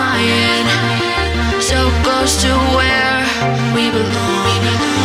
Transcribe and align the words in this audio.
flying 0.00 0.66
so 1.60 1.78
close 2.02 2.32
to 2.40 2.50
where 2.76 3.20
we 3.76 3.84
belong. 3.92 4.60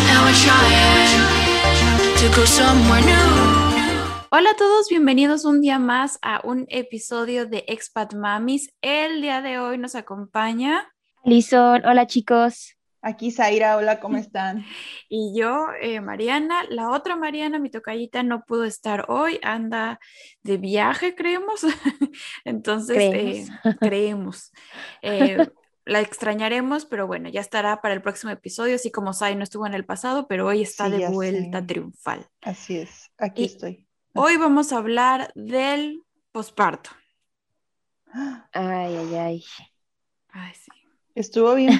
And 0.10 0.20
we're 0.24 0.42
trying 0.48 1.20
to 2.22 2.26
go 2.36 2.44
somewhere 2.46 3.04
new. 3.04 3.56
Hola 4.32 4.52
a 4.52 4.56
todos, 4.56 4.90
bienvenidos 4.90 5.46
un 5.46 5.62
día 5.62 5.80
más 5.80 6.18
a 6.22 6.42
un 6.44 6.66
episodio 6.70 7.46
de 7.46 7.64
Expat 7.68 8.14
Mamis. 8.14 8.70
El 8.82 9.22
día 9.22 9.42
de 9.42 9.60
hoy 9.60 9.78
nos 9.78 9.96
acompaña 9.96 10.88
Lison, 11.24 11.84
hola 11.86 12.06
chicos. 12.08 12.75
Aquí 13.08 13.30
Zaira, 13.30 13.78
hola, 13.78 14.00
¿cómo 14.00 14.18
están? 14.28 14.66
y 15.10 15.32
yo, 15.40 15.68
eh, 15.80 16.02
Mariana. 16.02 16.64
La 16.70 16.90
otra 16.90 17.16
Mariana, 17.16 17.60
mi 17.60 17.70
tocallita, 17.70 18.24
no 18.24 18.44
pudo 18.46 18.64
estar 18.66 19.06
hoy, 19.10 19.40
anda 19.44 20.00
de 20.42 20.58
viaje, 20.58 21.14
creemos. 21.14 21.62
Entonces, 22.46 22.98
eh, 22.98 23.46
creemos. 23.80 24.52
Eh, 25.04 25.48
la 25.86 26.00
extrañaremos, 26.02 26.86
pero 26.88 27.06
bueno, 27.06 27.30
ya 27.30 27.42
estará 27.42 27.80
para 27.80 27.94
el 27.94 28.02
próximo 28.02 28.32
episodio, 28.32 28.74
así 28.74 28.90
como 28.92 29.14
Sai 29.14 29.36
no 29.36 29.44
estuvo 29.44 29.68
en 29.68 29.76
el 29.76 29.86
pasado, 29.86 30.28
pero 30.28 30.48
hoy 30.48 30.64
está 30.64 30.86
Sí, 30.86 30.94
de 30.98 31.08
vuelta 31.10 31.60
sé. 31.60 31.66
triunfal. 31.68 32.28
Así 32.42 32.78
es, 32.80 33.12
aquí 33.20 33.44
Y- 33.44 33.46
estoy. 33.46 33.88
Hoy 34.16 34.38
vamos 34.38 34.74
a 34.74 34.78
hablar 34.78 35.32
del 35.36 36.02
posparto. 36.32 36.90
Ay, 38.52 38.96
ay, 38.96 39.16
ay. 39.16 39.44
Ay, 40.30 40.54
sí. 40.56 40.72
Estuvo 41.14 41.54
bien, 41.54 41.80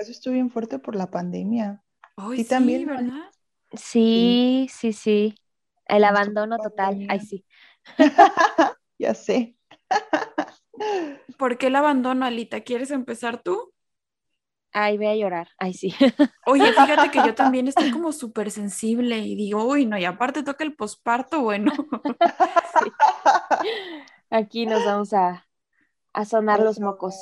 caso 0.00 0.12
estuvo 0.12 0.34
bien 0.34 0.50
fuerte 0.50 0.78
por 0.78 0.96
la 0.96 1.10
pandemia. 1.10 1.84
Hoy 2.16 2.38
Sí, 2.38 2.44
también. 2.44 2.86
¿verdad? 2.86 3.30
Sí, 3.74 4.68
sí, 4.72 4.92
sí. 4.92 5.34
El 5.86 6.04
abandono 6.04 6.56
total. 6.58 7.06
Ay, 7.08 7.20
sí. 7.20 7.44
ya 8.98 9.14
sé. 9.14 9.56
¿Por 11.38 11.58
qué 11.58 11.66
el 11.68 11.76
abandono, 11.76 12.24
Alita? 12.24 12.60
¿Quieres 12.62 12.90
empezar 12.90 13.42
tú? 13.42 13.72
Ay, 14.72 14.96
voy 14.98 15.06
a 15.08 15.16
llorar. 15.16 15.48
Ay, 15.58 15.74
sí. 15.74 15.92
Oye, 16.46 16.72
fíjate 16.72 17.10
que 17.10 17.18
yo 17.26 17.34
también 17.34 17.68
estoy 17.68 17.90
como 17.92 18.12
súper 18.12 18.50
sensible 18.50 19.18
y 19.18 19.34
digo, 19.34 19.64
uy, 19.64 19.84
no, 19.86 19.98
y 19.98 20.04
aparte 20.04 20.42
toca 20.42 20.64
el 20.64 20.74
posparto, 20.76 21.42
bueno. 21.42 21.72
Aquí 24.30 24.66
nos 24.66 24.84
vamos 24.84 25.12
a, 25.12 25.46
a 26.12 26.24
sonar 26.24 26.60
los 26.60 26.80
mocos. 26.80 27.16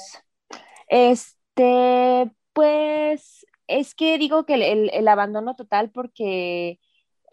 Este, 0.89 2.31
pues, 2.59 3.47
es 3.69 3.95
que 3.95 4.19
digo 4.19 4.45
que 4.47 4.55
el, 4.55 4.63
el- 4.63 4.91
el 4.93 5.09
abandono 5.09 5.55
total 5.57 5.91
porque 5.91 6.81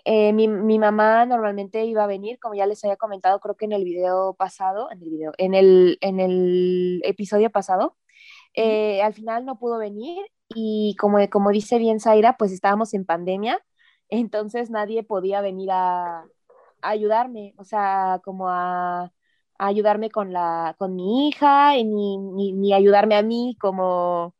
eh, 0.05 0.33
mi, 0.33 0.47
mi 0.47 0.79
mamá 0.79 1.25
normalmente 1.25 1.85
iba 1.85 2.03
a 2.05 2.07
venir, 2.07 2.39
como 2.39 2.55
ya 2.55 2.67
les 2.67 2.83
había 2.85 2.97
comentado, 2.97 3.39
creo 3.39 3.55
que 3.57 3.65
en 3.65 3.73
el 3.73 3.83
video 3.85 4.35
pasado, 4.35 4.91
en 4.91 5.01
el 5.03 5.09
video, 5.11 5.33
en 5.37 5.53
el, 5.55 5.97
en 6.01 6.19
el 6.21 7.01
episodio 7.05 7.51
pasado, 7.51 7.97
eh, 8.55 9.01
al 9.03 9.13
final 9.13 9.45
no 9.45 9.59
pudo 9.59 9.77
venir 9.79 10.25
y 10.49 10.95
como, 10.99 11.19
como 11.29 11.51
dice 11.51 11.77
bien 11.79 11.99
Zaira, 11.99 12.37
pues 12.37 12.51
estábamos 12.51 12.93
en 12.93 13.05
pandemia, 13.05 13.59
entonces 14.09 14.69
nadie 14.71 15.03
podía 15.03 15.41
venir 15.41 15.69
a, 15.71 16.21
a 16.21 16.25
ayudarme, 16.81 17.53
o 17.57 17.63
sea, 17.63 18.21
como 18.23 18.49
a, 18.49 19.03
a 19.05 19.11
ayudarme 19.57 20.09
con, 20.11 20.33
la, 20.33 20.75
con 20.77 20.95
mi 20.95 21.27
hija, 21.29 21.77
y 21.77 21.83
ni, 21.85 22.17
ni, 22.17 22.53
ni 22.53 22.73
ayudarme 22.73 23.15
a 23.15 23.23
mí 23.23 23.57
como 23.59 24.35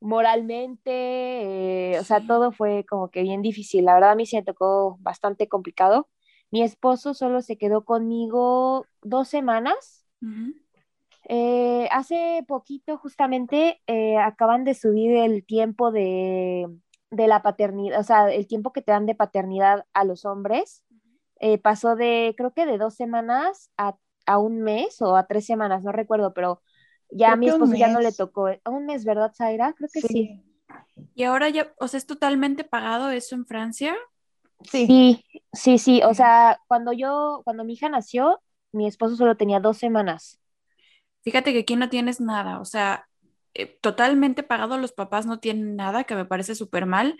moralmente, 0.00 1.92
eh, 1.94 1.98
o 1.98 2.04
sea, 2.04 2.20
todo 2.26 2.52
fue 2.52 2.84
como 2.88 3.10
que 3.10 3.22
bien 3.22 3.42
difícil. 3.42 3.84
La 3.84 3.94
verdad 3.94 4.12
a 4.12 4.14
mí 4.14 4.26
se 4.26 4.38
me 4.38 4.42
tocó 4.44 4.98
bastante 5.00 5.48
complicado. 5.48 6.08
Mi 6.50 6.62
esposo 6.62 7.14
solo 7.14 7.42
se 7.42 7.56
quedó 7.58 7.84
conmigo 7.84 8.86
dos 9.02 9.28
semanas. 9.28 10.06
Ujú. 10.22 10.54
Eh, 11.28 11.86
hace 11.92 12.44
poquito 12.48 12.98
justamente 12.98 13.80
eh, 13.86 14.16
acaban 14.18 14.64
de 14.64 14.74
subir 14.74 15.14
el 15.16 15.44
tiempo 15.44 15.92
de, 15.92 16.66
de 17.10 17.26
la 17.28 17.42
paternidad, 17.42 18.00
o 18.00 18.02
sea, 18.02 18.30
el 18.32 18.46
tiempo 18.46 18.72
que 18.72 18.82
te 18.82 18.92
dan 18.92 19.06
de 19.06 19.14
paternidad 19.14 19.84
a 19.92 20.04
los 20.04 20.24
hombres. 20.24 20.82
Eh, 21.38 21.58
pasó 21.58 21.96
de, 21.96 22.34
creo 22.36 22.52
que 22.52 22.66
de 22.66 22.78
dos 22.78 22.94
semanas 22.94 23.70
a, 23.76 23.96
a 24.26 24.38
un 24.38 24.60
mes 24.62 25.00
o 25.02 25.16
a 25.16 25.26
tres 25.26 25.46
semanas, 25.46 25.82
no 25.82 25.92
recuerdo, 25.92 26.34
pero 26.34 26.62
ya 27.12 27.32
a 27.32 27.36
mi 27.36 27.48
esposo 27.48 27.74
ya 27.74 27.88
no 27.88 28.00
le 28.00 28.12
tocó. 28.12 28.48
A 28.48 28.70
un 28.70 28.86
mes, 28.86 29.04
¿verdad, 29.04 29.32
Zaira? 29.34 29.72
Creo 29.74 29.88
que 29.92 30.00
sí. 30.00 30.42
Y 31.14 31.24
ahora 31.24 31.48
ya, 31.48 31.72
o 31.78 31.88
sea, 31.88 31.98
es 31.98 32.06
totalmente 32.06 32.64
pagado 32.64 33.10
eso 33.10 33.34
en 33.34 33.46
Francia. 33.46 33.96
Sí, 34.70 34.86
Sí, 34.86 35.24
sí, 35.52 35.78
sí. 35.78 36.02
O 36.04 36.14
sea, 36.14 36.60
cuando 36.68 36.92
yo, 36.92 37.42
cuando 37.44 37.64
mi 37.64 37.74
hija 37.74 37.88
nació, 37.88 38.40
mi 38.72 38.86
esposo 38.86 39.16
solo 39.16 39.36
tenía 39.36 39.60
dos 39.60 39.78
semanas. 39.78 40.38
Fíjate 41.22 41.52
que 41.52 41.60
aquí 41.60 41.76
no 41.76 41.90
tienes 41.90 42.20
nada, 42.20 42.60
o 42.60 42.64
sea, 42.64 43.06
eh, 43.52 43.78
totalmente 43.82 44.42
pagado 44.42 44.78
los 44.78 44.92
papás 44.92 45.26
no 45.26 45.38
tienen 45.38 45.76
nada, 45.76 46.04
que 46.04 46.14
me 46.14 46.24
parece 46.24 46.54
súper 46.54 46.86
mal, 46.86 47.16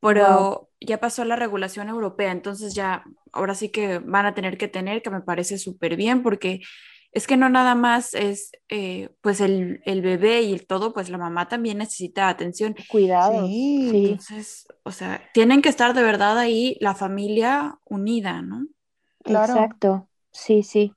pero 0.00 0.26
Wow. 0.50 0.68
ya 0.80 0.98
pasó 0.98 1.24
la 1.24 1.36
regulación 1.36 1.88
europea, 1.88 2.32
entonces 2.32 2.74
ya, 2.74 3.04
ahora 3.32 3.54
sí 3.54 3.70
que 3.70 3.98
van 4.00 4.26
a 4.26 4.34
tener 4.34 4.58
que 4.58 4.66
tener, 4.66 5.02
que 5.02 5.10
me 5.10 5.20
parece 5.20 5.58
súper 5.58 5.94
bien, 5.96 6.22
porque 6.22 6.62
es 7.14 7.26
que 7.26 7.36
no 7.36 7.48
nada 7.48 7.74
más 7.74 8.12
es, 8.14 8.50
eh, 8.68 9.10
pues 9.20 9.40
el, 9.40 9.80
el 9.84 10.02
bebé 10.02 10.42
y 10.42 10.52
el 10.52 10.66
todo, 10.66 10.92
pues 10.92 11.08
la 11.10 11.18
mamá 11.18 11.48
también 11.48 11.78
necesita 11.78 12.28
atención. 12.28 12.74
Cuidados. 12.88 13.46
Sí. 13.48 13.88
Sí. 13.90 14.06
Entonces, 14.06 14.66
o 14.82 14.90
sea, 14.90 15.22
tienen 15.32 15.62
que 15.62 15.68
estar 15.68 15.94
de 15.94 16.02
verdad 16.02 16.36
ahí 16.38 16.76
la 16.80 16.94
familia 16.94 17.78
unida, 17.84 18.42
¿no? 18.42 18.66
Claro. 19.22 19.54
Exacto, 19.54 20.08
sí, 20.32 20.62
sí. 20.64 20.92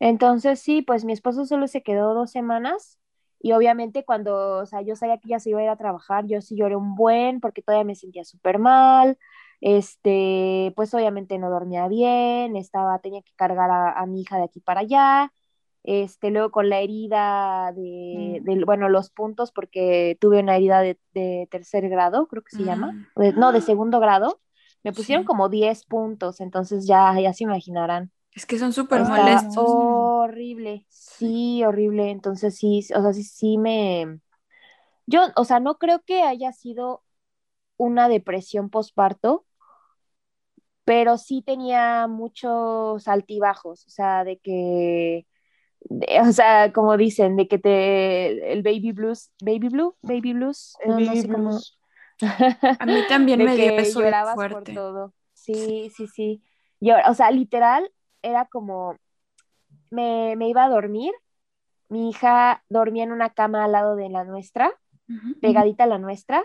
Entonces, 0.00 0.60
sí, 0.60 0.82
pues 0.82 1.04
mi 1.04 1.14
esposo 1.14 1.46
solo 1.46 1.66
se 1.66 1.82
quedó 1.82 2.12
dos 2.12 2.30
semanas 2.30 2.98
y 3.40 3.52
obviamente 3.52 4.04
cuando, 4.04 4.58
o 4.58 4.66
sea, 4.66 4.82
yo 4.82 4.96
sabía 4.96 5.18
que 5.18 5.28
ya 5.30 5.38
se 5.38 5.50
iba 5.50 5.60
a 5.60 5.64
ir 5.64 5.68
a 5.70 5.76
trabajar, 5.76 6.26
yo 6.26 6.40
sí 6.42 6.56
lloré 6.56 6.76
un 6.76 6.94
buen 6.94 7.40
porque 7.40 7.62
todavía 7.62 7.84
me 7.84 7.94
sentía 7.94 8.24
súper 8.24 8.58
mal, 8.58 9.18
este, 9.62 10.72
pues 10.76 10.92
obviamente 10.92 11.38
no 11.38 11.48
dormía 11.48 11.88
bien, 11.88 12.56
estaba, 12.56 12.98
tenía 12.98 13.22
que 13.22 13.32
cargar 13.34 13.70
a, 13.70 13.92
a 13.92 14.06
mi 14.06 14.20
hija 14.22 14.36
de 14.36 14.44
aquí 14.44 14.60
para 14.60 14.80
allá, 14.80 15.32
este, 15.84 16.30
luego 16.30 16.50
con 16.50 16.68
la 16.70 16.80
herida 16.80 17.72
de, 17.74 18.42
Mm. 18.46 18.64
bueno, 18.64 18.88
los 18.88 19.10
puntos 19.10 19.52
porque 19.52 20.16
tuve 20.20 20.40
una 20.40 20.56
herida 20.56 20.80
de, 20.80 20.98
de 21.14 21.48
tercer 21.50 21.88
grado, 21.88 22.26
creo 22.28 22.42
que 22.42 22.50
se 22.52 22.64
llama, 22.64 22.92
Mm. 23.16 23.20
de- 23.22 23.32
no, 23.34 23.52
de 23.52 23.60
segundo 23.60 24.00
grado, 24.00 24.40
me 24.82 24.92
pusieron 24.92 25.24
Sí. 25.24 25.28
como 25.28 25.48
10 25.48 25.84
puntos, 25.86 26.40
entonces 26.40 26.86
ya, 26.86 27.18
ya 27.20 27.32
se 27.32 27.44
imaginarán. 27.44 28.10
Es 28.32 28.46
que 28.46 28.58
son 28.58 28.72
súper 28.72 29.04
molestos. 29.04 29.70
horrible, 29.70 30.86
sí, 30.88 31.62
horrible. 31.64 32.10
Entonces 32.10 32.56
sí, 32.56 32.80
o 32.94 33.02
sea, 33.02 33.12
sí, 33.12 33.22
sí 33.24 33.58
me... 33.58 34.20
Yo, 35.06 35.22
o 35.36 35.44
sea, 35.44 35.60
no 35.60 35.76
creo 35.78 36.00
que 36.02 36.22
haya 36.22 36.52
sido 36.52 37.02
una 37.78 38.08
depresión 38.08 38.70
postparto, 38.70 39.46
pero 40.84 41.16
sí 41.18 41.42
tenía 41.42 42.06
muchos 42.08 43.08
altibajos, 43.08 43.86
o 43.86 43.90
sea, 43.90 44.24
de 44.24 44.38
que, 44.38 45.26
de- 45.84 46.20
o 46.20 46.32
sea, 46.32 46.72
como 46.72 46.96
dicen, 46.96 47.36
de 47.36 47.48
que 47.48 47.58
te, 47.58 48.52
el 48.52 48.62
baby 48.62 48.92
blues, 48.92 49.30
baby 49.42 49.68
blue, 49.68 49.96
baby 50.02 50.32
blues, 50.34 50.76
El 50.80 50.90
no, 50.90 51.00
no 51.00 51.06
baby 51.06 51.22
sé 51.22 51.28
cómo-. 51.28 51.60
A 52.80 52.86
mí 52.86 53.02
también 53.08 53.40
de 53.40 53.44
me 53.44 53.56
dio 53.56 53.70
eso 53.70 54.00
llorabas 54.00 54.36
por 54.36 54.64
todo. 54.66 55.12
Sí, 55.34 55.90
sí, 55.94 56.06
sí. 56.06 56.42
Yo, 56.80 56.94
o 57.08 57.14
sea, 57.14 57.30
literal, 57.30 57.90
era 58.22 58.46
como, 58.46 58.96
me, 59.90 60.36
me 60.36 60.48
iba 60.48 60.64
a 60.64 60.68
dormir, 60.68 61.12
mi 61.88 62.10
hija 62.10 62.64
dormía 62.68 63.04
en 63.04 63.12
una 63.12 63.30
cama 63.30 63.64
al 63.64 63.72
lado 63.72 63.96
de 63.96 64.08
la 64.08 64.24
nuestra, 64.24 64.72
pegadita 65.40 65.84
a 65.84 65.86
la 65.88 65.98
nuestra, 65.98 66.44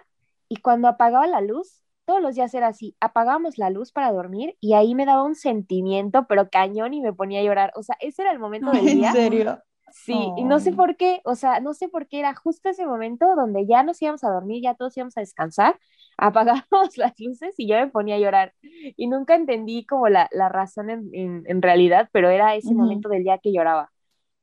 y 0.50 0.58
cuando 0.58 0.88
apagaba 0.88 1.28
la 1.28 1.42
luz, 1.42 1.82
todos 2.10 2.22
los 2.24 2.36
días 2.36 2.54
era 2.56 2.68
así, 2.70 2.96
apagábamos 3.02 3.58
la 3.60 3.70
luz 3.72 3.92
para 3.94 4.12
dormir 4.12 4.58
y 4.62 4.74
ahí 4.74 4.96
me 4.96 5.06
daba 5.06 5.24
un 5.24 5.36
sentimiento, 5.36 6.28
pero 6.28 6.50
cañón 6.50 6.94
y 6.96 7.02
me 7.02 7.14
ponía 7.14 7.42
a 7.42 7.44
llorar. 7.44 7.72
O 7.76 7.84
sea, 7.84 7.98
ese 8.02 8.24
era 8.24 8.32
el 8.34 8.40
momento 8.42 8.72
del 8.74 8.92
¿En 8.92 9.04
día. 9.04 9.12
serio? 9.12 9.62
Sí, 9.92 10.34
y 10.36 10.44
no 10.46 10.60
sé 10.60 10.72
por 10.74 10.98
qué, 10.98 11.22
o 11.26 11.36
sea, 11.36 11.60
no 11.62 11.74
sé 11.74 11.90
por 11.90 12.08
qué 12.08 12.20
era 12.20 12.36
justo 12.36 12.70
ese 12.70 12.86
momento 12.86 13.26
donde 13.36 13.66
ya 13.68 13.84
nos 13.84 14.02
íbamos 14.02 14.24
a 14.24 14.30
dormir, 14.32 14.62
ya 14.64 14.76
todos 14.76 14.96
íbamos 14.98 15.18
a 15.18 15.22
descansar, 15.22 15.80
apagábamos 16.18 16.98
las 16.98 17.14
luces 17.20 17.56
y 17.58 17.68
yo 17.68 17.76
me 17.78 17.88
ponía 17.88 18.16
a 18.16 18.20
llorar. 18.20 18.54
Y 18.98 19.08
nunca 19.08 19.36
entendí 19.36 19.86
como 19.86 20.08
la, 20.10 20.30
la 20.32 20.50
razón 20.50 20.90
en, 20.92 21.10
en- 21.14 21.44
en 21.48 21.62
realidad, 21.62 22.10
pero 22.14 22.30
era 22.30 22.56
ese 22.56 22.76
momento 22.76 23.10
del 23.10 23.24
día 23.24 23.40
que 23.40 23.52
lloraba. 23.54 23.92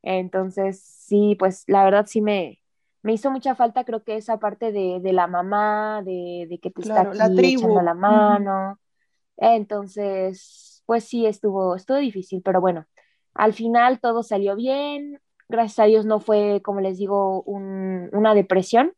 Entonces, 0.03 0.81
sí, 0.83 1.35
pues 1.39 1.63
la 1.67 1.83
verdad 1.85 2.05
sí 2.07 2.21
me, 2.21 2.59
me 3.07 3.13
hizo 3.15 3.31
mucha 3.31 3.55
falta, 3.55 3.85
creo 3.85 4.03
que 4.03 4.17
esa 4.17 4.39
parte 4.39 4.71
de, 4.73 4.99
de 5.01 5.13
la 5.13 5.27
mamá, 5.27 6.03
de, 6.05 6.47
de 6.49 6.59
que 6.59 6.71
te 6.71 6.81
Claro, 6.81 7.09
está 7.09 7.13
la 7.13 7.29
aquí 7.29 7.47
echando 7.47 7.81
tribu. 7.81 7.81
la 7.81 7.95
mano. 7.95 8.79
Entonces, 9.37 10.83
pues 10.85 11.05
sí, 11.05 11.25
estuvo, 11.25 11.75
estuvo 11.75 11.97
difícil, 11.97 12.41
pero 12.43 12.61
bueno, 12.61 12.85
al 13.33 13.53
final 13.53 13.99
todo 13.99 14.23
salió 14.23 14.55
bien. 14.55 15.19
Gracias 15.49 15.79
a 15.79 15.85
Dios 15.85 16.05
no 16.05 16.19
fue, 16.19 16.61
como 16.63 16.81
les 16.81 16.97
digo, 16.97 17.43
un- 17.43 18.09
una 18.13 18.33
depresión, 18.35 18.93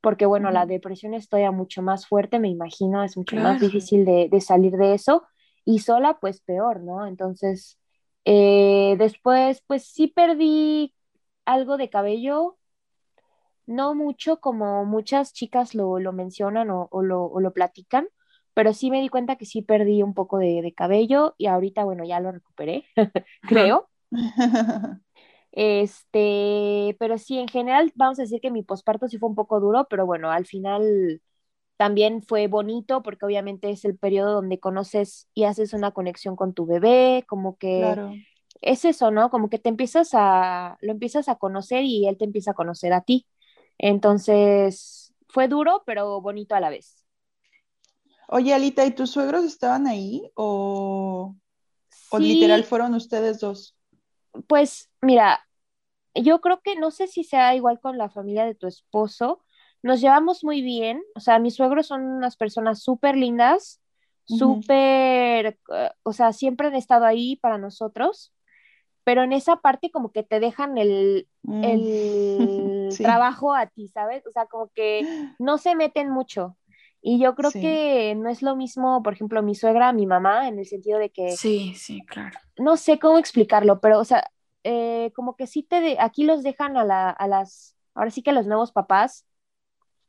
porque 0.00 0.26
bueno, 0.26 0.50
la 0.50 0.62
Ujú. 0.62 0.68
depresión 0.68 1.14
es 1.14 1.28
todavía 1.28 1.50
mucho 1.52 1.82
más 1.82 2.06
fuerte, 2.06 2.38
me 2.38 2.48
imagino, 2.48 3.02
es 3.04 3.16
mucho 3.16 3.36
más 3.36 3.60
Claro. 3.60 3.60
difícil 3.60 4.04
de, 4.04 4.28
de 4.30 4.40
salir 4.40 4.72
de 4.74 4.94
eso, 4.94 5.24
y 5.64 5.80
sola, 5.80 6.18
pues 6.20 6.40
peor, 6.42 6.80
¿no? 6.82 7.06
Entonces, 7.06 7.78
eh, 8.24 8.96
después, 8.98 9.62
pues 9.66 9.84
sí 9.86 10.08
perdí 10.08 10.94
algo 11.44 11.76
de 11.76 11.90
cabello, 11.90 12.56
no 13.70 13.94
mucho 13.94 14.40
como 14.40 14.84
muchas 14.84 15.32
chicas 15.32 15.74
lo, 15.74 15.98
mencionan 16.12 16.70
o, 16.70 16.88
lo, 17.02 17.32
lo, 17.38 17.52
platican, 17.52 18.08
pero 18.52 18.74
sí 18.74 18.90
me 18.90 19.00
di 19.00 19.08
cuenta 19.08 19.36
que 19.36 19.46
sí 19.46 19.62
perdí 19.62 20.02
un 20.02 20.12
poco 20.12 20.38
de, 20.38 20.74
cabello 20.76 21.34
y 21.38 21.46
ahorita, 21.46 21.84
bueno, 21.84 22.04
ya 22.04 22.20
lo 22.20 22.32
recuperé, 22.32 22.84
creo. 23.42 23.88
Este, 25.52 26.96
pero 27.00 27.18
sí, 27.18 27.36
en 27.40 27.48
general, 27.48 27.92
vamos 27.96 28.20
a 28.20 28.22
decir 28.22 28.40
que 28.40 28.52
mi 28.52 28.62
posparto 28.62 29.08
sí 29.08 29.18
fue 29.18 29.28
un 29.28 29.34
poco 29.34 29.58
duro, 29.58 29.88
pero 29.90 30.06
bueno, 30.06 30.30
al 30.30 30.46
final 30.46 31.20
también 31.76 32.22
fue 32.22 32.46
bonito 32.46 33.02
porque 33.02 33.26
obviamente 33.26 33.68
es 33.68 33.84
el 33.84 33.98
periodo 33.98 34.34
donde 34.34 34.60
conoces 34.60 35.28
y 35.34 35.44
haces 35.44 35.72
una 35.72 35.90
conexión 35.90 36.36
con 36.36 36.54
tu 36.54 36.66
bebé, 36.66 37.24
como 37.26 37.56
que 37.56 37.96
es 38.60 38.84
eso, 38.84 39.10
¿no? 39.10 39.28
Como 39.30 39.50
que 39.50 39.58
te 39.58 39.70
empiezas 39.70 40.10
a, 40.12 40.78
lo 40.82 40.92
empiezas 40.92 41.28
a 41.28 41.34
conocer 41.34 41.82
y 41.82 42.06
él 42.06 42.16
te 42.16 42.24
empieza 42.24 42.52
a 42.52 42.54
conocer 42.54 42.92
a 42.92 43.00
ti. 43.00 43.26
Entonces, 43.82 45.14
fue 45.28 45.48
duro, 45.48 45.82
pero 45.86 46.20
bonito 46.20 46.54
a 46.54 46.60
la 46.60 46.68
vez. 46.68 47.06
Oye, 48.28 48.52
Alita, 48.52 48.84
¿y 48.84 48.90
tus 48.92 49.10
suegros 49.10 49.44
estaban 49.44 49.86
ahí 49.86 50.30
o, 50.34 51.34
o 52.10 52.18
literal 52.18 52.62
fueron 52.64 52.94
ustedes 52.94 53.40
dos? 53.40 53.74
Pues 54.46 54.90
mira, 55.00 55.40
yo 56.14 56.42
creo 56.42 56.60
que 56.60 56.76
no 56.76 56.90
sé 56.90 57.06
si 57.06 57.24
sea 57.24 57.54
igual 57.54 57.80
con 57.80 57.96
la 57.96 58.10
familia 58.10 58.44
de 58.44 58.54
tu 58.54 58.66
esposo. 58.66 59.42
Nos 59.82 60.02
llevamos 60.02 60.44
muy 60.44 60.60
bien, 60.60 61.02
o 61.14 61.20
sea, 61.20 61.38
mis 61.38 61.54
suegros 61.54 61.86
son 61.86 62.02
unas 62.02 62.36
personas 62.36 62.82
súper 62.82 63.16
lindas, 63.16 63.80
súper, 64.26 65.58
eh, 65.74 65.90
o 66.02 66.12
sea, 66.12 66.34
siempre 66.34 66.68
han 66.68 66.74
estado 66.74 67.06
ahí 67.06 67.36
para 67.36 67.56
nosotros, 67.56 68.32
pero 69.10 69.24
en 69.24 69.32
esa 69.32 69.56
parte 69.56 69.90
como 69.90 70.12
que 70.12 70.22
te 70.22 70.38
dejan 70.38 70.78
el, 70.78 71.26
mm. 71.42 71.64
el 71.64 72.88
trabajo 72.96 73.52
a 73.52 73.66
ti, 73.66 73.88
¿sabes? 73.88 74.24
O 74.24 74.30
sea, 74.30 74.46
como 74.46 74.68
que 74.68 75.04
no 75.40 75.58
se 75.58 75.74
meten 75.74 76.10
mucho. 76.10 76.56
Y 77.02 77.18
yo 77.18 77.34
creo 77.34 77.50
que 77.50 78.14
no 78.16 78.30
es 78.30 78.40
lo 78.40 78.54
mismo, 78.54 79.02
por 79.02 79.14
ejemplo, 79.14 79.42
mi 79.42 79.56
suegra, 79.56 79.92
mi 79.92 80.06
mamá, 80.06 80.46
en 80.46 80.60
el 80.60 80.66
sentido 80.66 81.00
de 81.00 81.10
que... 81.10 81.32
Sí, 81.32 81.74
sí, 81.74 82.06
claro. 82.06 82.38
No 82.56 82.76
sé 82.76 83.00
cómo 83.00 83.18
explicarlo, 83.18 83.80
pero, 83.80 83.98
o 83.98 84.04
sea, 84.04 84.30
eh, 84.62 85.10
como 85.16 85.34
que 85.34 85.48
sí 85.48 85.64
te... 85.64 85.80
De, 85.80 85.96
aquí 85.98 86.22
los 86.22 86.44
dejan 86.44 86.76
a, 86.76 86.84
la, 86.84 87.10
a 87.10 87.26
las... 87.26 87.74
Ahora 87.96 88.12
sí 88.12 88.22
que 88.22 88.30
a 88.30 88.34
los 88.34 88.46
nuevos 88.46 88.70
papás 88.70 89.26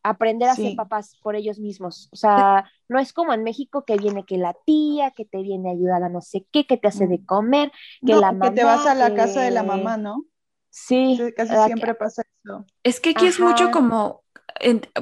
aprender 0.04 0.50
a 0.50 0.56
ser 0.56 0.76
papás 0.76 1.18
por 1.22 1.36
ellos 1.36 1.60
mismos. 1.60 2.10
O 2.12 2.16
sea, 2.16 2.66
no 2.90 3.00
es 3.00 3.14
como 3.14 3.34
en 3.34 3.44
México 3.44 3.86
que 3.86 3.98
viene 3.98 4.26
que 4.26 4.38
la 4.38 4.56
tía, 4.66 5.12
que 5.12 5.26
te 5.26 5.42
viene 5.42 5.70
a 5.70 5.74
ayudar 5.74 6.04
a 6.04 6.10
no 6.10 6.22
sé 6.22 6.46
qué, 6.52 6.66
que 6.66 6.78
te 6.78 6.88
hace 6.88 7.08
de 7.08 7.20
mm. 7.20 7.26
comer, 7.26 7.72
que 8.06 8.16
la 8.16 8.32
mamá... 8.32 8.50
Que 8.50 8.56
te 8.56 8.64
vas 8.64 8.86
a 8.86 8.96
la 8.96 9.14
casa 9.14 9.42
de 9.42 9.52
la 9.52 9.64
mamá, 9.64 9.98
¿no? 9.98 10.26
Sí. 10.70 11.20
Casi 11.36 11.54
siempre 11.66 11.96
pasa 11.96 12.24
eso. 12.44 12.66
Es 12.84 13.00
que 13.00 13.12
aquí 13.12 13.28
es 13.28 13.40
mucho 13.40 13.72
como 13.72 14.22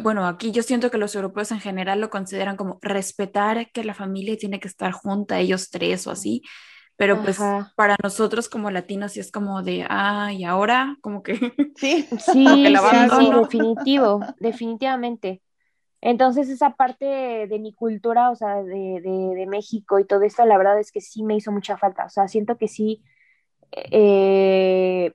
bueno, 0.02 0.28
aquí 0.28 0.52
yo 0.52 0.64
siento 0.64 0.92
que 0.92 0.98
los 0.98 1.16
europeos 1.16 1.52
en 1.52 1.60
general 1.60 2.00
lo 2.00 2.10
consideran 2.10 2.56
como 2.56 2.80
respetar 2.82 3.72
que 3.72 3.84
la 3.84 3.94
familia 3.94 4.38
tiene 4.38 4.60
que 4.60 4.68
estar 4.68 4.92
junta, 4.92 5.40
ellos 5.40 5.70
tres 5.70 6.08
o 6.08 6.12
así, 6.12 6.44
pero 7.00 7.24
pues 7.24 7.40
para 7.78 7.96
nosotros 8.04 8.50
como 8.50 8.70
latinos 8.72 9.14
sí 9.14 9.22
es 9.22 9.32
como 9.32 9.64
de, 9.64 9.86
ah, 9.88 10.34
y 10.34 10.44
ahora 10.44 10.98
como 11.00 11.24
que... 11.24 11.32
Sí, 11.78 12.06
sí, 12.20 12.46
sí, 12.46 13.32
definitivo, 13.32 14.20
definitivamente. 14.42 15.42
Entonces 16.02 16.50
esa 16.50 16.72
parte 16.76 17.06
de 17.06 17.60
mi 17.60 17.74
cultura, 17.74 18.30
o 18.32 18.36
sea, 18.36 18.62
de, 18.64 19.00
de, 19.02 19.46
México 19.48 19.98
y 20.00 20.06
todo 20.06 20.24
esto, 20.24 20.46
la 20.46 20.58
verdad 20.58 20.78
es 20.78 20.92
que 20.92 21.00
sí 21.00 21.24
me 21.24 21.38
hizo 21.38 21.54
mucha 21.54 21.78
falta, 21.78 22.04
o 22.04 22.10
sea, 22.10 22.28
siento 22.28 22.58
que 22.58 22.68
sí, 22.68 23.02
eh, 23.72 25.14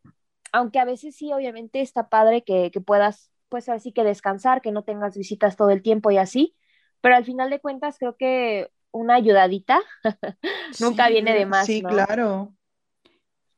aunque 0.52 0.78
a 0.78 0.86
veces 0.86 1.14
sí, 1.14 1.34
obviamente 1.34 1.82
está 1.82 2.08
padre 2.08 2.44
que, 2.44 2.70
que 2.70 2.81
puedas 2.81 3.31
pues 3.50 3.69
así 3.69 3.92
que 3.92 4.04
descansar, 4.04 4.62
que 4.62 4.72
no 4.72 4.84
tengas 4.84 5.19
visitas 5.19 5.56
todo 5.56 5.69
el 5.69 5.82
tiempo 5.82 6.10
y 6.10 6.16
así, 6.16 6.56
pero 7.02 7.14
al 7.14 7.26
final 7.26 7.50
de 7.50 7.60
cuentas 7.60 7.98
creo 7.98 8.16
que 8.16 8.70
una 8.94 9.17
ayudadita 9.17 9.82
nunca 10.81 11.08
viene 11.08 11.35
de 11.35 11.46
más. 11.46 11.67
Sí, 11.67 11.82
claro. 11.82 12.55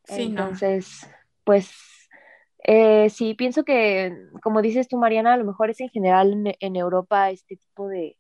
Sí, 0.05 0.23
Entonces, 0.23 1.07
pues 1.45 1.73
eh, 2.65 3.11
sí, 3.11 3.35
pienso 3.35 3.65
que, 3.65 4.17
como 4.43 4.63
dices 4.63 4.89
tú, 4.89 4.97
Mariana, 4.97 5.35
a 5.35 5.37
lo 5.37 5.45
mejor 5.45 5.71
es 5.71 5.81
en 5.81 5.91
general 5.91 6.55
en, 6.59 6.77
Europa 6.77 7.31
este 7.31 7.57
tipo 7.57 7.89
de, 7.89 8.17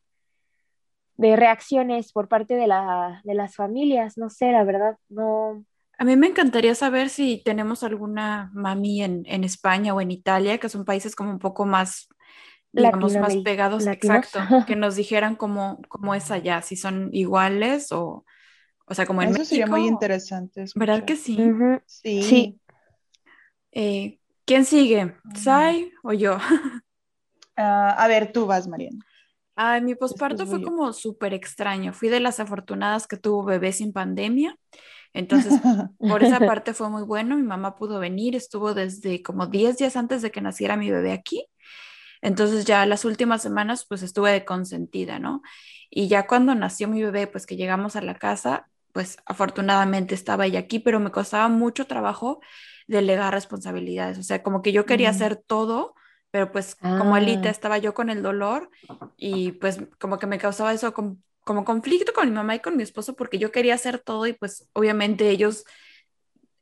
de 1.16 1.36
reacciones 1.36 2.12
por 2.12 2.28
parte 2.28 2.54
de, 2.54 2.66
la, 2.66 3.20
de 3.24 3.34
las 3.34 3.54
familias, 3.54 4.18
no 4.18 4.30
sé, 4.30 4.52
la 4.52 4.64
verdad, 4.64 4.96
no, 5.08 5.64
a 5.98 6.04
mí 6.04 6.14
me 6.16 6.26
encantaría 6.26 6.74
saber 6.74 7.08
si 7.08 7.42
tenemos 7.42 7.82
alguna 7.82 8.50
mami 8.52 9.02
en, 9.02 9.44
España 9.44 9.94
o 9.94 10.00
en 10.00 10.10
Italia, 10.10 10.58
que 10.58 10.68
son 10.68 10.84
países 10.84 11.16
como 11.16 11.30
un 11.30 11.38
poco 11.38 11.64
más, 11.64 12.08
digamos, 12.76 13.16
más 13.16 13.36
pegados, 13.38 13.86
exacto, 13.86 14.38
que 14.66 14.76
nos 14.76 14.96
dijeran 14.96 15.36
cómo, 15.36 15.80
cómo 15.88 16.14
es 16.14 16.30
allá, 16.30 16.62
si 16.62 16.76
son 16.76 17.10
iguales 17.12 17.90
o, 17.92 18.24
o 18.86 18.94
sea, 18.94 19.06
como 19.06 19.22
en 19.22 19.30
Eso 19.30 19.44
sería 19.44 19.66
muy 19.66 19.86
interesante. 19.86 20.64
¿Verdad 20.74 21.04
que 21.04 21.16
sí? 21.16 21.38
Sí. 21.86 22.60
Eh, 23.72 24.20
¿Quién 24.44 24.64
sigue? 24.64 25.16
¿Sai 25.34 25.92
o 26.02 26.12
yo? 26.12 26.38
Ah, 27.58 28.04
a 28.04 28.06
ver, 28.06 28.32
tú 28.32 28.44
vas, 28.44 28.68
Mariana. 28.68 28.98
Ay, 29.54 29.80
mi 29.80 29.94
posparto 29.94 30.46
fue 30.46 30.62
como 30.62 30.92
súper 30.92 31.32
extraño. 31.32 31.94
Fui 31.94 32.10
de 32.10 32.20
las 32.20 32.38
afortunadas 32.38 33.06
que 33.06 33.16
tuvo 33.16 33.44
bebé 33.44 33.72
sin 33.72 33.94
pandemia. 33.94 34.58
Entonces, 35.14 35.54
por 35.98 36.22
esa 36.22 36.38
parte 36.38 36.74
fue 36.74 36.90
muy 36.90 37.02
bueno. 37.02 37.34
Mi 37.36 37.42
mamá 37.42 37.74
pudo 37.74 37.98
venir, 37.98 38.36
estuvo 38.36 38.74
desde 38.74 39.22
como 39.22 39.46
10 39.46 39.78
días 39.78 39.96
antes 39.96 40.20
de 40.20 40.30
que 40.30 40.42
naciera 40.42 40.76
mi 40.76 40.90
bebé 40.90 41.12
aquí. 41.12 41.46
Entonces 42.22 42.64
ya 42.64 42.86
las 42.86 43.04
últimas 43.04 43.42
semanas 43.42 43.86
pues 43.88 44.02
estuve 44.02 44.32
de 44.32 44.44
consentida, 44.44 45.18
¿no? 45.18 45.42
Y 45.90 46.08
ya 46.08 46.26
cuando 46.26 46.54
nació 46.54 46.88
mi 46.88 47.02
bebé, 47.02 47.26
pues 47.26 47.46
que 47.46 47.56
llegamos 47.56 47.96
a 47.96 48.02
la 48.02 48.14
casa, 48.16 48.68
pues 48.92 49.18
afortunadamente 49.26 50.14
estaba 50.14 50.46
ella 50.46 50.60
aquí, 50.60 50.78
pero 50.78 51.00
me 51.00 51.10
costaba 51.10 51.48
mucho 51.48 51.86
trabajo 51.86 52.40
delegar 52.86 53.32
responsabilidades. 53.32 54.18
O 54.18 54.22
sea, 54.22 54.42
como 54.42 54.62
que 54.62 54.72
yo 54.72 54.86
quería 54.86 55.10
hacer 55.10 55.36
todo, 55.36 55.94
pero 56.30 56.50
pues 56.52 56.74
como 56.74 57.14
Alita 57.14 57.48
ah. 57.48 57.52
estaba 57.52 57.78
yo 57.78 57.94
con 57.94 58.10
el 58.10 58.22
dolor 58.22 58.70
y 59.16 59.52
pues 59.52 59.80
como 59.98 60.18
que 60.18 60.26
me 60.26 60.38
causaba 60.38 60.72
eso 60.72 60.92
como 60.92 61.18
como 61.46 61.64
conflicto 61.64 62.12
con 62.12 62.28
mi 62.28 62.34
mamá 62.34 62.56
y 62.56 62.58
con 62.58 62.76
mi 62.76 62.82
esposo 62.82 63.14
porque 63.14 63.38
yo 63.38 63.52
quería 63.52 63.74
hacer 63.74 64.00
todo 64.00 64.26
y 64.26 64.32
pues 64.32 64.68
obviamente 64.72 65.30
ellos, 65.30 65.64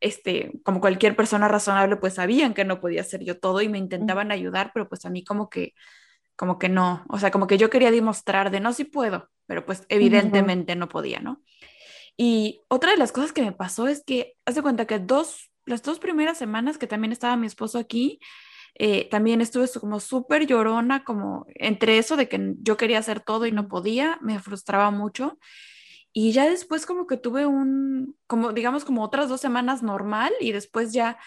este, 0.04 0.52
como 0.64 0.82
cualquier 0.82 1.16
persona 1.16 1.48
razonable, 1.48 1.96
pues 1.96 2.14
sabían 2.14 2.52
que 2.52 2.66
no 2.66 2.78
podía 2.78 3.00
hacer 3.00 3.24
yo 3.24 3.38
todo 3.38 3.62
y 3.62 3.70
me 3.70 3.78
intentaban 3.78 4.32
ayudar, 4.32 4.70
pero 4.74 4.86
pues 4.86 5.06
a 5.06 5.10
mí 5.10 5.24
como 5.24 5.48
que, 5.48 5.72
como 6.36 6.58
que 6.58 6.68
no, 6.68 7.06
o 7.08 7.18
sea, 7.18 7.30
como 7.30 7.46
que 7.46 7.56
yo 7.56 7.70
quería 7.70 7.90
demostrar 7.90 8.50
de 8.50 8.60
no, 8.60 8.74
si 8.74 8.84
puedo, 8.84 9.30
pero 9.46 9.64
pues 9.64 9.86
evidentemente 9.88 10.76
no 10.76 10.90
podía, 10.90 11.20
¿no? 11.20 11.42
Y 12.18 12.60
otra 12.68 12.90
de 12.90 12.98
las 12.98 13.12
cosas 13.12 13.32
que 13.32 13.40
me 13.40 13.52
pasó 13.52 13.88
es 13.88 14.04
que, 14.04 14.34
haz 14.44 14.56
de 14.56 14.62
cuenta 14.62 14.86
que 14.86 14.98
dos, 14.98 15.50
las 15.64 15.82
dos 15.82 15.98
primeras 15.98 16.36
semanas 16.36 16.76
que 16.76 16.86
también 16.86 17.10
estaba 17.10 17.38
mi 17.38 17.46
esposo 17.46 17.78
aquí, 17.78 18.20
eh, 18.74 19.08
también 19.08 19.40
estuve 19.40 19.66
como 19.80 20.00
súper 20.00 20.46
llorona, 20.46 21.02
como 21.02 21.46
entre 21.54 21.96
eso 21.96 22.18
de 22.18 22.28
que 22.28 22.54
yo 22.60 22.76
quería 22.76 22.98
hacer 22.98 23.20
todo 23.20 23.46
y 23.46 23.52
no 23.52 23.68
podía, 23.68 24.18
me 24.20 24.38
frustraba 24.38 24.90
mucho. 24.90 25.38
Y 26.16 26.30
ya 26.30 26.48
después 26.48 26.86
como 26.86 27.08
que 27.08 27.16
tuve 27.16 27.44
un, 27.44 28.16
como 28.28 28.52
digamos 28.52 28.84
como 28.84 29.02
otras 29.02 29.28
dos 29.28 29.40
semanas 29.40 29.82
normal 29.82 30.32
y 30.40 30.52
después 30.52 30.92
ya, 30.92 31.18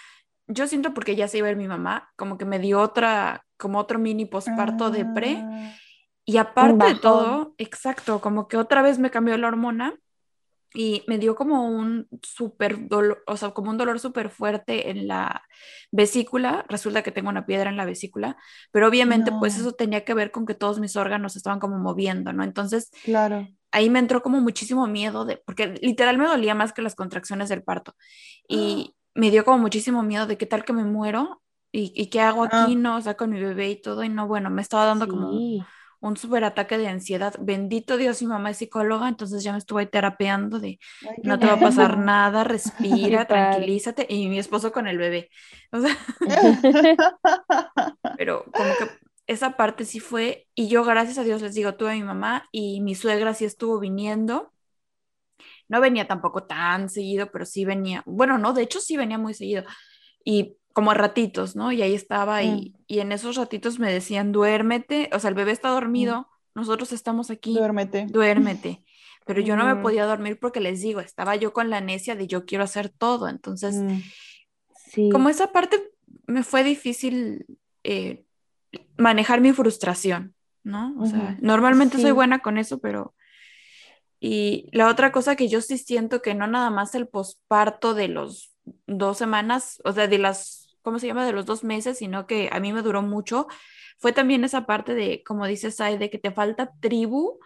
yo 0.48 0.66
siento 0.66 0.94
porque 0.94 1.18
ya 1.18 1.28
se 1.28 1.40
iba 1.40 1.48
a 1.48 1.52
ir 1.52 1.58
mi 1.58 1.68
mamá, 1.68 2.10
como 2.16 2.38
que 2.38 2.46
me 2.46 2.58
dio 2.58 2.80
otra, 2.80 3.46
como 3.58 3.80
otro 3.80 4.00
mini 4.00 4.26
posparto 4.26 4.90
de 4.90 5.04
pre. 5.04 5.44
Ah. 5.44 5.74
Y 6.24 6.38
aparte 6.38 6.86
de 6.86 6.96
todo, 6.96 7.54
exacto, 7.58 8.22
como 8.22 8.48
que 8.48 8.56
otra 8.56 8.82
vez 8.82 8.98
me 8.98 9.12
cambió 9.12 9.38
la 9.38 9.50
hormona 9.50 10.00
y 10.74 11.04
me 11.08 11.18
dio 11.18 11.36
como 11.36 11.68
un 11.68 12.08
súper 12.22 12.88
dolor, 12.88 13.24
o 13.28 13.36
sea, 13.36 13.52
como 13.52 13.72
un 13.72 13.78
dolor 13.78 14.00
súper 14.00 14.30
fuerte 14.30 14.90
en 14.90 15.08
la 15.08 15.44
vesícula. 15.92 16.66
Resulta 16.70 17.02
que 17.02 17.12
tengo 17.12 17.30
una 17.30 17.46
piedra 17.46 17.70
en 17.70 17.78
la 17.78 17.86
vesícula, 17.86 18.38
pero 18.72 18.88
obviamente 18.88 19.32
pues 19.40 19.58
eso 19.58 19.74
tenía 19.74 20.06
que 20.06 20.14
ver 20.14 20.32
con 20.32 20.46
que 20.46 20.54
todos 20.54 20.80
mis 20.80 20.96
órganos 20.96 21.36
estaban 21.36 21.60
como 21.60 21.78
moviendo, 21.78 22.32
¿no? 22.32 22.44
Entonces, 22.44 22.92
claro. 23.04 23.48
Ahí 23.72 23.90
me 23.90 24.00
entró 24.00 24.22
como 24.22 24.40
muchísimo 24.42 24.88
miedo 24.88 25.26
de, 25.26 25.38
porque 25.46 25.76
literal 25.82 26.18
me 26.18 26.28
dolía 26.28 26.56
más 26.56 26.74
que 26.74 26.82
las 26.82 26.96
contracciones 26.96 27.50
del 27.50 27.64
parto. 27.64 27.96
Y 28.48 28.96
me 29.14 29.32
dio 29.32 29.46
como 29.46 29.58
muchísimo 29.58 30.04
miedo 30.04 30.28
de 30.28 30.38
qué 30.38 30.46
tal 30.46 30.64
que 30.64 30.74
me 30.74 30.84
muero 30.84 31.42
y, 31.72 32.10
qué 32.10 32.22
hago 32.22 32.46
aquí, 32.46 32.56
ah. 32.56 32.76
¿no? 32.76 32.98
O 32.98 33.02
sea, 33.02 33.16
con 33.16 33.30
mi 33.30 33.40
bebé 33.40 33.70
y 33.70 33.82
todo, 33.82 34.04
y 34.04 34.10
no, 34.10 34.28
bueno, 34.28 34.50
me 34.50 34.64
estaba 34.64 34.86
dando 34.86 35.08
como 35.08 35.32
un 36.00 36.18
súper 36.18 36.44
ataque 36.44 36.78
de 36.78 36.88
ansiedad. 36.88 37.36
Bendito 37.40 37.98
Dios, 37.98 38.22
mi 38.22 38.28
mamá 38.28 38.52
es 38.52 38.58
psicóloga, 38.58 39.08
entonces 39.08 39.44
ya 39.44 39.52
me 39.52 39.58
estuve 39.58 39.86
terapeando 39.86 40.60
de 40.60 40.80
no 41.24 41.40
te 41.40 41.46
va 41.46 41.54
a 41.54 41.60
pasar 41.60 41.98
nada, 42.00 42.44
respira, 42.44 43.26
tranquilízate. 43.26 44.06
Y 44.10 44.28
mi 44.28 44.40
esposo 44.40 44.72
con 44.72 44.88
el 44.88 44.98
bebé. 44.98 45.30
pero 48.18 48.46
como 48.46 48.70
que 48.80 49.07
esa 49.28 49.58
parte 49.58 49.86
sí 49.86 50.00
fue, 50.00 50.48
y 50.56 50.70
yo 50.70 50.84
gracias 50.84 51.18
a 51.18 51.24
Dios 51.24 51.42
les 51.42 51.54
digo, 51.54 51.76
tuve 51.76 51.92
a 51.92 51.96
mi 51.96 52.04
mamá 52.04 52.48
y 52.52 52.82
mi 52.82 52.96
suegra 52.96 53.34
sí 53.34 53.46
estuvo 53.46 53.80
viniendo. 53.80 54.54
No 55.68 55.82
venía 55.82 56.08
tampoco 56.08 56.44
tan 56.44 56.90
seguido, 56.90 57.30
pero 57.32 57.46
sí 57.46 57.66
venía, 57.66 58.04
bueno, 58.06 58.38
no, 58.38 58.54
de 58.54 58.64
hecho 58.64 58.80
sí 58.80 58.96
venía 58.96 59.18
muy 59.18 59.34
seguido. 59.34 59.64
Y 60.24 60.56
como 60.72 60.94
ratitos, 60.94 61.56
¿no? 61.56 61.72
Y 61.72 61.82
ahí 61.82 61.94
estaba 61.94 62.42
y, 62.44 62.50
mm. 62.50 62.84
y, 62.88 63.00
en 63.00 63.12
esos 63.12 63.36
ratitos 63.36 63.80
me 63.80 63.92
decían, 63.92 64.32
duérmete, 64.32 65.10
o 65.12 65.20
sea, 65.20 65.30
el 65.30 65.36
bebé 65.36 65.52
está 65.52 65.70
dormido, 65.70 66.22
mm. 66.22 66.26
nosotros 66.56 66.94
estamos 66.94 67.30
aquí. 67.30 67.54
Duérmete. 67.54 68.06
Duérmete. 68.10 68.84
Pero 69.26 69.42
yo 69.42 69.58
no 69.58 69.66
me 69.66 69.76
podía 69.82 70.06
dormir 70.06 70.40
porque 70.40 70.62
les 70.62 70.82
digo, 70.82 71.02
estaba 71.02 71.36
yo 71.36 71.52
con 71.52 71.70
la 71.70 71.82
necia 71.82 72.16
de 72.16 72.28
yo 72.28 72.46
quiero 72.46 72.64
hacer 72.64 72.88
todo. 72.88 73.28
Entonces, 73.28 73.76
sí. 74.90 75.10
como 75.10 75.28
esa 75.28 75.52
parte 75.52 75.92
me 76.28 76.44
fue 76.44 76.64
difícil 76.64 77.46
eh, 77.84 78.24
manejar 78.98 79.42
mi 79.42 79.54
frustración, 79.54 80.36
¿no? 80.64 80.96
O 81.00 81.06
sea, 81.06 81.38
normalmente 81.42 82.00
soy 82.00 82.12
buena 82.12 82.40
con 82.40 82.58
eso, 82.58 82.80
pero... 82.80 83.14
Y 84.20 84.70
la 84.72 84.88
otra 84.88 85.12
cosa 85.12 85.36
que 85.36 85.48
yo 85.48 85.62
sí 85.62 85.78
siento 85.78 86.24
que 86.24 86.34
no 86.34 86.48
nada 86.48 86.72
más 86.72 86.96
el 86.96 87.08
posparto 87.08 87.94
de 87.94 88.08
los 88.08 88.52
dos 88.88 89.18
semanas, 89.18 89.80
o 89.86 89.92
sea, 89.92 90.08
de 90.08 90.18
las, 90.18 90.76
¿cómo 90.82 90.98
se 90.98 91.06
llama? 91.06 91.26
De 91.26 91.34
los 91.34 91.46
dos 91.46 91.64
meses, 91.64 92.00
sino 92.00 92.26
que 92.26 92.50
a 92.52 92.60
mí 92.60 92.74
me 92.74 92.82
duró 92.82 93.04
mucho, 93.04 93.48
fue 94.00 94.14
también 94.14 94.44
esa 94.44 94.66
parte 94.66 94.96
de, 94.96 95.24
como 95.24 95.46
dices, 95.46 95.80
Ay, 95.82 95.98
de 95.98 96.10
que 96.10 96.18
te 96.18 96.32
falta 96.32 96.74
tribu, 96.80 97.40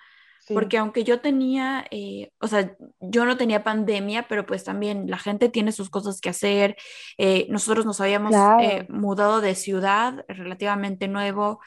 porque 0.48 0.77
aunque 0.77 1.03
yo 1.03 1.21
tenía, 1.21 1.86
eh, 1.91 2.31
o 2.39 2.48
sea, 2.48 2.75
yo 3.00 3.25
no 3.25 3.38
tenía 3.38 3.63
pandemia, 3.63 4.27
pero 4.27 4.45
pues 4.45 4.63
también 4.63 5.10
la 5.10 5.17
gente 5.17 5.50
tiene 5.50 5.71
sus 5.71 5.89
cosas 5.89 6.19
que 6.19 6.29
hacer. 6.29 6.75
Eh, 7.17 7.48
nosotros 7.50 7.86
nos 7.86 8.01
habíamos 8.01 8.33
eh, 8.62 8.86
mudado 8.89 9.41
de 9.41 9.55
ciudad 9.55 10.25
relativamente 10.27 11.07
nuevo, 11.07 11.60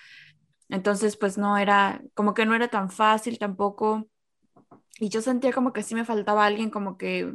entonces 0.68 1.16
pues 1.16 1.38
no 1.38 1.56
era, 1.56 2.02
como 2.14 2.34
que 2.34 2.46
no 2.46 2.54
era 2.54 2.68
tan 2.68 2.90
fácil 2.90 3.38
tampoco. 3.38 4.06
Y 5.00 5.08
yo 5.08 5.22
sentía 5.22 5.52
como 5.52 5.72
que 5.72 5.82
sí 5.82 5.94
me 5.94 6.04
faltaba 6.04 6.46
alguien 6.46 6.70
como 6.70 6.96
que 6.96 7.34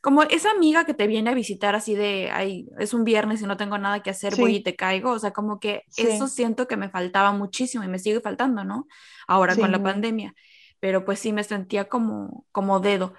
como 0.00 0.22
esa 0.22 0.50
amiga 0.50 0.84
que 0.84 0.92
te 0.92 1.06
viene 1.06 1.30
a 1.30 1.34
visitar 1.34 1.74
así 1.74 1.94
de, 1.94 2.30
ay, 2.30 2.68
es 2.78 2.92
un 2.92 3.04
viernes 3.04 3.40
y 3.40 3.46
no 3.46 3.56
tengo 3.56 3.78
nada 3.78 4.02
que 4.02 4.10
hacer, 4.10 4.36
voy 4.36 4.56
y 4.56 4.62
te 4.62 4.76
caigo, 4.76 5.12
o 5.12 5.18
sea, 5.18 5.30
como 5.30 5.58
que 5.58 5.84
eso 5.96 6.28
siento 6.28 6.68
que 6.68 6.76
me 6.76 6.90
faltaba 6.90 7.32
muchísimo 7.32 7.84
y 7.84 7.88
me 7.88 7.98
sigue 7.98 8.20
faltando, 8.20 8.64
¿no? 8.64 8.86
Ahora 9.26 9.56
con 9.56 9.72
la 9.72 9.82
pandemia 9.82 10.34
pero 10.80 11.04
pues 11.04 11.18
sí 11.18 11.32
me 11.32 11.44
sentía 11.44 11.88
como, 11.88 12.46
como 12.52 12.80
dedo. 12.80 13.14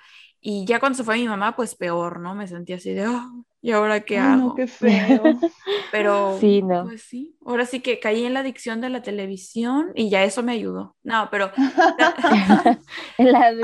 Y 0.47 0.63
ya 0.65 0.79
cuando 0.79 0.95
se 0.95 1.03
fue 1.03 1.17
mi 1.17 1.27
mamá, 1.27 1.55
pues 1.55 1.73
peor, 1.73 2.19
¿no? 2.19 2.35
Me 2.35 2.47
sentía 2.47 2.75
así 2.75 2.93
de, 2.93 3.07
oh, 3.07 3.45
¿y 3.61 3.71
ahora 3.71 4.01
qué 4.01 4.19
hago? 4.19 4.49
No, 4.49 4.53
qué 4.53 4.67
feo. 4.67 5.23
Pero, 5.91 6.37
pues 6.39 7.01
sí, 7.01 7.35
ahora 7.43 7.65
sí 7.65 7.79
que 7.79 7.99
caí 7.99 8.25
en 8.25 8.35
la 8.35 8.41
adicción 8.41 8.79
de 8.79 8.89
la 8.89 9.01
televisión 9.01 9.91
y 9.95 10.11
ya 10.11 10.23
eso 10.23 10.43
me 10.43 10.51
ayudó. 10.51 10.95
No, 11.01 11.29
pero... 11.31 11.51
la, 13.17 13.55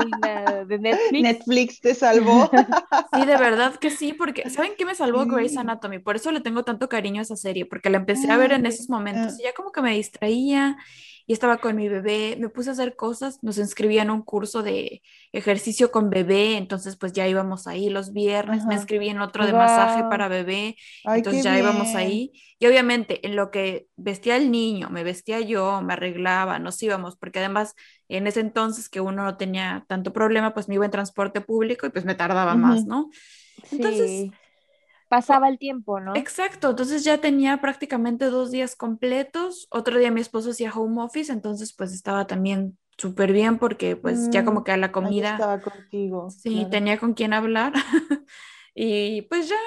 de 0.64 0.78
Netflix. 0.80 1.22
Netflix 1.22 1.80
te 1.80 1.94
salvó. 1.94 2.50
sí, 3.14 3.26
de 3.26 3.36
verdad 3.36 3.76
que 3.76 3.90
sí, 3.90 4.12
porque 4.12 4.50
¿saben 4.50 4.72
qué 4.76 4.84
me 4.84 4.96
salvó 4.96 5.24
Grey's 5.26 5.56
Anatomy? 5.56 6.00
Por 6.00 6.16
eso 6.16 6.32
le 6.32 6.40
tengo 6.40 6.64
tanto 6.64 6.88
cariño 6.88 7.20
a 7.20 7.22
esa 7.22 7.36
serie, 7.36 7.64
porque 7.64 7.90
la 7.90 7.98
empecé 7.98 8.28
a 8.28 8.36
ver 8.36 8.50
en 8.50 8.66
esos 8.66 8.88
momentos 8.88 9.38
y 9.38 9.44
ya 9.44 9.52
como 9.54 9.70
que 9.70 9.82
me 9.82 9.94
distraía 9.94 10.76
y 11.26 11.32
estaba 11.32 11.58
con 11.58 11.76
mi 11.76 11.88
bebé, 11.88 12.36
me 12.38 12.48
puse 12.48 12.70
a 12.70 12.72
hacer 12.72 12.96
cosas, 12.96 13.38
nos 13.42 13.58
inscribía 13.58 14.02
en 14.02 14.10
un 14.10 14.22
curso 14.22 14.62
de 14.62 15.02
ejercicio 15.32 15.90
con 15.90 16.10
bebé, 16.10 16.56
entonces 16.56 16.96
pues 16.96 17.12
ya 17.12 17.28
íbamos 17.28 17.66
ahí 17.66 17.90
los 17.90 18.12
viernes, 18.12 18.64
me 18.66 18.74
inscribí 18.74 19.08
en 19.08 19.20
otro 19.20 19.46
de 19.46 19.52
masaje 19.52 20.04
para 20.10 20.28
bebé, 20.28 20.76
entonces 21.04 21.44
ya 21.44 21.58
íbamos 21.58 21.94
ahí. 21.94 22.32
Y 22.58 22.66
obviamente 22.66 23.26
en 23.26 23.34
lo 23.34 23.50
que 23.50 23.88
vestía 23.96 24.36
el 24.36 24.50
niño, 24.50 24.88
me 24.90 25.02
vestía 25.04 25.40
yo, 25.40 25.82
me 25.82 25.94
arreglaba, 25.94 26.58
nos 26.58 26.82
íbamos, 26.82 27.16
porque 27.16 27.40
además 27.40 27.74
en 28.08 28.26
ese 28.26 28.40
entonces 28.40 28.88
que 28.88 29.00
uno 29.00 29.24
no 29.24 29.36
tenía 29.36 29.84
tanto 29.88 30.12
problema, 30.12 30.54
pues 30.54 30.68
me 30.68 30.76
iba 30.76 30.84
en 30.84 30.90
transporte 30.90 31.40
público 31.40 31.86
y 31.86 31.90
pues 31.90 32.04
me 32.04 32.14
tardaba 32.14 32.54
más, 32.54 32.84
¿no? 32.84 33.10
Entonces 33.70 34.30
pasaba 35.12 35.50
el 35.50 35.58
tiempo, 35.58 36.00
¿no? 36.00 36.16
Exacto, 36.16 36.70
entonces 36.70 37.04
ya 37.04 37.18
tenía 37.18 37.60
prácticamente 37.60 38.30
dos 38.30 38.50
días 38.50 38.74
completos, 38.74 39.66
otro 39.70 39.98
día 39.98 40.10
mi 40.10 40.22
esposo 40.22 40.52
hacía 40.52 40.72
home 40.72 41.02
office, 41.02 41.30
entonces 41.30 41.74
pues 41.74 41.92
estaba 41.92 42.26
también 42.26 42.78
súper 42.96 43.30
bien 43.30 43.58
porque 43.58 43.94
pues 43.94 44.30
ya 44.30 44.42
como 44.42 44.60
mm, 44.60 44.64
que 44.64 44.72
a 44.72 44.78
la 44.78 44.90
comida... 44.90 45.32
Estaba 45.32 45.60
contigo. 45.60 46.30
Sí, 46.30 46.66
tenía 46.70 46.98
con 46.98 47.12
quién 47.12 47.34
hablar 47.34 47.74
y 48.74 49.20
pues 49.28 49.50
ya, 49.50 49.58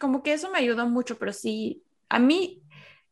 como 0.00 0.22
que 0.22 0.32
eso 0.32 0.50
me 0.50 0.56
ayudó 0.56 0.88
mucho, 0.88 1.18
pero 1.18 1.34
sí, 1.34 1.84
a 2.08 2.18
mí 2.18 2.62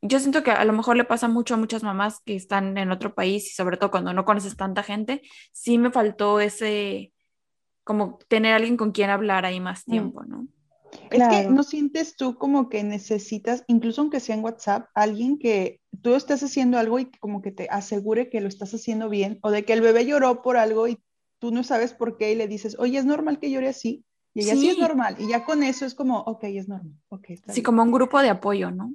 yo 0.00 0.20
siento 0.20 0.42
que 0.42 0.50
a 0.50 0.64
lo 0.64 0.72
mejor 0.72 0.96
le 0.96 1.04
pasa 1.04 1.28
mucho 1.28 1.52
a 1.52 1.58
muchas 1.58 1.82
mamás 1.82 2.22
que 2.24 2.36
están 2.36 2.78
en 2.78 2.90
otro 2.90 3.14
país 3.14 3.48
y 3.48 3.54
sobre 3.54 3.76
todo 3.76 3.90
cuando 3.90 4.14
no 4.14 4.24
conoces 4.24 4.56
tanta 4.56 4.82
gente, 4.82 5.20
sí 5.52 5.76
me 5.76 5.90
faltó 5.90 6.40
ese, 6.40 7.12
como 7.82 8.18
tener 8.28 8.54
alguien 8.54 8.78
con 8.78 8.92
quien 8.92 9.10
hablar 9.10 9.44
ahí 9.44 9.60
más 9.60 9.86
mm. 9.86 9.90
tiempo, 9.90 10.24
¿no? 10.24 10.48
Es 11.10 11.28
que 11.28 11.48
no 11.48 11.62
sientes 11.62 12.16
tú 12.16 12.36
como 12.36 12.68
que 12.68 12.82
necesitas, 12.82 13.64
incluso 13.66 14.00
aunque 14.00 14.20
sea 14.20 14.34
en 14.36 14.44
WhatsApp, 14.44 14.88
alguien 14.94 15.38
que 15.38 15.80
tú 16.02 16.14
estás 16.14 16.42
haciendo 16.42 16.78
algo 16.78 16.98
y 16.98 17.10
como 17.20 17.42
que 17.42 17.52
te 17.52 17.68
asegure 17.70 18.30
que 18.30 18.40
lo 18.40 18.48
estás 18.48 18.74
haciendo 18.74 19.08
bien, 19.08 19.38
o 19.42 19.50
de 19.50 19.64
que 19.64 19.72
el 19.72 19.80
bebé 19.80 20.06
lloró 20.06 20.42
por 20.42 20.56
algo 20.56 20.88
y 20.88 20.98
tú 21.38 21.50
no 21.50 21.62
sabes 21.62 21.92
por 21.92 22.16
qué 22.16 22.32
y 22.32 22.34
le 22.34 22.48
dices, 22.48 22.76
oye, 22.78 22.98
es 22.98 23.04
normal 23.04 23.38
que 23.38 23.50
llore 23.50 23.68
así. 23.68 24.04
Y 24.34 24.42
ella 24.42 24.54
sí. 24.54 24.70
es 24.70 24.78
normal. 24.78 25.16
Y 25.18 25.28
ya 25.28 25.44
con 25.44 25.62
eso 25.62 25.86
es 25.86 25.94
como, 25.94 26.18
ok, 26.20 26.44
es 26.44 26.68
normal. 26.68 26.94
Okay, 27.08 27.38
sí, 27.48 27.62
como 27.62 27.82
un 27.82 27.92
grupo 27.92 28.20
de 28.20 28.30
apoyo, 28.30 28.70
¿no? 28.70 28.92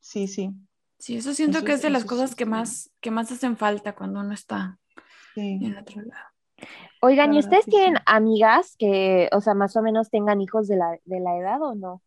Sí, 0.00 0.26
sí. 0.26 0.50
Sí, 0.98 1.16
eso 1.16 1.34
siento 1.34 1.64
que 1.64 1.72
es 1.72 1.82
de 1.82 1.90
las 1.90 2.04
cosas 2.04 2.34
que 2.34 2.46
más, 2.46 2.90
que 3.00 3.10
más 3.10 3.32
hacen 3.32 3.56
falta 3.56 3.94
cuando 3.94 4.20
uno 4.20 4.34
está 4.34 4.78
en 5.34 5.76
otro 5.76 6.02
lado. 6.02 6.29
Oigan, 7.02 7.32
¿y 7.32 7.38
ustedes 7.38 7.64
tienen 7.64 7.96
amigas 8.04 8.76
que, 8.78 9.28
o 9.32 9.40
sea, 9.40 9.54
más 9.54 9.74
o 9.76 9.82
menos 9.82 10.10
tengan 10.10 10.40
hijos 10.40 10.68
de 10.68 10.76
la, 10.76 10.98
de 11.04 11.20
la 11.20 11.36
edad 11.36 11.62
o 11.62 11.74
no? 11.74 12.02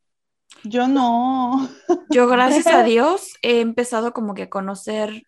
Yo 0.64 0.88
no. 0.88 1.68
Yo, 2.10 2.28
gracias 2.28 2.68
a 2.68 2.84
Dios, 2.84 3.34
he 3.42 3.60
empezado 3.60 4.14
como 4.14 4.34
que 4.34 4.44
a 4.44 4.50
conocer. 4.50 5.24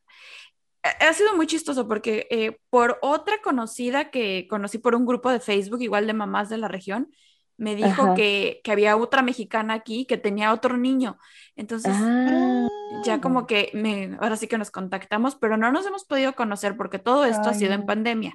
Ha 0.83 1.13
sido 1.13 1.35
muy 1.35 1.47
chistoso 1.47 1.87
porque 1.87 2.27
eh, 2.29 2.59
por 2.69 2.99
otra 3.01 3.41
conocida 3.43 4.11
que 4.11 4.45
conocí 4.47 4.77
por 4.77 4.93
un 4.93 5.07
grupo 5.07 5.31
de 5.31 5.39
Facebook, 5.39 5.81
igual 5.81 6.05
de 6.05 6.13
mamás 6.13 6.47
de 6.49 6.59
la 6.59 6.67
región, 6.67 7.09
me 7.57 7.75
dijo 7.75 8.13
que, 8.15 8.61
que, 8.63 8.71
había 8.71 8.97
otra 8.97 9.21
mexicana 9.21 9.75
aquí 9.75 10.05
que 10.05 10.17
tenía 10.17 10.53
otro 10.53 10.77
niño. 10.77 11.17
Entonces, 11.55 11.93
ah. 11.95 12.67
ya 13.03 13.21
como 13.21 13.47
que 13.47 13.71
me, 13.73 14.17
ahora 14.19 14.35
sí 14.35 14.47
que 14.47 14.57
nos 14.57 14.71
contactamos, 14.71 15.35
pero 15.35 15.57
no 15.57 15.71
nos 15.71 15.85
hemos 15.85 16.05
podido 16.05 16.33
conocer 16.33 16.75
porque 16.75 16.99
todo 16.99 17.25
esto 17.25 17.49
ha 17.49 17.53
sido 17.53 17.73
en 17.73 17.85
pandemia. 17.85 18.33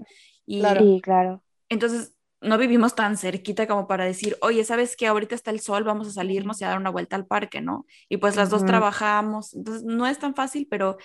Y, 0.51 0.63
claro. 0.63 0.81
Sí, 0.85 1.01
claro. 1.03 1.43
Entonces, 1.69 2.15
no 2.41 2.59
vivimos 2.59 2.95
tan 2.95 3.17
cerquita 3.17 3.67
como 3.69 3.87
para 3.89 4.05
decir, 4.05 4.37
oye, 4.43 4.65
¿sabes 4.65 4.97
qué? 4.97 5.07
Ahorita 5.07 5.35
está 5.35 5.51
el 5.51 5.61
sol, 5.61 5.85
vamos 5.85 6.09
a 6.09 6.13
salirnos 6.13 6.61
y 6.61 6.65
a 6.65 6.69
dar 6.69 6.79
una 6.79 6.91
vuelta 6.91 7.17
al 7.17 7.27
parque, 7.27 7.61
¿no? 7.61 7.87
Y 8.09 8.19
pues 8.19 8.37
las 8.37 8.51
dos 8.51 8.65
trabajamos, 8.67 9.55
entonces 9.55 9.85
no 9.85 10.07
es 10.07 10.19
tan 10.19 10.35
fácil, 10.35 10.67
pero 10.71 10.99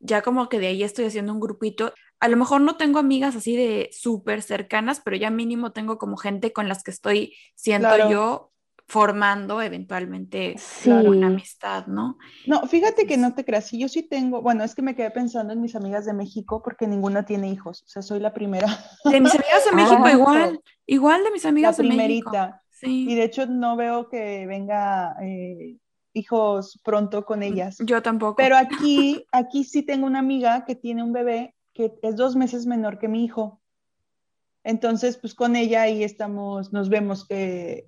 ya 0.00 0.22
como 0.22 0.48
que 0.48 0.60
de 0.60 0.68
ahí 0.68 0.82
estoy 0.84 1.06
haciendo 1.06 1.32
un 1.32 1.40
grupito. 1.40 1.94
A 2.20 2.28
lo 2.28 2.36
mejor 2.36 2.60
no 2.62 2.76
tengo 2.76 2.98
amigas 3.00 3.36
así 3.36 3.56
de 3.56 3.90
súper 3.92 4.42
cercanas, 4.42 5.00
pero 5.04 5.16
ya 5.16 5.30
mínimo 5.30 5.72
tengo 5.72 5.98
como 5.98 6.16
gente 6.16 6.52
con 6.52 6.68
las 6.68 6.82
que 6.84 6.92
estoy, 6.92 7.36
siento 7.56 7.98
yo, 7.98 8.52
formando 8.88 9.60
eventualmente 9.60 10.56
una 10.86 11.26
amistad, 11.26 11.86
¿no? 11.86 12.16
No, 12.46 12.66
fíjate 12.66 13.06
que 13.06 13.18
no 13.18 13.34
te 13.34 13.44
creas, 13.44 13.70
yo 13.70 13.86
sí 13.86 14.02
tengo, 14.02 14.40
bueno, 14.40 14.64
es 14.64 14.74
que 14.74 14.80
me 14.80 14.96
quedé 14.96 15.10
pensando 15.10 15.52
en 15.52 15.60
mis 15.60 15.76
amigas 15.76 16.06
de 16.06 16.14
México 16.14 16.62
porque 16.62 16.86
ninguna 16.86 17.26
tiene 17.26 17.50
hijos, 17.50 17.82
o 17.82 17.88
sea, 17.88 18.00
soy 18.00 18.18
la 18.18 18.32
primera. 18.32 18.66
De 19.04 19.20
mis 19.20 19.34
amigas 19.34 19.64
de 19.66 19.72
México 19.76 20.02
ah, 20.02 20.12
igual, 20.12 20.60
igual 20.86 21.22
de 21.22 21.30
mis 21.30 21.44
amigas 21.44 21.76
de 21.76 21.84
México. 21.84 22.32
Sí. 22.70 23.10
Y 23.10 23.14
de 23.14 23.24
hecho 23.24 23.46
no 23.46 23.76
veo 23.76 24.08
que 24.08 24.46
venga 24.46 25.16
eh, 25.20 25.76
hijos 26.14 26.80
pronto 26.82 27.26
con 27.26 27.42
ellas. 27.42 27.76
Yo 27.80 28.00
tampoco. 28.02 28.36
Pero 28.36 28.56
aquí, 28.56 29.26
aquí 29.32 29.64
sí 29.64 29.82
tengo 29.82 30.06
una 30.06 30.20
amiga 30.20 30.64
que 30.64 30.76
tiene 30.76 31.02
un 31.02 31.12
bebé 31.12 31.54
que 31.74 31.92
es 32.02 32.16
dos 32.16 32.36
meses 32.36 32.66
menor 32.66 32.98
que 32.98 33.08
mi 33.08 33.24
hijo. 33.24 33.60
Entonces, 34.64 35.18
pues 35.18 35.34
con 35.34 35.56
ella 35.56 35.82
ahí 35.82 36.04
estamos, 36.04 36.72
nos 36.72 36.88
vemos 36.88 37.26
que 37.26 37.86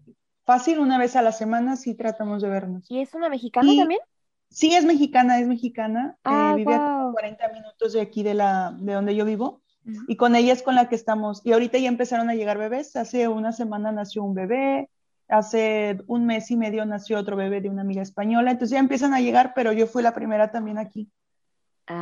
fácil 0.50 0.80
una 0.80 0.98
vez 0.98 1.14
a 1.14 1.22
la 1.22 1.30
semana 1.30 1.76
sí 1.76 1.94
tratamos 1.94 2.42
de 2.42 2.48
vernos. 2.48 2.84
¿Y 2.90 3.00
es 3.00 3.14
una 3.14 3.28
mexicana 3.28 3.70
también? 3.76 4.00
Sí, 4.48 4.74
es 4.74 4.84
mexicana, 4.84 5.38
es 5.38 5.46
mexicana. 5.46 6.16
Eh, 6.16 6.22
ah, 6.24 6.54
vive 6.56 6.74
a 6.74 7.08
40 7.12 7.48
minutos 7.50 7.92
de 7.92 8.00
aquí 8.00 8.24
de, 8.24 8.34
la, 8.34 8.76
de 8.76 8.94
donde 8.94 9.14
yo 9.14 9.24
vivo. 9.24 9.62
Y 10.08 10.16
con 10.16 10.34
ella 10.34 10.52
es 10.52 10.62
con 10.62 10.74
la 10.74 10.88
que 10.88 10.96
estamos. 10.96 11.40
Y 11.44 11.52
ahorita 11.52 11.78
ya 11.78 11.86
empezaron 11.86 12.30
a 12.30 12.34
llegar 12.34 12.58
bebés. 12.58 12.96
Hace 12.96 13.28
una 13.28 13.52
semana 13.52 13.92
nació 13.92 14.24
un 14.24 14.34
bebé. 14.34 14.90
Hace 15.28 15.98
un 16.08 16.26
mes 16.26 16.50
y 16.50 16.56
medio 16.56 16.84
nació 16.84 17.20
otro 17.20 17.36
bebé 17.36 17.60
de 17.60 17.68
una 17.68 17.82
amiga 17.82 18.02
española. 18.02 18.50
Entonces 18.50 18.74
ya 18.74 18.80
empiezan 18.80 19.14
a 19.14 19.20
llegar, 19.20 19.52
pero 19.54 19.70
yo 19.72 19.86
fui 19.86 20.02
la 20.02 20.14
primera 20.14 20.50
también 20.50 20.78
aquí. 20.78 21.12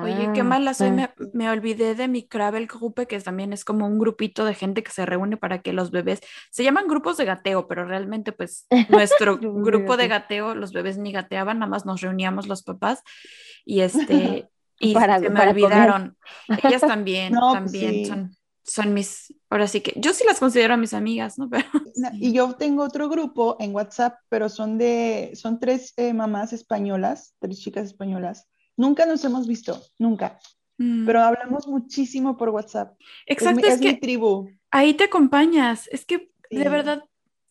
Oye, 0.02 0.30
qué 0.34 0.40
ah, 0.40 0.44
mala 0.44 0.74
soy, 0.74 0.90
me, 1.32 1.50
olvidé 1.50 1.94
de 1.94 2.08
mi 2.08 2.26
Kravel 2.26 2.66
Gruppe, 2.66 3.06
que 3.06 3.18
también 3.20 3.52
es 3.52 3.64
como 3.64 3.86
un 3.86 3.98
grupito 3.98 4.44
de 4.44 4.54
gente 4.54 4.82
que 4.82 4.90
se 4.90 5.06
reúne 5.06 5.36
para 5.36 5.62
que 5.62 5.72
los 5.72 5.90
bebés, 5.90 6.20
se 6.50 6.62
llaman 6.62 6.88
grupos 6.88 7.16
de 7.16 7.24
gateo, 7.24 7.68
pero 7.68 7.84
realmente 7.84 8.32
pues 8.32 8.66
nuestro 8.90 9.38
grupo 9.38 9.96
de 9.96 10.08
gateo, 10.08 10.54
los 10.54 10.72
bebés 10.72 10.98
ni 10.98 11.12
gateaban, 11.12 11.58
nada 11.58 11.70
más 11.70 11.86
nos 11.86 12.00
reuníamos 12.00 12.48
los 12.48 12.62
papás 12.62 13.02
y 13.64 13.80
este, 13.80 14.50
y 14.78 14.94
se 14.94 15.30
me 15.30 15.48
olvidaron. 15.48 16.16
Ellas 16.62 16.80
también, 16.86 17.32
también 17.32 18.06
son 18.06 18.38
son 18.68 18.92
mis, 18.92 19.34
ahora 19.48 19.66
sí 19.66 19.80
que 19.80 19.94
yo 19.96 20.12
sí 20.12 20.24
las 20.26 20.38
considero 20.38 20.76
mis 20.76 20.92
amigas, 20.92 21.38
¿no? 21.38 21.48
Pero, 21.48 21.64
y 22.12 22.32
yo 22.32 22.52
tengo 22.54 22.82
otro 22.82 23.08
grupo 23.08 23.56
en 23.60 23.74
WhatsApp, 23.74 24.18
pero 24.28 24.50
son 24.50 24.76
de, 24.76 25.32
son 25.34 25.58
tres 25.58 25.94
eh, 25.96 26.12
mamás 26.12 26.52
españolas, 26.52 27.34
tres 27.38 27.60
chicas 27.60 27.86
españolas. 27.86 28.46
Nunca 28.78 29.04
nos 29.06 29.24
hemos 29.24 29.46
visto, 29.48 29.82
nunca. 29.98 30.38
Mm. 30.78 31.04
Pero 31.04 31.22
hablamos 31.22 31.66
muchísimo 31.66 32.36
por 32.36 32.50
WhatsApp. 32.50 32.96
Exacto, 33.26 33.66
es, 33.66 33.80
mi 33.80 33.98
tribu. 33.98 34.48
Ahí 34.70 34.94
te 34.94 35.04
acompañas. 35.04 35.88
Es 35.88 36.06
que 36.06 36.30
de 36.48 36.68
verdad, 36.68 37.04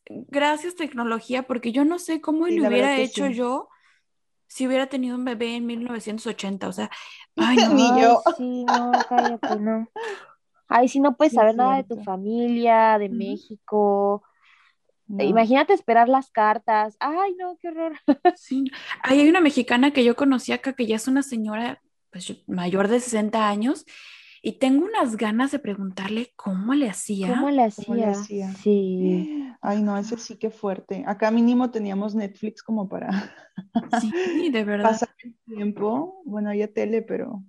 gracias 0.07 0.75
tecnología, 0.75 1.43
porque 1.43 1.73
yo 1.73 1.83
no 1.83 1.99
sé 1.99 2.21
cómo 2.21 2.47
lo 2.47 2.67
hubiera 2.67 2.97
hecho 2.97 3.27
yo 3.27 3.67
si 4.47 4.65
hubiera 4.65 4.87
tenido 4.87 5.17
un 5.17 5.25
bebé 5.25 5.57
en 5.57 5.65
1980. 5.65 6.67
O 6.69 6.71
sea, 6.71 6.89
ay, 7.35 7.57
no. 7.57 7.73
Ni 7.73 8.01
yo. 8.01 8.21
Sí, 8.37 8.63
no, 8.63 8.91
cállate, 9.09 9.59
no. 9.59 9.89
Ay, 10.69 10.87
si 10.87 11.01
no 11.01 11.17
puedes 11.17 11.33
saber 11.33 11.55
nada 11.55 11.75
de 11.75 11.83
tu 11.83 11.97
familia, 12.03 12.97
de 12.97 13.09
México. 13.09 14.23
Imagínate 15.09 15.73
esperar 15.73 16.09
las 16.09 16.31
cartas. 16.31 16.97
Ay, 16.99 17.35
no, 17.39 17.57
qué 17.59 17.69
horror. 17.69 17.93
Sí. 18.35 18.65
hay 19.03 19.27
una 19.27 19.41
mexicana 19.41 19.91
que 19.91 20.03
yo 20.03 20.15
conocí 20.15 20.51
acá 20.51 20.73
que 20.73 20.85
ya 20.85 20.95
es 20.97 21.07
una 21.07 21.23
señora 21.23 21.81
pues, 22.11 22.43
mayor 22.47 22.87
de 22.87 22.99
60 22.99 23.47
años 23.47 23.85
y 24.41 24.53
tengo 24.53 24.85
unas 24.85 25.17
ganas 25.17 25.51
de 25.51 25.59
preguntarle 25.59 26.31
cómo 26.35 26.73
le 26.73 26.89
hacía. 26.89 27.29
¿Cómo 27.29 27.49
le 27.49 27.63
hacía? 27.63 28.53
Sí. 28.53 29.43
Ay, 29.61 29.81
no, 29.81 29.97
ese 29.97 30.17
sí 30.17 30.37
que 30.37 30.51
fuerte. 30.51 31.03
Acá 31.07 31.31
mínimo 31.31 31.71
teníamos 31.71 32.15
Netflix 32.15 32.61
como 32.61 32.87
para 32.87 33.09
sí, 34.01 34.49
de 34.49 34.63
verdad. 34.63 34.91
pasar 34.91 35.09
el 35.23 35.35
tiempo. 35.45 36.21
Bueno, 36.25 36.49
había 36.49 36.71
tele, 36.71 37.01
pero 37.01 37.43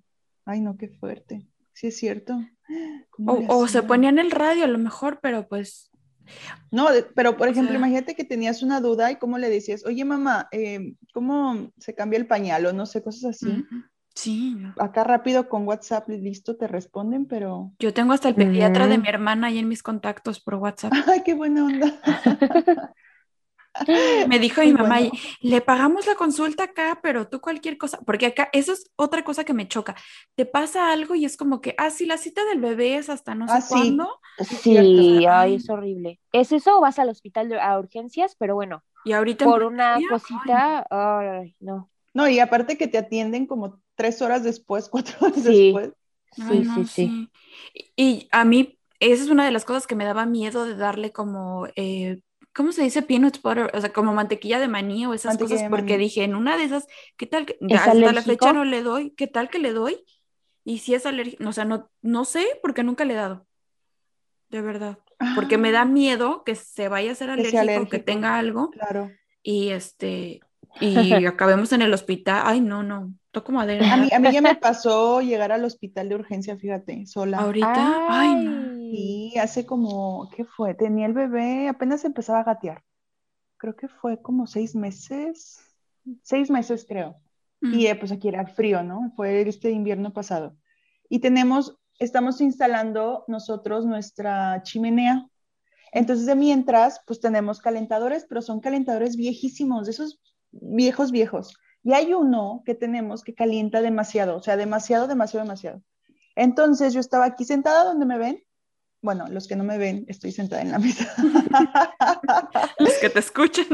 ay, 0.44 0.60
no, 0.60 0.76
qué 0.76 0.88
fuerte. 0.88 1.46
Sí, 1.72 1.88
es 1.88 1.96
cierto. 1.96 2.38
O, 3.48 3.66
se 3.66 3.82
ponía 3.82 4.10
en 4.10 4.20
el 4.20 4.30
radio 4.30 4.62
a 4.62 4.68
lo 4.68 4.78
mejor, 4.78 5.18
pero 5.20 5.48
pues... 5.48 5.87
No, 6.70 6.88
pero 7.14 7.36
por 7.36 7.48
ejemplo, 7.48 7.74
imagínate 7.74 8.14
que 8.14 8.24
tenías 8.24 8.62
una 8.62 8.80
duda 8.80 9.10
y 9.10 9.16
cómo 9.16 9.38
le 9.38 9.48
decías, 9.48 9.84
oye 9.84 10.04
mamá, 10.04 10.48
eh, 10.52 10.94
¿cómo 11.12 11.70
se 11.78 11.94
cambia 11.94 12.18
el 12.18 12.26
pañal 12.26 12.66
o 12.66 12.72
no 12.72 12.86
sé, 12.86 13.02
cosas 13.02 13.36
así? 13.36 13.64
Sí. 14.14 14.56
Acá 14.78 15.04
rápido 15.04 15.48
con 15.48 15.66
WhatsApp, 15.66 16.08
listo, 16.08 16.56
te 16.56 16.66
responden, 16.66 17.26
pero... 17.26 17.72
Yo 17.78 17.94
tengo 17.94 18.12
hasta 18.12 18.28
el 18.28 18.34
pediatra 18.34 18.86
de 18.88 18.98
mi 18.98 19.08
hermana 19.08 19.46
ahí 19.46 19.58
en 19.58 19.68
mis 19.68 19.82
contactos 19.82 20.40
por 20.40 20.56
WhatsApp. 20.56 20.92
Ay, 21.06 21.22
qué 21.24 21.34
buena 21.34 21.64
onda. 21.64 22.00
Me 24.28 24.38
dijo 24.38 24.60
mi 24.62 24.72
mamá, 24.72 24.98
le 25.40 25.60
pagamos 25.60 26.06
la 26.06 26.14
consulta 26.14 26.64
acá, 26.64 26.98
pero 27.02 27.28
tú 27.28 27.40
cualquier 27.40 27.78
cosa, 27.78 27.98
porque 28.04 28.26
acá 28.26 28.48
eso 28.52 28.72
es 28.72 28.90
otra 28.96 29.24
cosa 29.24 29.44
que 29.44 29.54
me 29.54 29.68
choca. 29.68 29.94
Te 30.34 30.46
pasa 30.46 30.92
algo 30.92 31.14
y 31.14 31.24
es 31.24 31.36
como 31.36 31.60
que, 31.60 31.74
ah, 31.78 31.90
sí, 31.90 32.06
la 32.06 32.18
cita 32.18 32.44
del 32.44 32.60
bebé 32.60 32.96
es 32.96 33.08
hasta 33.08 33.34
no 33.34 33.46
sé 33.46 33.54
ah, 33.56 33.64
cuándo. 33.68 34.20
Sí, 34.40 35.26
ay, 35.26 35.54
es 35.54 35.70
horrible. 35.70 36.20
¿Es 36.32 36.52
eso 36.52 36.78
o 36.78 36.80
vas 36.80 36.98
al 36.98 37.08
hospital 37.08 37.52
a 37.58 37.78
urgencias? 37.78 38.36
Pero 38.38 38.54
bueno, 38.54 38.82
y 39.04 39.12
ahorita 39.12 39.44
por 39.44 39.62
una 39.62 39.98
cosita, 40.08 40.86
ay, 40.90 41.54
no. 41.60 41.90
No, 42.14 42.28
y 42.28 42.40
aparte 42.40 42.76
que 42.76 42.88
te 42.88 42.98
atienden 42.98 43.46
como 43.46 43.80
tres 43.94 44.22
horas 44.22 44.42
después, 44.42 44.88
cuatro 44.90 45.16
horas 45.20 45.44
después. 45.44 45.92
Sí, 46.32 46.64
sí, 46.64 46.84
sí, 46.84 47.30
Y 47.96 48.28
a 48.30 48.44
mí, 48.44 48.78
esa 49.00 49.24
es 49.24 49.30
una 49.30 49.44
de 49.44 49.50
las 49.50 49.64
cosas 49.64 49.86
que 49.86 49.94
me 49.94 50.04
daba 50.04 50.26
miedo 50.26 50.66
de 50.66 50.76
darle 50.76 51.10
como 51.10 51.66
eh, 51.74 52.20
¿cómo 52.58 52.72
se 52.72 52.82
dice 52.82 53.02
peanut 53.02 53.40
butter? 53.40 53.70
O 53.72 53.80
sea, 53.80 53.92
como 53.92 54.12
mantequilla 54.12 54.58
de 54.58 54.66
maní 54.66 55.06
o 55.06 55.14
esas 55.14 55.38
cosas, 55.38 55.62
porque 55.70 55.96
dije, 55.96 56.24
en 56.24 56.34
una 56.34 56.56
de 56.56 56.64
esas, 56.64 56.88
¿qué 57.16 57.24
tal? 57.24 57.46
Que, 57.46 57.56
hasta 57.72 57.94
la 57.94 58.20
fecha 58.20 58.52
no 58.52 58.64
le 58.64 58.82
doy, 58.82 59.12
¿qué 59.12 59.28
tal 59.28 59.48
que 59.48 59.60
le 59.60 59.72
doy? 59.72 60.04
Y 60.64 60.78
si 60.78 60.92
es 60.92 61.06
alérgico, 61.06 61.48
o 61.48 61.52
sea, 61.52 61.64
no, 61.64 61.88
no 62.02 62.24
sé, 62.24 62.44
porque 62.60 62.82
nunca 62.82 63.04
le 63.04 63.14
he 63.14 63.16
dado. 63.16 63.46
De 64.48 64.60
verdad. 64.60 64.98
Porque 65.36 65.56
me 65.56 65.70
da 65.70 65.82
ah. 65.82 65.84
miedo 65.84 66.42
que 66.42 66.56
se 66.56 66.88
vaya 66.88 67.12
a 67.12 67.14
ser 67.14 67.30
alérgico, 67.30 67.88
que, 67.88 68.00
tenga 68.00 68.36
algo. 68.38 68.70
Claro. 68.70 69.12
Y 69.40 69.68
este, 69.68 70.40
y 70.80 71.24
acabemos 71.26 71.72
en 71.72 71.82
el 71.82 71.92
hospital. 71.92 72.42
Ay, 72.44 72.60
no, 72.60 72.82
no. 72.82 73.12
Toco 73.30 73.52
madera. 73.52 73.92
A 73.92 73.96
mí, 73.96 74.08
a 74.12 74.18
mí 74.18 74.32
ya 74.32 74.40
me 74.40 74.54
pasó 74.54 75.20
llegar 75.20 75.52
al 75.52 75.64
hospital 75.64 76.08
de 76.08 76.14
urgencia, 76.14 76.56
fíjate, 76.56 77.06
sola. 77.06 77.38
Ahorita, 77.38 78.06
ay, 78.08 78.34
no. 78.34 78.78
Y 78.90 79.36
hace 79.38 79.66
como, 79.66 80.30
¿qué 80.34 80.44
fue? 80.44 80.74
Tenía 80.74 81.06
el 81.06 81.12
bebé, 81.12 81.68
apenas 81.68 82.04
empezaba 82.04 82.40
a 82.40 82.44
gatear. 82.44 82.82
Creo 83.58 83.76
que 83.76 83.88
fue 83.88 84.22
como 84.22 84.46
seis 84.46 84.74
meses, 84.74 85.60
seis 86.22 86.50
meses 86.50 86.86
creo. 86.88 87.16
Y 87.60 87.86
eh, 87.86 87.96
pues 87.96 88.12
aquí 88.12 88.28
era 88.28 88.46
frío, 88.46 88.84
¿no? 88.84 89.12
Fue 89.16 89.42
este 89.42 89.70
invierno 89.70 90.12
pasado. 90.12 90.56
Y 91.08 91.18
tenemos, 91.18 91.76
estamos 91.98 92.40
instalando 92.40 93.24
nosotros 93.26 93.84
nuestra 93.84 94.62
chimenea. 94.62 95.26
Entonces, 95.92 96.26
de 96.26 96.36
mientras, 96.36 97.00
pues 97.06 97.20
tenemos 97.20 97.60
calentadores, 97.60 98.26
pero 98.28 98.42
son 98.42 98.60
calentadores 98.60 99.16
viejísimos, 99.16 99.86
de 99.86 99.90
esos 99.90 100.20
viejos, 100.50 101.10
viejos. 101.10 101.56
Y 101.82 101.92
hay 101.92 102.12
uno 102.14 102.62
que 102.66 102.74
tenemos 102.74 103.22
que 103.22 103.34
calienta 103.34 103.80
demasiado, 103.80 104.36
o 104.36 104.42
sea, 104.42 104.56
demasiado, 104.56 105.06
demasiado, 105.06 105.44
demasiado. 105.44 105.82
Entonces, 106.34 106.92
yo 106.92 107.00
estaba 107.00 107.24
aquí 107.24 107.44
sentada 107.44 107.84
donde 107.84 108.06
me 108.06 108.18
ven 108.18 108.44
bueno, 109.00 109.26
los 109.28 109.46
que 109.46 109.54
no 109.54 109.62
me 109.62 109.78
ven, 109.78 110.04
estoy 110.08 110.32
sentada 110.32 110.62
en 110.62 110.72
la 110.72 110.78
mesa. 110.78 111.06
los 112.78 112.94
que 112.94 113.10
te 113.10 113.20
escuchan. 113.20 113.66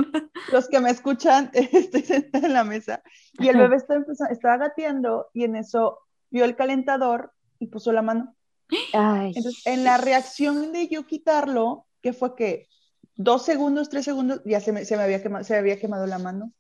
Los 0.52 0.68
que 0.68 0.80
me 0.80 0.90
escuchan, 0.90 1.50
estoy 1.54 2.02
sentada 2.02 2.46
en 2.46 2.52
la 2.52 2.64
mesa. 2.64 3.02
Y 3.38 3.48
el 3.48 3.56
bebé 3.56 3.76
está 3.76 3.96
estaba 4.30 4.58
gateando 4.58 5.28
y 5.32 5.44
en 5.44 5.56
eso 5.56 6.00
vio 6.30 6.44
el 6.44 6.56
calentador 6.56 7.32
y 7.58 7.68
puso 7.68 7.92
la 7.92 8.02
mano. 8.02 8.34
Entonces, 8.92 9.66
en 9.66 9.84
la 9.84 9.96
reacción 9.96 10.72
de 10.72 10.88
yo 10.88 11.06
quitarlo, 11.06 11.86
que 12.02 12.12
fue 12.12 12.34
que 12.34 12.68
dos 13.16 13.44
segundos, 13.44 13.88
tres 13.88 14.04
segundos, 14.04 14.42
ya 14.44 14.60
se 14.60 14.72
me, 14.72 14.84
se 14.84 14.96
me 14.96 15.04
había, 15.04 15.22
quemado, 15.22 15.44
se 15.44 15.56
había 15.56 15.78
quemado 15.78 16.06
la 16.06 16.18
mano. 16.18 16.52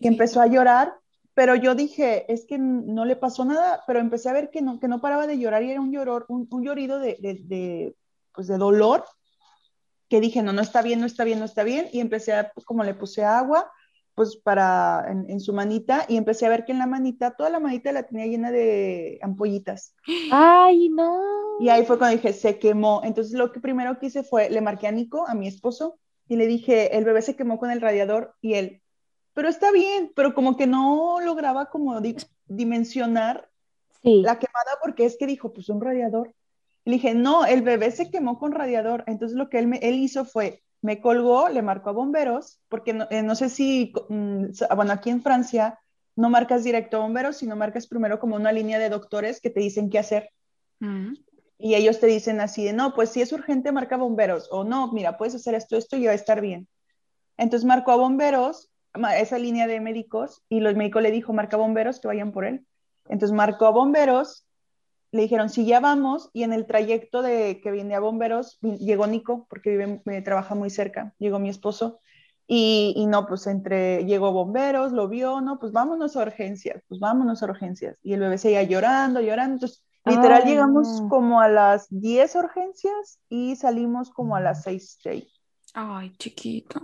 Y 0.00 0.08
empezó 0.08 0.40
a 0.40 0.46
llorar 0.46 0.94
pero 1.38 1.54
yo 1.54 1.76
dije, 1.76 2.24
es 2.32 2.46
que 2.46 2.58
no 2.58 3.04
le 3.04 3.14
pasó 3.14 3.44
nada, 3.44 3.84
pero 3.86 4.00
empecé 4.00 4.28
a 4.28 4.32
ver 4.32 4.50
que 4.50 4.60
no, 4.60 4.80
que 4.80 4.88
no 4.88 5.00
paraba 5.00 5.28
de 5.28 5.38
llorar 5.38 5.62
y 5.62 5.70
era 5.70 5.80
un, 5.80 5.92
lloror, 5.92 6.26
un, 6.28 6.48
llorido 6.64 6.98
de, 6.98 7.16
de, 7.20 7.94
pues 8.34 8.48
de 8.48 8.58
dolor, 8.58 9.04
que 10.08 10.20
dije, 10.20 10.42
no, 10.42 10.52
no 10.52 10.62
está 10.62 10.82
bien, 10.82 10.98
no 10.98 11.06
está 11.06 11.22
bien, 11.22 11.38
no 11.38 11.44
está 11.44 11.62
bien, 11.62 11.86
y 11.92 12.00
empecé 12.00 12.32
a, 12.32 12.50
pues, 12.52 12.66
como 12.66 12.82
le 12.82 12.92
puse 12.92 13.22
agua, 13.22 13.70
pues 14.16 14.34
para, 14.34 15.06
en, 15.08 15.38
su 15.38 15.52
manita, 15.52 16.06
y 16.08 16.16
empecé 16.16 16.44
a 16.44 16.48
ver 16.48 16.64
que 16.64 16.72
en 16.72 16.80
la 16.80 16.88
manita, 16.88 17.36
toda 17.36 17.50
la 17.50 17.60
manita 17.60 17.92
la 17.92 18.02
tenía 18.02 18.26
llena 18.26 18.50
de 18.50 19.20
ampollitas. 19.22 19.94
¡Ay, 20.32 20.88
no! 20.88 21.60
Y 21.60 21.68
ahí 21.68 21.84
fue 21.84 21.98
cuando 21.98 22.16
dije, 22.16 22.32
se 22.32 22.58
quemó. 22.58 23.02
Entonces 23.04 23.34
lo 23.34 23.52
que 23.52 23.60
primero 23.60 24.00
que 24.00 24.06
hice 24.06 24.24
fue, 24.24 24.50
le 24.50 24.60
marqué 24.60 24.88
a 24.88 24.90
Nico, 24.90 25.24
a 25.28 25.36
mi 25.36 25.46
esposo, 25.46 26.00
y 26.26 26.34
le 26.34 26.48
dije, 26.48 26.98
el 26.98 27.04
bebé 27.04 27.22
se 27.22 27.36
quemó 27.36 27.60
con 27.60 27.70
el 27.70 27.80
radiador, 27.80 28.34
y 28.40 28.54
él, 28.54 28.82
pero 29.38 29.50
está 29.50 29.70
bien, 29.70 30.10
pero 30.16 30.34
como 30.34 30.56
que 30.56 30.66
no 30.66 31.20
lograba 31.20 31.66
como 31.66 32.00
dimensionar 32.48 33.48
la 34.02 34.36
quemada 34.36 34.72
porque 34.82 35.04
es 35.04 35.16
que 35.16 35.28
dijo, 35.28 35.52
pues 35.52 35.68
un 35.68 35.80
radiador. 35.80 36.34
le 36.84 36.94
dije, 36.94 37.14
no, 37.14 37.46
el 37.46 37.62
bebé 37.62 37.92
se 37.92 38.10
quemó 38.10 38.40
con 38.40 38.50
radiador. 38.50 39.04
Entonces 39.06 39.38
lo 39.38 39.48
que 39.48 39.60
él, 39.60 39.68
me, 39.68 39.76
él 39.76 39.94
hizo 39.94 40.24
fue, 40.24 40.64
me 40.82 41.00
colgó, 41.00 41.48
le 41.50 41.62
marcó 41.62 41.90
a 41.90 41.92
bomberos, 41.92 42.58
porque 42.68 42.92
no, 42.92 43.06
eh, 43.10 43.36
sé 43.36 43.48
si, 43.48 43.92
mm, 44.08 44.46
bueno, 44.74 44.92
aquí 44.92 45.10
en 45.10 45.22
Francia 45.22 45.78
no 46.16 46.30
marcas 46.30 46.64
directo 46.64 46.96
a 46.96 47.02
bomberos, 47.02 47.36
sino 47.36 47.54
marcas 47.54 47.86
primero 47.86 48.18
como 48.18 48.34
una 48.34 48.50
línea 48.50 48.80
de 48.80 48.88
doctores 48.88 49.40
que 49.40 49.50
te 49.50 49.60
dicen 49.60 49.88
qué 49.88 50.00
hacer. 50.00 50.30
Mm. 50.80 51.12
Y 51.58 51.76
ellos 51.76 52.00
te 52.00 52.08
dicen 52.08 52.40
así 52.40 52.64
de, 52.64 52.72
no, 52.72 52.92
pues 52.92 53.10
si 53.10 53.22
es 53.22 53.32
urgente, 53.32 53.70
marca 53.70 53.96
bomberos. 53.96 54.48
O 54.50 54.64
no, 54.64 54.90
mira, 54.90 55.16
puedes 55.16 55.36
hacer 55.36 55.54
esto, 55.54 55.76
esto 55.76 55.96
y 55.96 56.06
va 56.06 56.10
a 56.10 56.16
estar 56.16 56.40
bien. 56.40 56.66
Entonces 57.36 57.64
marcó 57.64 57.92
a 57.92 57.96
bomberos 57.96 58.67
esa 59.16 59.38
línea 59.38 59.66
de 59.66 59.80
médicos 59.80 60.42
y 60.48 60.60
los 60.60 60.74
médicos 60.74 61.02
le 61.02 61.10
dijo, 61.10 61.32
marca 61.32 61.56
bomberos 61.56 62.00
que 62.00 62.08
vayan 62.08 62.32
por 62.32 62.44
él. 62.44 62.66
Entonces 63.08 63.34
marcó 63.34 63.66
a 63.66 63.70
bomberos, 63.70 64.46
le 65.12 65.22
dijeron, 65.22 65.48
si 65.48 65.64
ya 65.64 65.80
vamos, 65.80 66.30
y 66.32 66.42
en 66.42 66.52
el 66.52 66.66
trayecto 66.66 67.22
de 67.22 67.60
que 67.62 67.70
viene 67.70 67.94
a 67.94 68.00
bomberos, 68.00 68.58
llegó 68.60 69.06
Nico, 69.06 69.46
porque 69.48 69.70
vive, 69.70 70.02
me 70.04 70.22
trabaja 70.22 70.54
muy 70.54 70.70
cerca, 70.70 71.14
llegó 71.18 71.38
mi 71.38 71.48
esposo, 71.48 72.00
y, 72.50 72.94
y, 72.96 73.06
no, 73.06 73.26
pues 73.26 73.46
entre, 73.46 74.06
llegó 74.06 74.32
bomberos, 74.32 74.92
lo 74.92 75.08
vio, 75.08 75.42
no, 75.42 75.58
pues 75.58 75.72
vámonos 75.72 76.16
a 76.16 76.22
urgencias, 76.22 76.82
pues 76.88 76.98
vámonos 76.98 77.42
a 77.42 77.46
urgencias. 77.46 77.98
Y 78.02 78.14
el 78.14 78.20
bebé 78.20 78.38
seguía 78.38 78.62
llorando, 78.62 79.20
llorando, 79.20 79.54
entonces 79.56 79.84
literal 80.06 80.44
llegamos 80.44 81.02
como 81.10 81.42
a 81.42 81.48
las 81.48 81.88
10 81.90 82.34
urgencias 82.36 83.20
y 83.28 83.56
salimos 83.56 84.10
como 84.10 84.34
a 84.34 84.40
las 84.40 84.62
6 84.62 84.98
de 85.04 85.10
ahí. 85.10 85.28
Ay, 85.74 86.12
chiquito. 86.16 86.80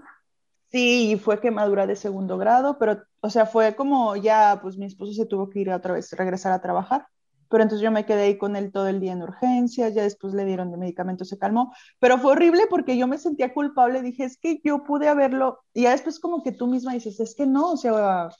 Sí, 0.74 1.20
fue 1.22 1.40
quemadura 1.40 1.87
de 1.87 1.94
segundo 1.94 2.37
grado, 2.37 2.78
pero, 2.78 3.00
o 3.20 3.30
sea, 3.30 3.46
fue 3.46 3.76
como 3.76 4.16
ya, 4.16 4.58
pues 4.60 4.76
mi 4.76 4.87
esposo 4.87 5.12
se 5.12 5.24
tuvo 5.24 5.48
que 5.48 5.60
ir 5.60 5.70
otra 5.70 5.94
vez, 5.94 6.10
regresar 6.12 6.50
a 6.52 6.60
trabajar, 6.60 7.06
pero 7.48 7.62
entonces 7.62 7.84
yo 7.84 7.92
me 7.92 8.04
quedé 8.04 8.22
ahí 8.22 8.38
con 8.38 8.56
él 8.56 8.72
todo 8.72 8.88
el 8.88 8.98
día 8.98 9.12
en 9.12 9.22
urgencias, 9.22 9.94
ya 9.94 10.02
después 10.02 10.34
le 10.34 10.44
dieron 10.44 10.72
de 10.72 10.76
medicamento, 10.76 11.24
se 11.24 11.38
calmó, 11.38 11.72
pero 12.00 12.18
fue 12.18 12.32
horrible 12.32 12.62
porque 12.68 12.96
yo 12.96 13.06
me 13.06 13.18
sentía 13.18 13.54
culpable, 13.54 14.02
dije, 14.02 14.24
es 14.24 14.37
que 14.37 14.60
yo 14.64 14.82
pude 14.82 15.06
haberlo, 15.06 15.60
y 15.72 15.82
ya 15.82 15.92
después 15.92 16.18
como 16.18 16.42
que 16.42 16.50
tú 16.50 16.66
misma 16.66 16.92
dices, 16.94 17.20
es 17.20 17.37
que 17.37 17.46
no, 17.46 17.70
o 17.70 17.76
sea, 17.76 18.30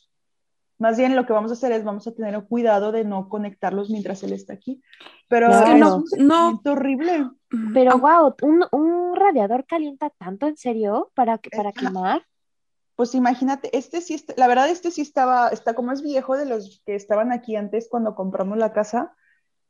Más 0.77 0.99
bien 0.99 1.15
lo 1.15 1.25
que 1.25 1.33
vamos 1.33 1.53
a 1.53 1.55
hacer 1.55 1.71
es 1.71 1.85
vamos 1.85 2.05
a 2.09 2.13
tener 2.13 2.43
cuidado 2.47 2.91
de 2.91 3.05
no 3.05 3.29
conectarlos 3.29 3.91
mientras 3.91 4.25
él 4.25 4.33
está 4.33 4.55
aquí. 4.55 4.83
Pero 5.29 5.49
es 5.53 5.79
no- 5.79 6.03
no- 6.19 6.61
horrible. 6.65 7.31
Pero 7.73 7.99
wow, 7.99 8.35
un, 8.43 8.65
un 8.73 9.17
radiador 9.17 9.67
calienta 9.67 10.11
tanto, 10.11 10.47
¿en 10.47 10.57
serio? 10.57 11.11
¿Para, 11.15 11.39
para 11.39 11.73
quemar? 11.73 12.23
Pues 12.97 13.15
imagínate, 13.15 13.77
este 13.77 14.01
sí, 14.01 14.15
está- 14.15 14.35
la 14.37 14.47
verdad 14.47 14.69
este 14.69 14.91
sí 14.91 15.01
estaba, 15.01 15.49
está 15.49 15.75
como 15.75 15.93
es 15.93 16.03
viejo 16.03 16.37
de 16.37 16.47
los 16.47 16.83
que 16.87 16.95
estaban 16.95 17.33
aquí 17.33 17.57
antes 17.57 17.89
cuando 17.89 18.15
compramos 18.15 18.57
la 18.59 18.73
casa. 18.73 19.13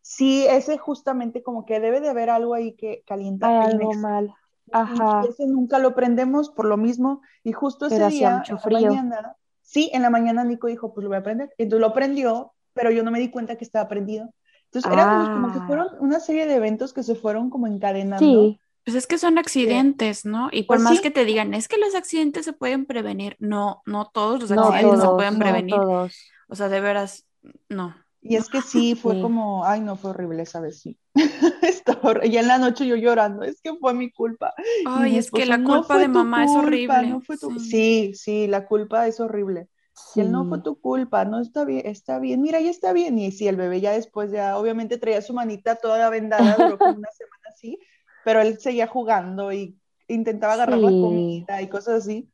Sí, 0.03 0.47
ese 0.47 0.77
justamente 0.77 1.43
como 1.43 1.65
que 1.65 1.81
debe 1.81 2.01
de 2.01 2.11
haber 2.11 2.29
algo 2.29 2.55
ahí 2.55 2.75
que 2.75 3.03
calienta 3.07 3.49
Hay 3.49 3.73
algo 3.73 3.95
mal. 3.95 4.35
Y 4.67 4.73
Ajá. 4.73 5.25
ese 5.27 5.47
nunca 5.47 5.79
lo 5.79 5.95
prendemos 5.95 6.51
por 6.51 6.67
lo 6.67 6.77
mismo. 6.77 7.23
Y 7.43 7.53
justo 7.53 7.87
ese 7.87 7.97
Pero 7.97 8.09
día, 8.11 8.31
mucho 8.37 8.59
en 8.69 8.73
la 8.73 8.81
mañana, 8.81 9.37
sí, 9.63 9.91
en 9.95 10.03
la 10.03 10.11
mañana 10.11 10.45
Nico 10.45 10.67
dijo, 10.67 10.93
pues 10.93 11.05
lo 11.05 11.09
voy 11.09 11.19
a 11.19 11.23
prender. 11.23 11.51
Entonces 11.57 11.81
lo 11.81 11.95
prendió, 11.95 12.53
pero 12.75 12.91
yo 12.91 13.03
no 13.03 13.11
me 13.11 13.21
di 13.21 13.31
cuenta 13.31 13.57
que 13.57 13.65
estaba 13.65 13.89
prendido. 13.89 14.31
Entonces 14.75 14.93
eran 14.93 15.33
como 15.35 15.53
que 15.53 15.59
Ah. 15.61 15.67
fueron 15.67 15.87
una 16.01 16.21
serie 16.21 16.47
de 16.47 16.55
eventos 16.57 16.93
que 16.93 17.03
se 17.03 17.15
fueron 17.15 17.51
como 17.51 17.67
encadenando. 17.67 18.19
Sí, 18.19 18.59
Pues 18.85 18.97
es 18.97 19.07
que 19.07 19.17
son 19.17 19.39
accidentes, 19.39 20.27
¿no? 20.27 20.51
Y 20.53 20.65
por 20.65 20.77
Pues 20.77 20.83
más 20.83 20.97
sí. 20.97 21.03
que 21.03 21.11
te 21.11 21.25
digan, 21.25 21.55
es 21.55 21.69
que 21.69 21.79
los 21.79 21.95
accidentes 21.95 22.45
se 22.45 22.53
pueden 22.53 22.85
prevenir. 22.85 23.35
No, 23.39 23.81
no 23.87 24.11
todos 24.13 24.41
los 24.41 24.51
no 24.51 24.63
accidentes 24.69 25.01
se 25.01 25.09
pueden 25.09 25.35
no 25.35 25.39
prevenir. 25.41 25.75
todos. 25.75 26.15
O 26.49 26.55
sea, 26.55 26.69
de 26.69 26.81
veras, 26.81 27.27
no. 27.71 27.95
Y 28.21 28.37
es 28.37 28.49
que 28.51 28.61
sí, 28.63 28.95
fue 28.95 29.15
Sí. 29.15 29.23
como, 29.23 29.65
ay, 29.65 29.81
no, 29.81 29.97
fue 29.97 30.11
horrible 30.11 30.43
esa 30.43 30.61
vez, 30.61 30.81
sí. 30.81 30.99
Y 32.25 32.37
en 32.37 32.47
la 32.49 32.59
noche 32.59 32.87
yo 32.87 32.97
llorando, 32.97 33.43
es 33.45 33.61
que 33.63 33.75
fue 33.77 33.95
mi 33.95 34.11
culpa. 34.11 34.53
Y 34.59 34.85
Ay, 34.87 35.13
mi 35.13 35.19
es 35.19 35.31
que 35.31 35.47
la 35.47 35.57
"No 35.59 35.69
culpa 35.79 35.99
de 35.99 36.09
mamá 36.09 36.45
es 36.45 36.51
horrible. 36.51 37.07
no 37.09 37.21
fue 37.21 37.37
tu-". 37.39 37.59
Sí. 37.59 37.71
Sí, 37.71 38.13
sí, 38.15 38.47
la 38.49 38.67
culpa 38.67 39.07
es 39.07 39.21
horrible. 39.21 39.69
Y 40.17 40.21
él 40.21 40.33
no 40.33 40.45
fue 40.47 40.59
Sí. 40.59 40.65
tu 40.65 40.81
culpa, 40.81 41.25
no 41.25 41.41
está 41.41 41.65
bien, 41.65 41.87
está 41.87 42.19
bien, 42.19 42.41
mira, 42.43 42.61
ya 42.61 42.71
está 42.71 42.93
bien. 42.93 43.19
Y 43.19 43.31
sí, 43.33 43.47
el 43.49 43.57
bebé 43.57 43.81
ya 43.81 43.93
después, 43.93 44.31
ya 44.31 44.57
obviamente 44.59 44.99
traía 44.99 45.23
su 45.23 45.35
manita 45.35 45.77
toda 45.77 46.11
vendada, 46.11 46.57
duró 46.57 46.79
como 46.79 46.97
una 46.99 47.09
semana 47.17 47.43
así, 47.53 47.79
pero 48.25 48.41
él 48.41 48.59
seguía 48.59 48.87
jugando 48.87 49.53
y 49.53 49.79
intentaba 50.09 50.55
agarrar 50.55 50.79
la 50.81 50.91
Sí. 50.91 51.01
comida 51.01 51.63
y 51.63 51.69
cosas 51.69 52.03
así. 52.05 52.31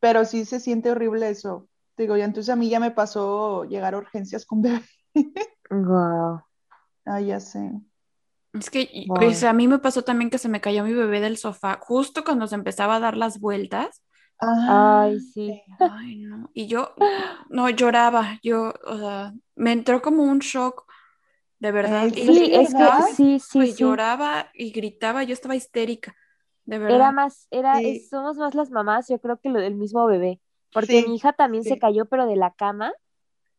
Pero 0.00 0.24
sí 0.24 0.44
se 0.44 0.60
siente 0.60 0.90
horrible 0.90 1.28
eso. 1.28 1.68
Digo, 1.96 2.16
ya 2.16 2.24
entonces 2.24 2.50
a 2.52 2.56
mí 2.56 2.68
ya 2.68 2.78
me 2.80 2.92
pasó 2.92 3.64
llegar 3.64 3.94
a 3.94 3.98
urgencias 3.98 4.46
con 4.46 4.62
bebé. 4.62 4.82
Guau. 5.70 6.40
Ah, 7.04 7.20
ya 7.20 7.40
sé. 7.40 7.72
Es 8.52 8.70
que, 8.70 9.04
Wow. 9.06 9.32
sea, 9.32 9.50
a 9.50 9.52
mí 9.52 9.68
me 9.68 9.78
pasó 9.78 10.02
también 10.02 10.30
que 10.30 10.38
se 10.38 10.48
me 10.48 10.60
cayó 10.60 10.84
mi 10.84 10.92
bebé 10.92 11.20
del 11.20 11.36
sofá 11.36 11.78
justo 11.80 12.24
cuando 12.24 12.46
se 12.46 12.54
empezaba 12.54 12.96
a 12.96 13.00
dar 13.00 13.16
las 13.16 13.40
vueltas. 13.40 14.02
Ay, 14.40 15.18
sí. 15.20 15.62
Ay, 15.78 16.16
no. 16.18 16.50
Y 16.54 16.66
yo, 16.68 16.94
no, 17.50 17.68
lloraba. 17.70 18.38
Yo, 18.42 18.72
o 18.84 18.98
sea, 18.98 19.32
me 19.56 19.72
entró 19.72 20.00
como 20.02 20.22
un 20.24 20.38
shock, 20.40 20.84
de 21.60 21.72
verdad. 21.72 22.06
Eh, 22.08 22.12
Y 22.16 22.26
sí, 22.26 22.50
es 22.52 22.74
que 22.74 23.02
sí, 23.02 23.40
sí, 23.40 23.58
pues 23.58 23.66
sí. 23.66 23.74
lloraba 23.78 24.50
y 24.54 24.70
gritaba. 24.72 25.22
Yo 25.24 25.34
estaba 25.34 25.56
histérica, 25.56 26.16
de 26.64 26.76
Era 26.86 27.04
verdad. 27.04 27.12
más, 27.12 27.46
era, 27.50 27.78
Sí. 27.78 27.80
es- 27.80 28.08
somos 28.08 28.36
más 28.38 28.54
las 28.54 28.70
mamás, 28.70 29.08
yo 29.08 29.20
creo 29.20 29.38
que 29.40 29.48
lo 29.50 29.60
del 29.60 29.74
mismo 29.74 30.06
bebé. 30.06 30.40
Porque 30.72 31.02
mi 31.02 31.16
hija 31.16 31.32
también 31.32 31.64
se 31.64 31.78
cayó, 31.78 32.06
pero 32.06 32.26
de 32.26 32.36
la 32.36 32.52
cama. 32.54 32.92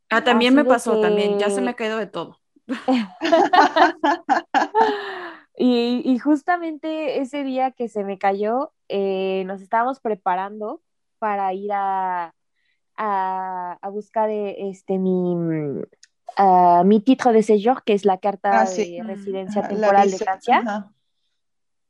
Ah, 0.09 0.23
también 0.23 0.55
me 0.55 0.65
pasó, 0.65 0.99
también. 0.99 1.37
Ya 1.39 1.49
se 1.49 1.61
me 1.61 1.71
ha 1.71 1.75
caído 1.75 1.97
de 1.97 2.07
todo. 2.07 2.39
Y, 5.61 6.01
y 6.05 6.17
justamente 6.19 7.19
ese 7.19 7.43
día 7.43 7.71
que 7.71 7.89
se 7.89 8.05
me 8.05 8.17
cayó, 8.17 8.71
eh, 8.87 9.43
nos 9.45 9.61
estábamos 9.61 9.99
preparando 9.99 10.81
para 11.19 11.53
ir 11.53 11.71
a, 11.73 12.33
a, 12.95 13.77
a 13.81 13.89
buscar 13.89 14.29
eh, 14.29 14.69
este, 14.69 14.97
mi, 14.97 15.35
ah, 16.37 16.83
mi 16.85 17.01
título 17.01 17.33
de 17.33 17.43
séjour, 17.43 17.83
que 17.83 17.91
es 17.93 18.05
la 18.05 18.19
carta 18.19 18.61
Ah, 18.61 18.65
sí. 18.67 18.95
de 18.97 19.03
residencia 19.03 19.61
la 19.63 19.67
temporal 19.67 20.09
de 20.09 20.17
Francia. 20.17 20.57
ajá. 20.59 20.93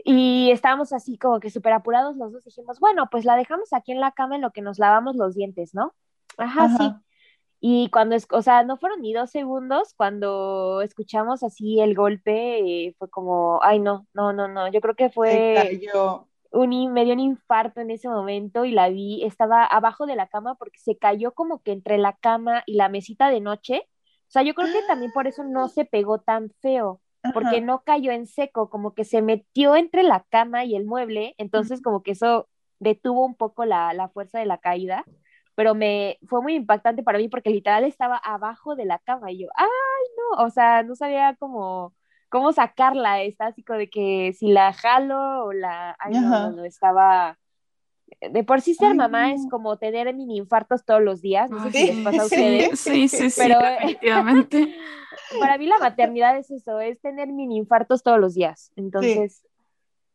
Y 0.03 0.49
estábamos 0.51 0.91
así 0.93 1.17
como 1.19 1.39
que 1.39 1.51
súper 1.51 1.73
apurados 1.73 2.15
los 2.17 2.31
dos. 2.31 2.43
Dijimos, 2.45 2.79
bueno, 2.79 3.07
pues 3.11 3.23
la 3.23 3.35
dejamos 3.35 3.71
aquí 3.73 3.91
en 3.91 3.99
la 3.99 4.11
cama 4.13 4.35
en 4.35 4.41
lo 4.41 4.51
que 4.51 4.61
nos 4.61 4.79
lavamos 4.79 5.15
los 5.15 5.35
dientes, 5.35 5.75
¿no? 5.75 5.93
Ajá, 6.37 6.69
sí. 6.75 6.91
Y 7.61 7.89
cuando, 7.89 8.15
es, 8.15 8.25
o 8.31 8.41
sea, 8.41 8.63
no 8.63 8.77
fueron 8.77 9.01
ni 9.01 9.13
dos 9.13 9.31
segundos, 9.31 9.93
cuando 9.95 10.81
escuchamos 10.81 11.43
así 11.43 11.81
el 11.81 11.93
golpe, 11.93 12.59
eh, 12.59 12.95
fue 12.97 13.09
como, 13.09 13.59
ay, 13.63 13.79
no, 13.79 14.07
no, 14.13 14.31
no, 14.31 14.47
no, 14.47 14.71
yo 14.71 14.79
creo 14.79 14.95
que 14.95 15.09
fue 15.09 15.81
un, 16.51 16.93
me 16.93 17.03
dio 17.03 17.13
un 17.13 17.19
infarto 17.19 17.81
en 17.81 17.91
ese 17.91 18.07
momento 18.09 18.65
y 18.65 18.71
la 18.71 18.89
vi, 18.89 19.23
estaba 19.23 19.65
abajo 19.65 20.05
de 20.05 20.15
la 20.15 20.27
cama 20.27 20.55
porque 20.55 20.79
se 20.79 20.97
cayó 20.97 21.33
como 21.33 21.61
que 21.61 21.71
entre 21.71 21.97
la 21.97 22.13
cama 22.13 22.63
y 22.65 22.75
la 22.75 22.89
mesita 22.89 23.29
de 23.29 23.41
noche. 23.41 23.83
O 24.27 24.31
sea, 24.31 24.43
yo 24.43 24.53
creo 24.53 24.71
que 24.71 24.87
también 24.87 25.11
por 25.11 25.27
eso 25.27 25.43
no 25.43 25.67
se 25.69 25.85
pegó 25.85 26.19
tan 26.19 26.51
feo, 26.61 27.01
porque 27.33 27.57
Ajá. 27.57 27.61
no 27.61 27.83
cayó 27.83 28.11
en 28.11 28.27
seco, 28.27 28.69
como 28.69 28.93
que 28.93 29.03
se 29.03 29.21
metió 29.21 29.75
entre 29.75 30.03
la 30.03 30.23
cama 30.29 30.65
y 30.65 30.75
el 30.75 30.85
mueble, 30.85 31.35
entonces 31.37 31.81
como 31.81 32.03
que 32.03 32.11
eso 32.11 32.47
detuvo 32.79 33.25
un 33.25 33.35
poco 33.35 33.65
la, 33.65 33.93
la 33.93 34.07
fuerza 34.07 34.39
de 34.39 34.45
la 34.45 34.59
caída, 34.59 35.03
pero 35.59 35.75
me 35.75 36.17
fue 36.25 36.41
muy 36.41 36.55
impactante 36.55 37.03
para 37.03 37.17
mí 37.17 37.27
porque 37.27 37.49
literal 37.49 37.83
estaba 37.83 38.15
abajo 38.15 38.77
de 38.77 38.85
la 38.85 38.97
cama 38.99 39.29
y 39.29 39.39
yo, 39.39 39.49
ay, 39.55 39.67
no, 40.17 40.45
o 40.45 40.49
sea, 40.49 40.83
no 40.83 40.95
sabía 40.95 41.35
cómo, 41.37 41.93
cómo 42.29 42.53
sacarla, 42.53 43.21
está 43.23 43.47
así 43.47 43.61
como 43.61 43.77
de 43.77 43.89
que 43.89 44.31
si 44.39 44.53
la 44.53 44.71
jalo 44.71 45.43
o 45.47 45.51
la, 45.51 45.97
ay, 45.99 46.13
no, 46.13 46.63
estaba... 46.63 47.37
De 48.21 48.45
por 48.45 48.61
sí 48.61 48.73
ser 48.73 48.91
Ay, 48.91 48.97
mamá 48.97 49.27
no. 49.27 49.35
es 49.35 49.41
como 49.51 49.77
tener 49.77 50.15
mini 50.15 50.37
infartos 50.37 50.85
todos 50.85 51.01
los 51.01 51.21
días, 51.21 51.51
no 51.51 51.61
sé 51.65 51.71
si 51.71 51.87
les 51.87 52.05
pasa 52.05 52.21
a 52.21 52.25
sí, 52.29 52.35
ustedes. 52.35 52.79
sí, 52.79 53.07
sí, 53.09 53.29
sí, 53.29 53.41
Pero- 53.41 53.59
definitivamente. 53.59 54.73
Para 55.41 55.57
mí 55.57 55.65
la 55.65 55.77
maternidad 55.79 56.37
es 56.37 56.51
eso, 56.51 56.79
es 56.79 57.01
tener 57.01 57.27
mini 57.33 57.57
infartos 57.57 58.01
todos 58.01 58.17
los 58.21 58.33
días. 58.33 58.71
Entonces, 58.77 59.45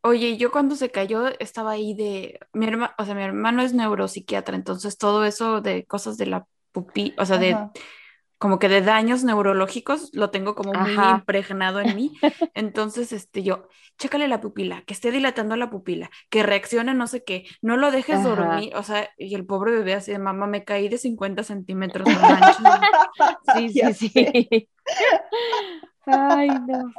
Oye, 0.06 0.36
yo 0.36 0.50
cuando 0.50 0.76
se 0.76 0.90
cayó 0.90 1.28
estaba 1.40 1.70
ahí 1.70 1.94
de, 1.94 2.38
mi 2.52 2.66
hermano, 2.66 2.92
o 2.98 3.06
sea, 3.06 3.14
mi 3.14 3.22
hermano 3.22 3.62
es 3.62 3.72
neuropsiquiatra, 3.72 4.54
entonces 4.54 4.98
todo 4.98 5.24
eso 5.24 5.62
de 5.62 5.86
cosas 5.86 6.18
de 6.18 6.26
la 6.26 6.46
pupila, 6.72 7.14
o 7.16 7.24
sea, 7.24 7.38
de 7.38 7.52
Ajá. 7.52 7.72
como 8.36 8.58
que 8.58 8.68
de 8.68 8.82
daños 8.82 9.24
neurológicos 9.24 10.10
lo 10.12 10.30
tengo 10.30 10.54
como 10.54 10.74
muy 10.74 10.92
Ajá. 10.92 11.10
impregnado 11.12 11.80
en 11.80 11.94
mí. 11.94 12.12
Entonces, 12.52 13.12
este, 13.12 13.42
yo, 13.42 13.68
chécale 13.98 14.28
la 14.28 14.42
pupila, 14.42 14.82
que 14.86 14.92
esté 14.92 15.10
dilatando 15.10 15.56
la 15.56 15.70
pupila, 15.70 16.10
que 16.28 16.42
reaccione 16.42 16.92
no 16.92 17.06
sé 17.06 17.24
qué, 17.24 17.46
no 17.62 17.78
lo 17.78 17.90
dejes 17.90 18.22
Ajá. 18.22 18.24
dormir, 18.28 18.76
o 18.76 18.82
sea, 18.82 19.08
y 19.16 19.34
el 19.34 19.46
pobre 19.46 19.72
bebé 19.72 19.94
así 19.94 20.12
de 20.12 20.18
mamá, 20.18 20.46
me 20.46 20.64
caí 20.64 20.90
de 20.90 20.98
50 20.98 21.44
centímetros, 21.44 22.08
no 22.08 22.20
manches". 22.28 22.58
sí, 23.54 23.70
sí, 23.72 23.94
sí. 23.94 24.68
Ay, 26.06 26.50
no. 26.58 26.92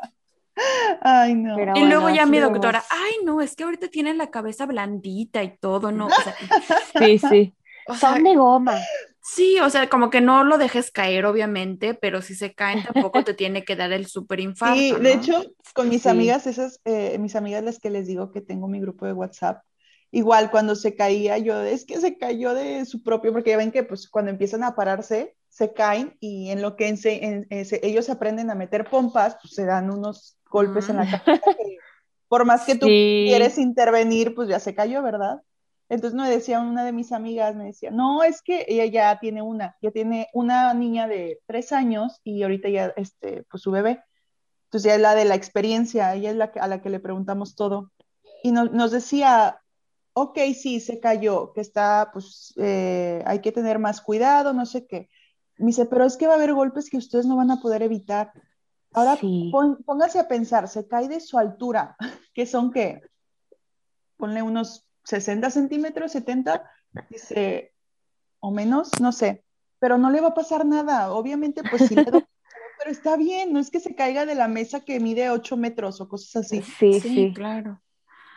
Ay, 1.01 1.35
no. 1.35 1.69
Pero 1.69 1.73
Y 1.73 1.85
bueno, 1.85 1.85
luego 1.85 2.09
ya 2.09 2.25
mi 2.25 2.39
doctora, 2.39 2.85
ay, 2.89 3.13
no, 3.23 3.41
es 3.41 3.55
que 3.55 3.63
ahorita 3.63 3.87
tiene 3.89 4.13
la 4.13 4.29
cabeza 4.31 4.65
blandita 4.65 5.43
y 5.43 5.57
todo, 5.57 5.91
¿no? 5.91 6.13
O 6.17 6.21
sea, 6.21 6.37
Sí, 6.97 7.19
sí. 7.19 7.55
o 7.85 7.97
sea, 7.97 8.09
Son 8.09 8.23
de 8.23 8.35
goma. 8.35 8.89
Sí, 9.21 9.59
o 9.59 9.69
sea, 9.69 9.89
como 9.89 10.09
que 10.11 10.21
no 10.21 10.43
lo 10.43 10.57
dejes 10.57 10.91
caer, 10.91 11.25
obviamente, 11.25 11.95
pero 11.95 12.21
si 12.21 12.35
se 12.35 12.53
caen 12.53 12.83
tampoco 12.83 13.23
te 13.23 13.33
tiene 13.33 13.65
que 13.65 13.75
dar 13.75 13.91
el 13.91 14.05
súper 14.07 14.39
infarto, 14.39 14.83
Sí, 14.85 14.99
de 14.99 15.11
¿no? 15.11 15.13
hecho, 15.13 15.43
con 15.73 15.89
mis 15.89 16.03
Sí. 16.03 16.09
amigas, 16.09 16.47
esas, 16.47 16.79
eh, 16.85 17.17
mis 17.19 17.35
amigas 17.35 17.63
las 17.63 17.79
que 17.79 17.89
les 17.89 18.07
digo 18.07 18.31
que 18.31 18.41
tengo 18.41 18.67
mi 18.67 18.79
grupo 18.79 19.05
de 19.05 19.13
WhatsApp, 19.13 19.63
igual 20.11 20.49
cuando 20.49 20.75
se 20.75 20.95
caía, 20.95 21.37
yo, 21.37 21.61
es 21.61 21.85
que 21.85 21.99
se 21.99 22.17
cayó 22.17 22.53
de 22.53 22.85
su 22.85 23.03
propio, 23.03 23.33
porque 23.33 23.49
ya 23.51 23.57
ven 23.57 23.71
que 23.71 23.83
pues 23.83 24.07
cuando 24.09 24.31
empiezan 24.31 24.63
a 24.63 24.73
pararse, 24.75 25.34
se 25.55 25.71
caen 25.71 26.17
y 26.19 26.49
en 26.49 26.61
lo 26.61 26.75
que 26.75 26.89
ense- 26.89 27.19
en- 27.21 27.47
eh, 27.49 27.63
se- 27.63 27.79
ellos 27.81 28.09
aprenden 28.09 28.49
a 28.49 28.55
meter 28.55 28.89
pompas, 28.89 29.37
pues 29.41 29.53
se 29.55 29.63
dan 29.63 29.89
unos 29.89 30.37
golpes 30.51 30.89
en 30.89 30.97
la 30.97 31.05
Mm. 31.05 31.11
cabeza 31.11 31.53
que 31.57 31.77
por 32.27 32.43
más 32.43 32.65
que 32.65 32.75
tú 32.75 32.87
Sí. 32.87 33.23
quieres 33.29 33.57
intervenir, 33.57 34.35
pues 34.35 34.49
ya 34.49 34.59
se 34.59 34.75
cayó, 34.75 35.01
¿verdad? 35.01 35.41
Entonces 35.87 36.19
me 36.19 36.29
decía 36.29 36.59
una 36.59 36.83
de 36.83 36.91
mis 36.91 37.13
amigas, 37.13 37.55
me 37.55 37.65
decía, 37.67 37.89
no, 37.89 38.21
es 38.23 38.41
que 38.41 38.65
ella 38.67 38.85
ya 38.85 39.17
tiene 39.19 39.41
una, 39.41 39.77
ya 39.81 39.91
tiene 39.91 40.27
una 40.33 40.73
niña 40.73 41.07
de 41.07 41.39
tres 41.45 41.71
años 41.71 42.19
y 42.25 42.43
ahorita 42.43 42.67
ya, 42.67 42.91
este, 42.97 43.45
pues 43.49 43.63
su 43.63 43.71
bebé. 43.71 44.03
Entonces 44.65 44.89
ya 44.89 44.95
es 44.95 45.01
la 45.01 45.15
de 45.15 45.23
la 45.23 45.35
experiencia, 45.35 46.13
ella 46.15 46.31
es 46.31 46.35
la 46.35 46.51
que, 46.51 46.59
a 46.59 46.67
la 46.67 46.81
que 46.81 46.89
le 46.89 46.99
preguntamos 46.99 47.55
todo. 47.55 47.91
Y 48.43 48.51
no- 48.51 48.65
nos 48.65 48.91
decía, 48.91 49.61
ok, 50.11 50.37
sí, 50.53 50.81
se 50.81 50.99
cayó, 50.99 51.53
que 51.53 51.61
está, 51.61 52.09
pues 52.11 52.53
eh, 52.57 53.23
hay 53.25 53.39
que 53.39 53.53
tener 53.53 53.79
más 53.79 54.01
cuidado, 54.01 54.51
no 54.51 54.65
sé 54.65 54.85
qué. 54.85 55.07
Me 55.57 55.67
dice, 55.67 55.85
pero 55.85 56.05
es 56.05 56.17
que 56.17 56.27
va 56.27 56.33
a 56.33 56.35
haber 56.35 56.53
golpes 56.53 56.89
que 56.89 56.97
ustedes 56.97 57.25
no 57.25 57.37
van 57.37 57.51
a 57.51 57.61
poder 57.61 57.81
evitar. 57.81 58.31
Ahora 58.93 59.15
Sí. 59.17 59.49
pon- 59.51 59.83
póngase 59.85 60.19
a 60.19 60.27
pensar, 60.27 60.67
se 60.67 60.87
cae 60.87 61.07
de 61.07 61.19
su 61.19 61.37
altura, 61.37 61.95
que 62.33 62.45
son 62.45 62.71
qué, 62.71 63.01
ponle 64.17 64.41
unos 64.41 64.85
60 65.03 65.49
centímetros, 65.51 66.11
70, 66.11 66.69
dice, 67.09 67.73
o 68.39 68.51
menos, 68.51 68.99
no 68.99 69.11
sé, 69.11 69.43
pero 69.79 69.97
no 69.97 70.09
le 70.09 70.21
va 70.21 70.29
a 70.29 70.33
pasar 70.33 70.65
nada. 70.65 71.11
Obviamente, 71.13 71.63
pues 71.63 71.83
sí 71.87 71.95
le 71.95 72.03
da- 72.03 72.11
pero 72.79 72.91
está 72.91 73.15
bien, 73.17 73.53
no 73.53 73.59
es 73.59 73.69
que 73.71 73.79
se 73.79 73.95
caiga 73.95 74.25
de 74.25 74.35
la 74.35 74.47
mesa 74.47 74.81
que 74.81 74.99
mide 74.99 75.29
8 75.29 75.57
metros 75.57 76.01
o 76.01 76.07
cosas 76.07 76.45
así. 76.45 76.61
Sí, 76.61 76.99
Sí, 76.99 77.09
sí. 77.09 77.33
claro. 77.33 77.81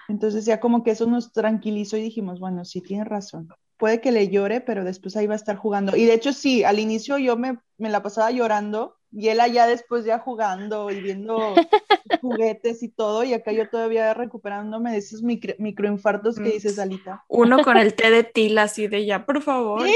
Entonces 0.08 0.44
ya 0.46 0.58
como 0.58 0.82
que 0.84 0.92
eso 0.92 1.06
nos 1.06 1.32
tranquilizó 1.32 1.96
y 1.96 2.02
dijimos, 2.02 2.40
bueno, 2.40 2.64
sí, 2.64 2.80
tiene 2.80 3.04
razón. 3.04 3.48
Puede 3.78 4.00
que 4.00 4.12
le 4.12 4.28
llore, 4.28 4.60
pero 4.60 4.84
después 4.84 5.16
ahí 5.16 5.26
va 5.26 5.34
a 5.34 5.36
estar 5.36 5.56
jugando. 5.56 5.96
Y 5.96 6.04
de 6.04 6.14
hecho 6.14 6.32
sí, 6.32 6.64
al 6.64 6.78
inicio 6.78 7.16
yo 7.18 7.36
me, 7.36 7.58
me 7.78 7.88
la 7.88 8.02
pasaba 8.02 8.30
llorando 8.30 8.98
y 9.10 9.28
él 9.28 9.40
allá 9.40 9.66
después 9.66 10.04
ya 10.04 10.18
jugando 10.18 10.90
y 10.90 11.00
viendo 11.00 11.38
juguetes 12.20 12.82
y 12.82 12.88
todo, 12.88 13.24
y 13.24 13.32
acá 13.32 13.52
yo 13.52 13.68
todavía 13.68 14.12
recuperándome 14.12 14.92
de 14.92 14.98
esos 14.98 15.22
microinfartos 15.22 16.36
que 16.36 16.50
dices, 16.50 16.76
mm. 16.76 16.80
Alita. 16.80 17.24
Uno 17.28 17.62
con 17.62 17.76
el 17.78 17.94
té 17.96 18.10
de 18.10 18.24
tila 18.24 18.64
así 18.64 18.86
de 18.86 19.06
ya, 19.06 19.24
por 19.24 19.40
favor. 19.40 19.86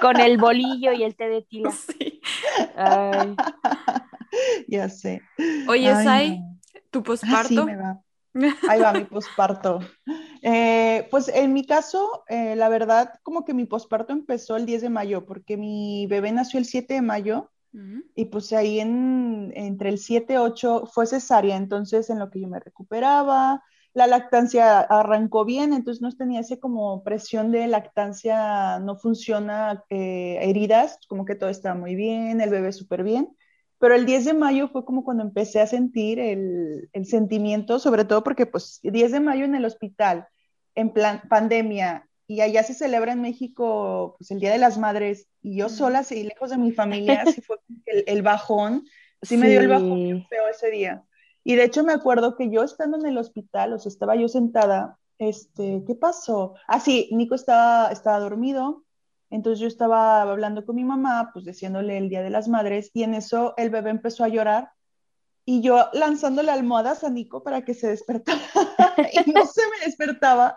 Con 0.00 0.18
el 0.18 0.38
bolillo 0.38 0.92
y 0.92 1.04
el 1.04 1.14
té 1.14 1.28
de 1.28 1.42
tila. 1.42 1.70
Sí. 1.98 2.20
Ya 4.68 4.88
sé. 4.88 5.22
Oye, 5.68 5.90
Sai, 5.90 6.42
¿tu 6.90 7.02
posparto? 7.02 7.48
sí, 7.48 7.64
me 7.64 7.76
va. 7.76 8.00
Ahí 8.68 8.80
va 8.80 8.92
mi 8.92 9.04
posparto. 9.04 9.80
Eh, 10.42 11.06
pues 11.10 11.28
en 11.28 11.52
mi 11.52 11.66
caso, 11.66 12.24
eh, 12.28 12.54
la 12.56 12.68
verdad, 12.68 13.14
como 13.22 13.44
que 13.44 13.54
mi 13.54 13.64
posparto 13.64 14.12
empezó 14.12 14.56
el 14.56 14.66
10 14.66 14.82
de 14.82 14.90
mayo, 14.90 15.26
porque 15.26 15.56
mi 15.56 16.06
bebé 16.06 16.32
nació 16.32 16.58
el 16.58 16.64
7 16.64 16.94
de 16.94 17.02
mayo 17.02 17.50
y 18.14 18.24
pues 18.24 18.52
ahí 18.52 18.80
en, 18.80 19.52
entre 19.54 19.90
el 19.90 19.98
7 19.98 20.34
y 20.34 20.36
8 20.36 20.86
fue 20.92 21.06
cesárea, 21.06 21.56
entonces 21.56 22.10
en 22.10 22.18
lo 22.18 22.30
que 22.30 22.40
yo 22.40 22.48
me 22.48 22.58
recuperaba, 22.58 23.62
la 23.94 24.06
lactancia 24.06 24.80
arrancó 24.80 25.44
bien, 25.44 25.72
entonces 25.72 26.02
no 26.02 26.10
tenía 26.12 26.40
ese 26.40 26.58
como 26.58 27.02
presión 27.04 27.52
de 27.52 27.66
lactancia, 27.68 28.78
no 28.80 28.96
funciona, 28.96 29.84
eh, 29.90 30.38
heridas, 30.40 30.98
como 31.08 31.24
que 31.24 31.34
todo 31.34 31.50
estaba 31.50 31.74
muy 31.74 31.94
bien, 31.94 32.40
el 32.40 32.50
bebé 32.50 32.72
súper 32.72 33.02
bien. 33.02 33.36
Pero 33.78 33.94
el 33.94 34.06
10 34.06 34.24
de 34.24 34.34
mayo 34.34 34.68
fue 34.68 34.84
como 34.84 35.04
cuando 35.04 35.22
empecé 35.22 35.60
a 35.60 35.66
sentir 35.66 36.18
el, 36.18 36.88
el 36.92 37.06
sentimiento, 37.06 37.78
sobre 37.78 38.04
todo 38.04 38.24
porque 38.24 38.46
pues 38.46 38.80
10 38.82 39.12
de 39.12 39.20
mayo 39.20 39.44
en 39.44 39.54
el 39.54 39.64
hospital, 39.64 40.26
en 40.74 40.92
plan 40.92 41.22
pandemia, 41.28 42.08
y 42.26 42.42
allá 42.42 42.62
se 42.62 42.74
celebra 42.74 43.12
en 43.12 43.22
México 43.22 44.16
pues, 44.18 44.30
el 44.30 44.38
Día 44.38 44.52
de 44.52 44.58
las 44.58 44.78
Madres 44.78 45.28
y 45.42 45.56
yo 45.56 45.68
sola, 45.68 46.00
así 46.00 46.24
lejos 46.24 46.50
de 46.50 46.58
mi 46.58 46.72
familia, 46.72 47.22
así 47.26 47.40
fue 47.40 47.56
el, 47.86 48.04
el 48.06 48.22
bajón, 48.22 48.84
sí, 49.22 49.36
me 49.36 49.48
dio 49.48 49.60
el 49.60 49.68
bajón 49.68 50.26
feo 50.28 50.48
ese 50.50 50.70
día. 50.70 51.02
Y 51.42 51.54
de 51.54 51.64
hecho 51.64 51.82
me 51.84 51.94
acuerdo 51.94 52.36
que 52.36 52.50
yo 52.50 52.62
estando 52.62 52.98
en 52.98 53.06
el 53.06 53.16
hospital, 53.16 53.72
o 53.72 53.78
sea, 53.78 53.88
estaba 53.88 54.14
yo 54.14 54.28
sentada, 54.28 54.98
este, 55.18 55.82
¿qué 55.86 55.94
pasó? 55.94 56.54
Ah, 56.66 56.80
sí, 56.80 57.08
Nico 57.12 57.34
estaba, 57.34 57.90
estaba 57.90 58.20
dormido, 58.20 58.84
entonces 59.30 59.60
yo 59.60 59.68
estaba 59.68 60.22
hablando 60.22 60.64
con 60.64 60.76
mi 60.76 60.84
mamá, 60.84 61.30
pues 61.32 61.44
diciéndole 61.44 61.98
el 61.98 62.08
Día 62.08 62.22
de 62.22 62.30
las 62.30 62.48
Madres, 62.48 62.90
y 62.94 63.02
en 63.02 63.14
eso 63.14 63.54
el 63.56 63.70
bebé 63.70 63.90
empezó 63.90 64.24
a 64.24 64.28
llorar 64.28 64.70
y 65.44 65.62
yo 65.62 65.88
lanzándole 65.92 66.50
almohadas 66.50 67.04
a 67.04 67.10
Nico 67.10 67.42
para 67.42 67.62
que 67.62 67.74
se 67.74 67.88
despertara 67.88 68.40
y 69.26 69.30
no 69.30 69.46
se 69.46 69.62
me 69.62 69.86
despertaba 69.86 70.56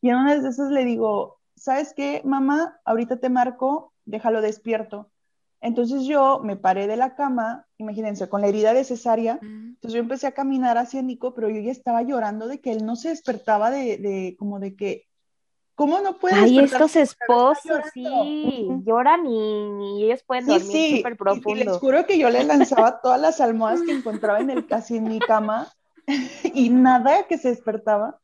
y 0.00 0.08
en 0.08 0.16
una 0.16 0.34
de 0.34 0.48
esas 0.48 0.70
le 0.70 0.84
digo, 0.84 1.38
¿sabes 1.56 1.92
qué, 1.94 2.22
mamá? 2.24 2.80
Ahorita 2.84 3.20
te 3.20 3.28
marco, 3.28 3.92
déjalo 4.04 4.40
despierto. 4.40 5.10
Entonces 5.60 6.04
yo 6.04 6.40
me 6.42 6.56
paré 6.56 6.86
de 6.86 6.96
la 6.96 7.14
cama, 7.14 7.66
imagínense, 7.76 8.30
con 8.30 8.40
la 8.40 8.46
herida 8.46 8.72
de 8.72 8.84
cesárea. 8.84 9.38
Entonces 9.42 9.92
yo 9.92 9.98
empecé 9.98 10.26
a 10.26 10.32
caminar 10.32 10.78
hacia 10.78 11.02
Nico, 11.02 11.34
pero 11.34 11.50
yo 11.50 11.60
ya 11.60 11.70
estaba 11.70 12.02
llorando 12.02 12.48
de 12.48 12.60
que 12.60 12.72
él 12.72 12.86
no 12.86 12.96
se 12.96 13.10
despertaba 13.10 13.70
de, 13.70 13.98
de 13.98 14.36
como 14.38 14.58
de 14.58 14.74
que, 14.74 15.06
¿cómo 15.80 15.98
no 16.00 16.18
puede 16.18 16.34
Ay, 16.34 16.58
estos 16.58 16.94
esposos, 16.94 17.80
sí, 17.94 18.68
lloran 18.84 19.24
y, 19.24 20.04
ellos 20.04 20.22
pueden 20.24 20.44
dormir 20.44 20.96
súper 20.98 21.16
profundo. 21.16 21.58
Y, 21.58 21.64
les 21.64 21.78
juro 21.78 22.04
que 22.04 22.18
yo 22.18 22.28
le 22.28 22.44
lanzaba 22.44 23.00
todas 23.02 23.18
las 23.18 23.40
almohadas 23.40 23.80
que 23.80 23.92
encontraba 23.92 24.40
en 24.40 24.50
el 24.50 24.66
casi 24.66 24.98
en 24.98 25.04
mi 25.04 25.18
cama 25.20 25.72
y 26.54 26.68
nada 26.68 27.22
que 27.26 27.38
se 27.38 27.48
despertaba. 27.48 28.20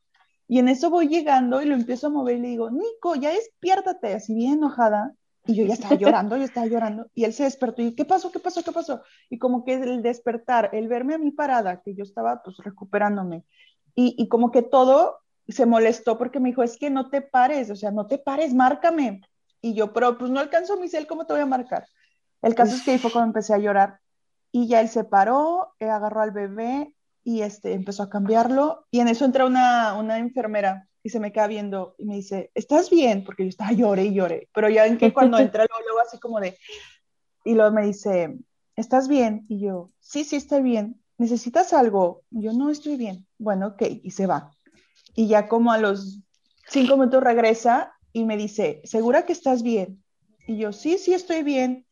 Y 0.47 0.59
en 0.59 0.67
eso 0.67 0.91
voy 0.91 1.07
llegando 1.07 1.59
y 1.63 1.65
lo 1.65 1.73
empiezo 1.73 2.05
a 2.05 2.09
mover 2.11 2.37
y 2.37 2.41
le 2.41 2.47
digo, 2.49 2.69
Nico, 2.69 3.15
ya 3.15 3.31
despiértate, 3.31 4.13
así 4.13 4.35
bien 4.35 4.59
enojada. 4.59 5.15
Y 5.47 5.55
yo 5.55 5.65
ya 5.65 5.73
estaba 5.73 5.95
llorando, 5.95 6.37
yo 6.37 6.43
estaba 6.43 6.67
llorando. 6.67 7.07
Y 7.15 7.23
él 7.23 7.33
se 7.33 7.45
despertó 7.45 7.81
y, 7.81 7.95
¿qué 7.95 8.05
pasó? 8.05 8.31
¿Qué 8.31 8.37
pasó? 8.39 8.61
¿Qué 8.63 8.71
pasó? 8.71 9.01
Y 9.31 9.39
como 9.39 9.65
que 9.65 9.73
el 9.73 10.03
despertar, 10.03 10.69
el 10.73 10.87
verme 10.87 11.15
a 11.15 11.17
mí 11.17 11.31
parada, 11.31 11.81
que 11.81 11.95
yo 11.95 12.03
estaba 12.03 12.43
pues 12.43 12.57
recuperándome. 12.57 13.45
Y, 13.95 14.13
y 14.15 14.27
como 14.27 14.51
que 14.51 14.61
todo 14.61 15.21
se 15.53 15.65
molestó 15.65 16.17
porque 16.17 16.39
me 16.39 16.49
dijo, 16.49 16.63
es 16.63 16.77
que 16.77 16.89
no 16.89 17.09
te 17.09 17.21
pares, 17.21 17.69
o 17.69 17.75
sea, 17.75 17.91
no 17.91 18.07
te 18.07 18.17
pares, 18.17 18.53
márcame. 18.53 19.21
Y 19.61 19.73
yo, 19.73 19.93
pero 19.93 20.17
pues 20.17 20.31
no 20.31 20.39
alcanzo 20.39 20.77
mi 20.77 20.89
cel, 20.89 21.07
¿cómo 21.07 21.25
te 21.25 21.33
voy 21.33 21.41
a 21.41 21.47
marcar? 21.47 21.87
El 22.41 22.55
caso 22.55 22.75
es 22.75 22.83
que 22.83 22.91
ahí 22.91 22.97
fue 22.97 23.11
cuando 23.11 23.29
empecé 23.29 23.53
a 23.53 23.57
llorar. 23.57 23.99
Y 24.51 24.67
ya 24.67 24.81
él 24.81 24.89
se 24.89 25.03
paró, 25.03 25.73
eh, 25.79 25.89
agarró 25.89 26.21
al 26.21 26.31
bebé 26.31 26.93
y 27.23 27.41
este, 27.41 27.73
empezó 27.73 28.03
a 28.03 28.09
cambiarlo 28.09 28.85
y 28.89 29.01
en 29.01 29.09
eso 29.09 29.25
entra 29.25 29.45
una, 29.45 29.93
una 29.95 30.17
enfermera 30.17 30.87
y 31.03 31.09
se 31.09 31.19
me 31.19 31.31
queda 31.31 31.47
viendo 31.47 31.95
y 31.97 32.05
me 32.05 32.15
dice, 32.15 32.51
¿estás 32.53 32.89
bien? 32.89 33.23
Porque 33.23 33.43
yo 33.43 33.49
estaba 33.49 33.71
lloré 33.71 34.05
y 34.05 34.13
lloré, 34.13 34.49
pero 34.53 34.69
ya 34.69 34.85
en 34.85 34.97
que 34.97 35.13
cuando 35.13 35.37
entra 35.39 35.65
luego, 35.85 35.99
así 35.99 36.19
como 36.19 36.39
de, 36.39 36.57
y 37.43 37.53
luego 37.53 37.71
me 37.71 37.85
dice, 37.85 38.37
¿estás 38.75 39.07
bien? 39.07 39.45
Y 39.47 39.59
yo, 39.59 39.89
sí, 39.99 40.23
sí, 40.23 40.35
estoy 40.35 40.61
bien. 40.61 41.01
¿Necesitas 41.17 41.73
algo? 41.73 42.23
Y 42.29 42.43
yo, 42.43 42.53
no, 42.53 42.69
estoy 42.69 42.95
bien. 42.95 43.25
Bueno, 43.37 43.67
ok, 43.67 43.83
y 44.03 44.11
se 44.11 44.27
va. 44.27 44.51
Y 45.17 45.27
ya 45.27 45.47
como 45.47 45.71
a 45.71 45.79
los 45.79 46.21
cinco 46.67 46.95
minutos 46.95 47.23
regresa 47.23 47.91
y 48.13 48.23
me 48.23 48.37
dice, 48.37 48.81
¿segura 48.83 49.25
que 49.25 49.33
estás 49.33 49.63
bien? 49.63 50.03
Y 50.45 50.57
yo, 50.57 50.71
sí, 50.71 50.99
sí, 50.99 51.11
estoy 51.11 51.41
bien. 51.41 51.87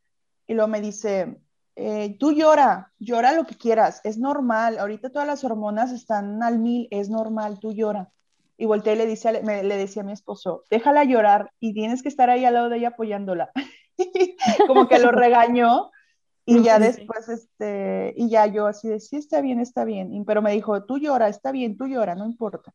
Y 0.46 0.54
luego 0.54 0.68
me 0.68 0.80
dice, 0.80 1.42
eh, 1.76 2.18
tú 2.20 2.34
llora, 2.34 2.94
llora 3.00 3.34
lo 3.34 3.48
que 3.48 3.56
quieras, 3.56 4.00
es 4.04 4.20
normal, 4.20 4.78
ahorita 4.78 5.10
todas 5.10 5.28
las 5.28 5.44
hormonas 5.44 5.92
están 5.92 6.44
al 6.44 6.60
mil, 6.60 6.88
es 6.92 7.10
normal, 7.10 7.58
tú 7.60 7.74
llora. 7.74 8.12
Y 8.58 8.66
volteé 8.66 8.94
y 8.94 8.98
le, 8.98 9.08
dice, 9.08 9.42
le 9.42 9.76
decía 9.76 10.04
a 10.04 10.06
mi 10.06 10.12
esposo, 10.12 10.64
déjala 10.70 11.04
llorar 11.04 11.52
y 11.60 11.74
tienes 11.74 12.04
que 12.04 12.10
estar 12.10 12.30
ahí 12.30 12.46
al 12.46 12.54
lado 12.54 12.70
de 12.70 12.78
ella 12.78 12.90
apoyándola. 12.90 13.50
Como 14.68 14.88
que 14.88 15.00
lo 15.00 15.12
regañó 15.12 15.90
y 16.46 16.62
ya 16.62 16.78
después, 16.78 17.28
este, 17.28 18.14
y 18.16 18.30
ya 18.30 18.46
yo 18.46 18.68
así 18.68 18.88
de, 18.88 19.00
sí, 19.00 19.16
está 19.16 19.42
bien, 19.42 19.60
está 19.60 19.84
bien. 19.84 20.24
pero 20.26 20.44
me 20.44 20.52
dijo, 20.52 20.86
tú 20.86 21.00
llora, 21.00 21.28
está 21.28 21.52
bien, 21.52 21.76
tú 21.76 21.88
llora, 21.88 22.14
no 22.14 22.28
importa. 22.28 22.72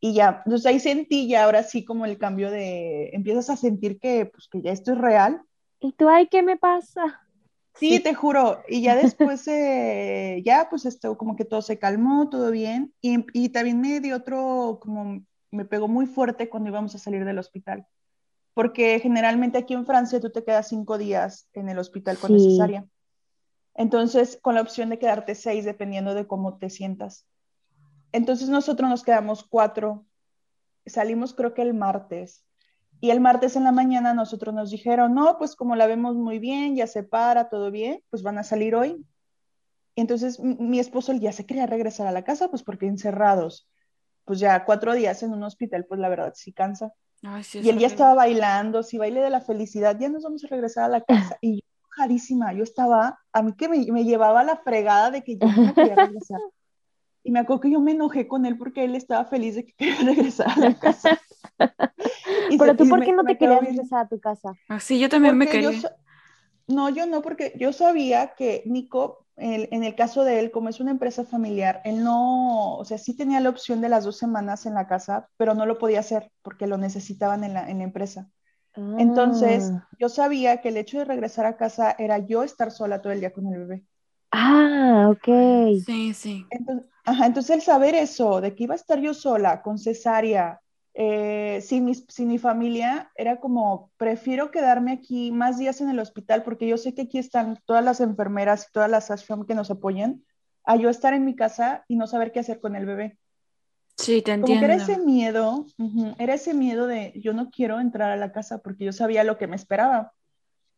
Y 0.00 0.14
ya, 0.14 0.42
entonces 0.44 0.66
ahí 0.66 0.78
sentí 0.78 1.28
ya 1.28 1.44
ahora 1.44 1.62
sí 1.62 1.84
como 1.84 2.06
el 2.06 2.18
cambio 2.18 2.50
de, 2.50 3.10
empiezas 3.12 3.50
a 3.50 3.56
sentir 3.56 3.98
que, 3.98 4.26
pues, 4.26 4.48
que 4.48 4.62
ya 4.62 4.70
esto 4.70 4.92
es 4.92 4.98
real. 4.98 5.42
¿Y 5.80 5.92
tú, 5.92 6.08
ay, 6.08 6.28
qué 6.28 6.42
me 6.42 6.56
pasa? 6.56 7.20
Sí, 7.74 8.00
te 8.00 8.14
juro. 8.14 8.62
Y 8.68 8.82
ya 8.82 8.96
después, 8.96 9.46
eh, 9.48 10.42
ya 10.44 10.68
pues 10.68 10.84
esto, 10.84 11.16
como 11.16 11.36
que 11.36 11.44
todo 11.44 11.62
se 11.62 11.78
calmó, 11.78 12.28
todo 12.28 12.50
bien. 12.50 12.92
Y, 13.00 13.24
y, 13.32 13.50
también 13.50 13.80
me 13.80 14.00
dio 14.00 14.16
otro, 14.16 14.78
como 14.80 15.24
me 15.50 15.64
pegó 15.64 15.88
muy 15.88 16.06
fuerte 16.06 16.48
cuando 16.48 16.70
íbamos 16.70 16.94
a 16.94 16.98
salir 16.98 17.24
del 17.24 17.38
hospital. 17.38 17.86
Porque 18.54 18.98
generalmente 19.00 19.58
aquí 19.58 19.74
en 19.74 19.86
Francia 19.86 20.20
tú 20.20 20.30
te 20.30 20.44
quedas 20.44 20.68
cinco 20.68 20.98
días 20.98 21.48
en 21.52 21.68
el 21.68 21.78
hospital 21.78 22.18
con 22.18 22.32
necesaria. 22.32 22.86
Entonces, 23.74 24.38
con 24.42 24.56
la 24.56 24.60
opción 24.62 24.90
de 24.90 24.98
quedarte 24.98 25.36
seis, 25.36 25.64
dependiendo 25.64 26.14
de 26.14 26.26
cómo 26.26 26.58
te 26.58 26.68
sientas. 26.68 27.26
Entonces, 28.12 28.48
nosotros 28.48 28.88
nos 28.88 29.02
quedamos 29.02 29.44
cuatro. 29.44 30.06
Salimos 30.86 31.34
creo 31.34 31.54
que 31.54 31.62
el 31.62 31.74
martes 31.74 32.44
y 33.00 33.10
el 33.10 33.20
martes 33.20 33.56
en 33.56 33.64
la 33.64 33.72
mañana 33.72 34.12
nosotros 34.12 34.54
nos 34.54 34.70
dijeron, 34.70 35.14
no, 35.14 35.38
pues 35.38 35.54
como 35.54 35.76
la 35.76 35.86
vemos 35.86 36.16
muy 36.16 36.38
bien, 36.38 36.74
ya 36.74 36.86
se 36.86 37.04
para, 37.04 37.48
todo 37.48 37.70
bien, 37.70 38.02
pues 38.10 38.22
van 38.22 38.38
a 38.38 38.44
salir 38.44 38.74
hoy. 38.74 39.04
Entonces 39.94 40.40
mi 40.40 40.78
esposo 40.78 41.12
ya 41.12 41.32
se 41.32 41.46
quería 41.46 41.66
regresar 41.66 42.06
a 42.06 42.12
la 42.12 42.24
casa, 42.24 42.48
pues 42.48 42.62
porque 42.62 42.86
encerrados, 42.86 43.68
pues 44.24 44.40
ya 44.40 44.64
cuatro 44.64 44.94
días 44.94 45.22
en 45.22 45.32
un 45.32 45.42
hospital, 45.44 45.86
pues 45.86 46.00
la 46.00 46.08
verdad 46.08 46.32
sí 46.34 46.52
cansa. 46.52 46.92
y 47.22 47.68
él 47.68 47.78
ya 47.78 47.86
estaba 47.86 48.14
bailando, 48.14 48.82
si 48.82 48.98
baile 48.98 49.20
de 49.20 49.30
la 49.30 49.40
felicidad, 49.40 49.96
ya 49.98 50.08
nos 50.08 50.24
vamos 50.24 50.44
a 50.44 50.48
regresar 50.48 50.84
a 50.84 50.88
la 50.88 51.00
casa. 51.00 51.36
Y 51.40 51.56
yo, 51.56 51.62
enojadísima, 51.84 52.52
yo 52.52 52.64
estaba, 52.64 53.20
a 53.32 53.42
mí 53.42 53.54
que 53.56 53.68
me, 53.68 53.84
me 53.92 54.04
llevaba 54.04 54.42
la 54.42 54.56
fregada 54.56 55.10
de 55.10 55.22
que 55.22 55.36
yo 55.36 55.46
no 55.46 55.74
quería 55.74 55.94
regresar. 55.94 56.40
Y 57.22 57.30
me 57.30 57.40
acuerdo 57.40 57.60
que 57.60 57.70
yo 57.70 57.80
me 57.80 57.92
enojé 57.92 58.26
con 58.26 58.46
él 58.46 58.56
porque 58.56 58.84
él 58.84 58.94
estaba 58.94 59.24
feliz 59.24 59.54
de 59.54 59.64
que 59.64 59.72
quería 59.76 60.00
regresar 60.00 60.50
a 60.50 60.60
la 60.60 60.74
casa. 60.78 61.20
Pero 62.58 62.76
tú, 62.76 62.88
¿por 62.88 63.04
qué 63.04 63.12
no 63.12 63.24
te 63.24 63.36
querías 63.36 63.60
regresar 63.60 64.06
a 64.06 64.08
tu 64.08 64.20
casa? 64.20 64.52
Ah, 64.68 64.80
sí, 64.80 64.98
yo 64.98 65.08
también 65.08 65.36
me 65.36 65.46
quería. 65.46 65.70
no, 66.66 66.88
yo 66.88 67.06
no, 67.06 67.22
porque 67.22 67.52
yo 67.58 67.72
sabía 67.72 68.34
que 68.36 68.62
Nico, 68.66 69.26
en 69.36 69.84
el 69.84 69.94
caso 69.94 70.24
de 70.24 70.40
él, 70.40 70.50
como 70.50 70.68
es 70.68 70.80
una 70.80 70.90
empresa 70.90 71.24
familiar, 71.24 71.80
él 71.84 72.02
no, 72.02 72.76
o 72.76 72.84
sea, 72.84 72.98
sí 72.98 73.16
tenía 73.16 73.40
la 73.40 73.50
opción 73.50 73.80
de 73.80 73.88
las 73.88 74.04
dos 74.04 74.16
semanas 74.16 74.66
en 74.66 74.74
la 74.74 74.86
casa, 74.86 75.28
pero 75.36 75.54
no 75.54 75.66
lo 75.66 75.78
podía 75.78 76.00
hacer 76.00 76.30
porque 76.42 76.66
lo 76.66 76.78
necesitaban 76.78 77.44
en 77.44 77.54
la, 77.54 77.68
en 77.68 77.78
la 77.78 77.84
empresa. 77.84 78.30
Entonces, 78.98 79.72
ah. 79.74 79.88
yo 79.98 80.08
sabía 80.08 80.60
que 80.60 80.68
el 80.68 80.76
hecho 80.76 80.98
de 80.98 81.04
regresar 81.04 81.46
a 81.46 81.56
casa 81.56 81.96
era 81.98 82.18
yo 82.18 82.42
estar 82.42 82.70
sola 82.70 83.02
todo 83.02 83.12
el 83.12 83.20
día 83.20 83.32
con 83.32 83.46
el 83.52 83.58
bebé. 83.58 83.84
Ah, 84.30 85.08
ok. 85.10 85.80
Sí, 85.84 86.14
sí. 86.14 86.46
Entonces, 86.50 86.86
ajá, 87.08 87.26
entonces 87.26 87.56
el 87.56 87.62
saber 87.62 87.94
eso, 87.94 88.40
de 88.40 88.54
que 88.54 88.64
iba 88.64 88.74
a 88.74 88.76
estar 88.76 89.00
yo 89.00 89.14
sola, 89.14 89.62
con 89.62 89.78
cesárea, 89.78 90.60
eh, 90.94 91.60
sin, 91.62 91.84
mi, 91.84 91.94
sin, 91.94 92.28
mi, 92.28 92.38
familia, 92.38 93.10
era 93.16 93.40
como, 93.40 93.90
prefiero 93.96 94.50
quedarme 94.50 94.92
aquí 94.92 95.32
más 95.32 95.58
días 95.58 95.80
en 95.80 95.88
el 95.88 96.00
hospital 96.00 96.42
porque 96.42 96.66
yo 96.66 96.76
sé 96.76 96.94
que 96.94 97.02
aquí 97.02 97.18
están 97.18 97.58
todas 97.64 97.84
las 97.84 98.00
enfermeras 98.00 98.66
y 98.68 98.72
todas 98.72 98.90
las 98.90 99.10
ashram 99.10 99.46
que 99.46 99.54
nos 99.54 99.70
apoyan, 99.70 100.24
a 100.64 100.76
yo 100.76 100.90
estar 100.90 101.14
en 101.14 101.24
mi 101.24 101.34
casa 101.34 101.84
y 101.88 101.96
no 101.96 102.06
saber 102.06 102.30
qué 102.30 102.40
hacer 102.40 102.60
con 102.60 102.76
el 102.76 102.84
bebé. 102.84 103.16
Sí, 103.96 104.22
te 104.22 104.32
entiendo. 104.32 104.46
Como 104.46 104.60
que 104.60 104.64
era 104.64 104.74
ese 104.74 104.98
miedo, 104.98 105.66
era 106.18 106.34
ese 106.34 106.52
miedo 106.52 106.86
de 106.86 107.14
yo 107.16 107.32
no 107.32 107.50
quiero 107.50 107.80
entrar 107.80 108.10
a 108.10 108.16
la 108.16 108.32
casa 108.32 108.58
porque 108.58 108.84
yo 108.84 108.92
sabía 108.92 109.24
lo 109.24 109.38
que 109.38 109.46
me 109.46 109.56
esperaba. 109.56 110.12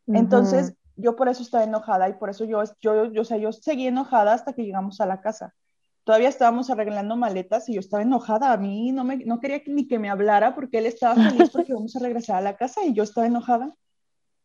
Entonces, 0.07 0.75
yo 0.97 1.17
por 1.17 1.29
eso 1.29 1.43
estaba 1.43 1.65
enojada 1.65 2.09
y 2.09 2.15
por 2.15 2.31
eso 2.31 2.45
yo, 2.45 2.63
yo, 2.81 3.13
yo, 3.13 3.23
o 3.23 3.25
sea, 3.25 3.37
yo 3.37 3.53
seguí 3.53 3.87
enojada 3.87 4.33
hasta 4.33 4.53
que 4.53 4.65
llegamos 4.65 5.01
a 5.01 5.07
la 5.07 5.21
casa. 5.21 5.55
Todavía 6.11 6.29
estábamos 6.29 6.69
arreglando 6.71 7.15
maletas 7.15 7.69
y 7.69 7.75
yo 7.75 7.79
estaba 7.79 8.03
enojada. 8.03 8.51
A 8.51 8.57
mí 8.57 8.91
no, 8.91 9.05
me, 9.05 9.19
no 9.19 9.39
quería 9.39 9.63
ni 9.69 9.87
que 9.87 10.01
me 10.01 10.11
hablara 10.11 10.57
porque 10.57 10.79
él 10.79 10.87
estaba 10.87 11.15
feliz 11.15 11.51
porque 11.53 11.71
íbamos 11.71 11.95
a 11.95 12.01
regresar 12.01 12.35
a 12.35 12.41
la 12.41 12.57
casa 12.57 12.85
y 12.85 12.95
yo 12.95 13.05
estaba 13.05 13.29
enojada. 13.29 13.77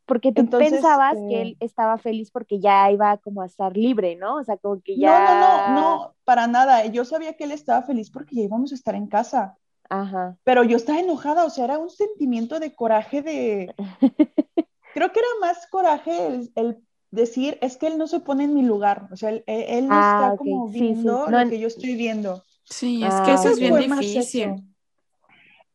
Porque 0.05 0.31
tú 0.31 0.47
pensabas 0.47 1.15
que 1.27 1.41
él 1.41 1.57
eh, 1.59 1.65
estaba 1.65 1.97
feliz 1.97 2.29
porque 2.29 2.59
ya 2.59 2.91
iba 2.91 3.17
como 3.17 3.41
a 3.41 3.47
estar 3.47 3.75
libre, 3.75 4.15
¿no? 4.15 4.35
O 4.35 4.43
sea, 4.43 4.57
como 4.57 4.79
que 4.79 4.95
ya... 4.95 5.25
No, 5.25 5.39
no, 5.39 5.67
no, 5.67 5.81
no, 5.81 6.15
para 6.23 6.45
nada. 6.45 6.85
Yo 6.85 7.03
sabía 7.03 7.33
que 7.33 7.45
él 7.45 7.51
estaba 7.51 7.81
feliz 7.81 8.11
porque 8.11 8.35
ya 8.35 8.43
íbamos 8.43 8.71
a 8.71 8.75
estar 8.75 8.93
en 8.93 9.07
casa. 9.07 9.57
Ajá. 9.89 10.37
Pero 10.43 10.63
yo 10.63 10.77
estaba 10.77 10.99
enojada, 10.99 11.45
o 11.45 11.49
sea, 11.49 11.65
era 11.65 11.79
un 11.79 11.89
sentimiento 11.89 12.59
de 12.59 12.75
coraje 12.75 13.23
de... 13.23 13.73
creo 14.93 15.11
que 15.11 15.19
era 15.19 15.29
más 15.41 15.65
coraje 15.71 16.27
el, 16.53 16.77
decir, 17.15 17.57
es 17.61 17.77
que 17.77 17.87
él 17.87 17.97
no 17.97 18.07
se 18.07 18.19
pone 18.19 18.43
en 18.43 18.53
mi 18.53 18.61
lugar, 18.61 19.07
o 19.11 19.15
sea, 19.15 19.29
él, 19.29 19.87
no 19.87 19.95
ah, 19.95 20.29
está 20.31 20.37
como 20.37 20.67
viendo 20.67 21.27
lo 21.27 21.49
que 21.49 21.59
yo 21.59 21.67
estoy 21.67 21.95
viendo. 21.95 22.43
Sí, 22.63 23.03
es 23.03 23.13
que 23.21 23.33
eso 23.33 23.49
es 23.49 23.59
bien 23.59 23.77
difícil. 23.77 24.55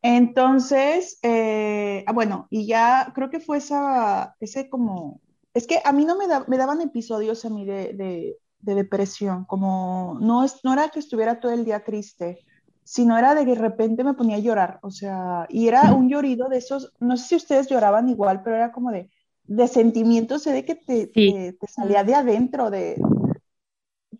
Entonces, 0.02 1.18
eh, 1.22 2.04
ah, 2.06 2.12
bueno, 2.12 2.46
y 2.50 2.66
ya 2.66 3.12
creo 3.14 3.28
que 3.28 3.40
fue 3.40 3.58
esa, 3.58 4.34
ese 4.40 4.70
como, 4.70 5.20
es 5.52 5.66
que 5.66 5.80
a 5.84 5.92
mí 5.92 6.04
no 6.04 6.16
me, 6.16 6.24
me 6.46 6.56
daban 6.56 6.80
episodios 6.80 7.44
a 7.44 7.50
mí 7.50 7.66
de, 7.66 7.92
de, 7.92 8.38
de, 8.60 8.74
depresión, 8.74 9.44
como 9.44 10.16
no, 10.20 10.42
es, 10.42 10.60
no 10.64 10.72
era 10.72 10.88
que 10.88 11.00
estuviera 11.00 11.38
todo 11.38 11.52
el 11.52 11.66
día 11.66 11.84
triste, 11.84 12.38
sino 12.82 13.18
era 13.18 13.34
de 13.34 13.44
que 13.44 13.54
de 13.54 13.60
repente 13.60 14.02
me 14.02 14.14
ponía 14.14 14.36
a 14.36 14.40
llorar, 14.40 14.78
o 14.82 14.90
sea, 14.90 15.46
y 15.50 15.68
era 15.68 15.92
un 15.92 16.08
llorido 16.08 16.48
de 16.48 16.58
esos, 16.58 16.92
no 16.98 17.18
sé 17.18 17.28
si 17.28 17.36
ustedes 17.36 17.68
lloraban 17.68 18.08
igual, 18.08 18.42
pero 18.42 18.56
era 18.56 18.72
como 18.72 18.90
de, 18.90 19.10
de 19.50 19.66
sentimientos, 19.66 20.44
sé 20.44 20.52
de 20.52 20.64
que 20.64 20.76
te, 20.76 21.08
te, 21.08 21.56
salía 21.66 22.04
de 22.04 22.14
adentro, 22.14 22.70
de, 22.70 22.96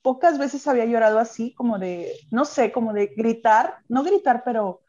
pocas 0.02 0.38
veces 0.38 0.66
había 0.66 0.86
llorado 0.86 1.20
así, 1.20 1.54
como 1.54 1.78
de, 1.78 2.12
no 2.32 2.44
sé, 2.44 2.72
como 2.72 2.92
de 2.92 3.12
gritar, 3.16 3.76
no 3.88 4.02
gritar, 4.02 4.42
pero 4.44 4.80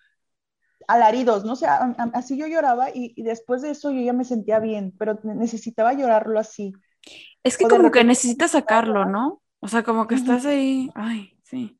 alaridos, 0.88 1.46
no 1.46 1.56
sé, 1.56 1.68
así 1.68 2.38
yo 2.38 2.48
lloraba 2.48 2.88
y, 2.92 3.22
después 3.22 3.62
de 3.62 3.70
eso 3.70 3.92
yo 3.92 4.02
ya 4.02 4.14
me 4.14 4.26
sentía 4.26 4.58
bien, 4.58 4.96
pero 4.98 5.20
necesitaba 5.24 5.94
llorarlo 5.94 6.40
así. 6.40 6.74
Es 7.44 7.56
que 7.56 7.68
como 7.68 7.92
que 7.92 8.04
necesitas 8.04 8.52
sacarlo, 8.52 9.06
¿no? 9.06 9.44
O 9.60 9.68
sea, 9.68 9.84
como 9.84 10.08
que 10.08 10.16
estás 10.16 10.48
ahí, 10.48 10.90
ay, 10.96 11.38
sí. 11.44 11.78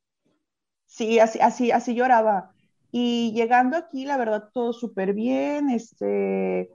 Sí, 0.86 1.18
así, 1.18 1.40
así, 1.40 1.72
así 1.72 1.96
lloraba. 1.96 2.52
Y 2.92 3.32
llegando 3.34 3.76
aquí, 3.76 4.04
la 4.04 4.16
verdad, 4.16 4.50
todo 4.52 4.72
súper 4.72 5.14
bien. 5.14 5.70
Este, 5.70 6.70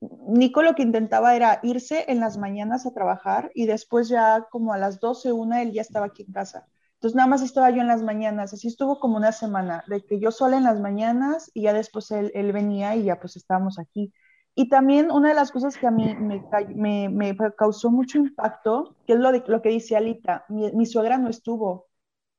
Nico 0.00 0.62
lo 0.62 0.74
que 0.74 0.82
intentaba 0.82 1.34
era 1.36 1.60
irse 1.62 2.06
en 2.08 2.20
las 2.20 2.38
mañanas 2.38 2.86
a 2.86 2.92
trabajar 2.92 3.50
y 3.54 3.66
después 3.66 4.08
ya 4.08 4.46
como 4.50 4.72
a 4.72 4.78
las 4.78 4.98
12, 5.00 5.32
una, 5.32 5.62
él 5.62 5.72
ya 5.72 5.82
estaba 5.82 6.06
aquí 6.06 6.22
en 6.22 6.32
casa. 6.32 6.66
Entonces 6.94 7.16
nada 7.16 7.28
más 7.28 7.42
estaba 7.42 7.70
yo 7.70 7.80
en 7.80 7.88
las 7.88 8.02
mañanas, 8.02 8.52
así 8.52 8.68
estuvo 8.68 9.00
como 9.00 9.16
una 9.16 9.32
semana, 9.32 9.84
de 9.88 10.04
que 10.04 10.18
yo 10.18 10.30
sola 10.30 10.56
en 10.56 10.64
las 10.64 10.80
mañanas 10.80 11.50
y 11.54 11.62
ya 11.62 11.72
después 11.72 12.10
él, 12.10 12.30
él 12.34 12.52
venía 12.52 12.94
y 12.96 13.04
ya 13.04 13.20
pues 13.20 13.36
estábamos 13.36 13.78
aquí. 13.78 14.12
Y 14.54 14.68
también 14.68 15.10
una 15.10 15.28
de 15.28 15.34
las 15.34 15.50
cosas 15.52 15.76
que 15.76 15.86
a 15.86 15.90
mí 15.90 16.14
me, 16.16 16.44
me, 16.74 17.08
me 17.08 17.36
causó 17.56 17.90
mucho 17.90 18.18
impacto, 18.18 18.96
que 19.06 19.14
es 19.14 19.18
lo, 19.18 19.32
lo 19.32 19.62
que 19.62 19.70
dice 19.70 19.96
Alita, 19.96 20.44
mi, 20.48 20.70
mi 20.72 20.86
suegra 20.86 21.18
no 21.18 21.28
estuvo, 21.28 21.88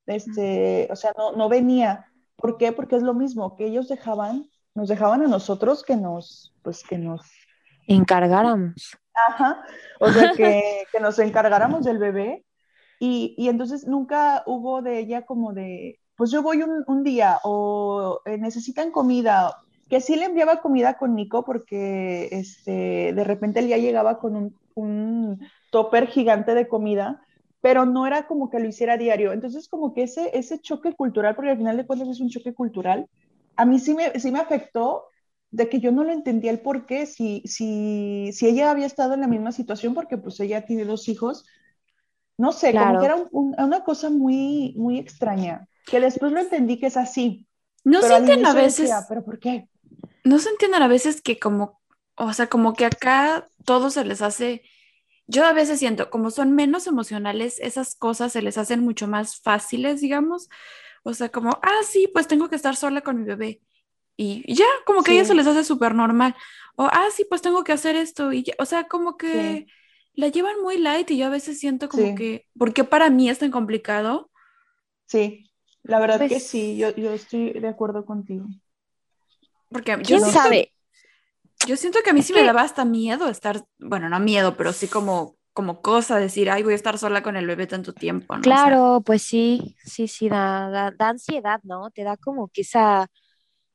este, 0.05 0.87
o 0.91 0.95
sea, 0.95 1.13
no, 1.17 1.31
no 1.33 1.49
venía. 1.49 2.05
¿Por 2.35 2.57
qué? 2.57 2.71
Porque 2.71 2.95
es 2.95 3.03
lo 3.03 3.13
mismo, 3.13 3.55
que 3.55 3.65
ellos 3.65 3.87
dejaban, 3.87 4.49
nos 4.75 4.89
dejaban 4.89 5.21
a 5.23 5.27
nosotros 5.27 5.83
que 5.83 5.95
nos, 5.95 6.53
pues 6.63 6.83
que 6.83 6.97
nos 6.97 7.21
encargáramos. 7.87 8.97
Ajá, 9.27 9.63
o 9.99 10.09
sea, 10.09 10.33
que, 10.33 10.85
nos 11.01 11.19
encargáramos 11.19 11.85
del 11.85 11.97
bebé. 11.97 12.45
Y, 12.99 13.33
y, 13.37 13.49
entonces 13.49 13.87
nunca 13.87 14.43
hubo 14.45 14.81
de 14.81 14.99
ella 14.99 15.25
como 15.25 15.53
de, 15.53 15.99
pues 16.15 16.29
yo 16.29 16.43
voy 16.43 16.61
un, 16.61 16.83
un 16.85 17.03
día 17.03 17.39
o 17.43 18.21
eh, 18.25 18.37
necesitan 18.37 18.91
comida, 18.91 19.57
que 19.89 20.01
sí 20.01 20.15
le 20.15 20.25
enviaba 20.25 20.61
comida 20.61 20.99
con 20.99 21.15
Nico 21.15 21.43
porque 21.43 22.29
este, 22.31 23.11
de 23.13 23.23
repente 23.23 23.59
él 23.59 23.69
ya 23.69 23.77
llegaba 23.77 24.19
con 24.19 24.35
un, 24.35 24.59
un 24.75 25.39
topper 25.71 26.07
gigante 26.07 26.53
de 26.53 26.67
comida 26.67 27.21
pero 27.61 27.85
no 27.85 28.07
era 28.07 28.27
como 28.27 28.49
que 28.49 28.59
lo 28.59 28.67
hiciera 28.67 28.97
diario. 28.97 29.31
Entonces, 29.31 29.69
como 29.69 29.93
que 29.93 30.03
ese, 30.03 30.31
ese 30.33 30.59
choque 30.59 30.93
cultural, 30.93 31.35
porque 31.35 31.51
al 31.51 31.57
final 31.57 31.77
de 31.77 31.85
cuentas 31.85 32.09
es 32.09 32.19
un 32.19 32.29
choque 32.29 32.53
cultural, 32.53 33.07
a 33.55 33.65
mí 33.65 33.79
sí 33.79 33.93
me, 33.93 34.19
sí 34.19 34.31
me 34.31 34.39
afectó 34.39 35.05
de 35.51 35.69
que 35.69 35.79
yo 35.79 35.91
no 35.91 36.03
lo 36.03 36.11
entendía 36.11 36.51
el 36.51 36.59
por 36.59 36.85
qué, 36.85 37.05
si, 37.05 37.43
si, 37.45 38.31
si 38.33 38.47
ella 38.47 38.71
había 38.71 38.85
estado 38.85 39.13
en 39.13 39.21
la 39.21 39.27
misma 39.27 39.51
situación, 39.51 39.93
porque 39.93 40.17
pues 40.17 40.39
ella 40.39 40.65
tiene 40.65 40.85
dos 40.85 41.07
hijos, 41.09 41.45
no 42.37 42.51
sé, 42.51 42.73
como 42.73 42.99
que 42.99 43.05
era 43.05 43.15
una 43.31 43.83
cosa 43.83 44.09
muy, 44.09 44.73
muy 44.77 44.97
extraña, 44.97 45.67
que 45.85 45.99
después 45.99 46.31
lo 46.31 46.39
entendí 46.39 46.79
que 46.79 46.87
es 46.87 46.97
así. 46.97 47.47
No 47.83 48.01
se 48.01 48.15
entiende 48.15 48.47
a 48.47 48.53
veces, 48.53 48.91
pero 49.09 49.23
¿por 49.23 49.39
qué? 49.39 49.67
No 50.23 50.39
se 50.39 50.49
entienden 50.49 50.81
a 50.81 50.87
veces 50.87 51.21
que 51.21 51.37
como, 51.37 51.81
o 52.15 52.33
sea, 52.33 52.47
como 52.47 52.73
que 52.73 52.85
acá 52.85 53.47
todo 53.65 53.89
se 53.89 54.05
les 54.05 54.21
hace 54.21 54.63
yo 55.31 55.45
a 55.45 55.53
veces 55.53 55.79
siento, 55.79 56.09
como 56.09 56.29
son 56.29 56.51
menos 56.53 56.87
emocionales, 56.87 57.57
esas 57.59 57.95
cosas 57.95 58.33
se 58.33 58.41
les 58.41 58.57
hacen 58.57 58.81
mucho 58.81 59.07
más 59.07 59.39
fáciles, 59.39 60.01
digamos. 60.01 60.49
O 61.03 61.13
sea, 61.13 61.29
como, 61.29 61.51
ah, 61.61 61.79
sí, 61.89 62.09
pues 62.11 62.27
tengo 62.27 62.49
que 62.49 62.57
estar 62.57 62.75
sola 62.75 62.99
con 62.99 63.17
mi 63.17 63.23
bebé. 63.23 63.61
Y, 64.21 64.53
ya, 64.53 64.67
como 64.85 65.01
que 65.01 65.11
a 65.11 65.13
ellos 65.15 65.27
se 65.27 65.33
les 65.33 65.47
hace 65.47 65.63
súper 65.63 65.95
normal. 65.95 66.35
O, 66.75 66.83
ah, 66.83 67.07
sí, 67.11 67.25
pues 67.27 67.41
tengo 67.41 67.63
que 67.63 67.71
hacer 67.71 67.95
esto. 67.95 68.31
Y 68.31 68.45
o 68.59 68.65
sea, 68.65 68.87
como 68.87 69.17
que 69.17 69.65
la 70.13 70.27
llevan 70.27 70.61
muy 70.61 70.77
light 70.77 71.09
y 71.09 71.17
yo 71.17 71.25
a 71.25 71.29
veces 71.29 71.59
siento 71.59 71.89
como 71.89 72.13
que, 72.13 72.45
¿por 72.57 72.71
qué 72.71 72.83
para 72.83 73.09
mí 73.09 73.29
es 73.29 73.39
tan 73.39 73.49
complicado? 73.49 74.29
Sí, 75.07 75.49
la 75.81 75.99
verdad 75.99 76.19
que 76.19 76.35
pues 76.35 76.47
sí, 76.47 76.77
yo, 76.77 76.95
yo 76.95 77.11
estoy 77.13 77.51
de 77.53 77.67
acuerdo 77.67 78.05
contigo. 78.05 78.45
Porque 79.69 79.97
¿Quién 79.97 80.21
sabe? 80.21 80.71
Yo 81.65 81.75
siento 81.75 81.99
que 82.03 82.11
a 82.11 82.13
mí 82.13 82.21
sí 82.21 82.33
me 82.33 82.43
daba 82.43 82.61
hasta 82.61 82.85
miedo 82.85 83.27
estar, 83.27 83.63
bueno, 83.79 84.07
no 84.07 84.19
miedo, 84.19 84.55
pero 84.55 84.71
sí 84.71 84.87
como, 84.87 85.35
como 85.53 85.81
cosa 85.81 86.17
decir, 86.17 86.51
ay, 86.51 86.61
voy 86.61 86.73
a 86.73 86.75
estar 86.75 86.99
sola 86.99 87.23
con 87.23 87.37
el 87.37 87.47
bebé 87.47 87.65
tanto 87.65 87.93
tiempo, 87.93 88.35
¿no? 88.35 88.41
Claro, 88.41 89.01
pues 89.03 89.23
sí, 89.23 89.75
sí, 89.83 90.07
sí, 90.07 90.29
da, 90.29 90.91
da, 90.95 91.09
ansiedad, 91.09 91.59
¿no? 91.63 91.89
Te 91.89 92.03
da 92.03 92.17
como 92.17 92.49
que 92.49 92.61
esa, 92.61 93.07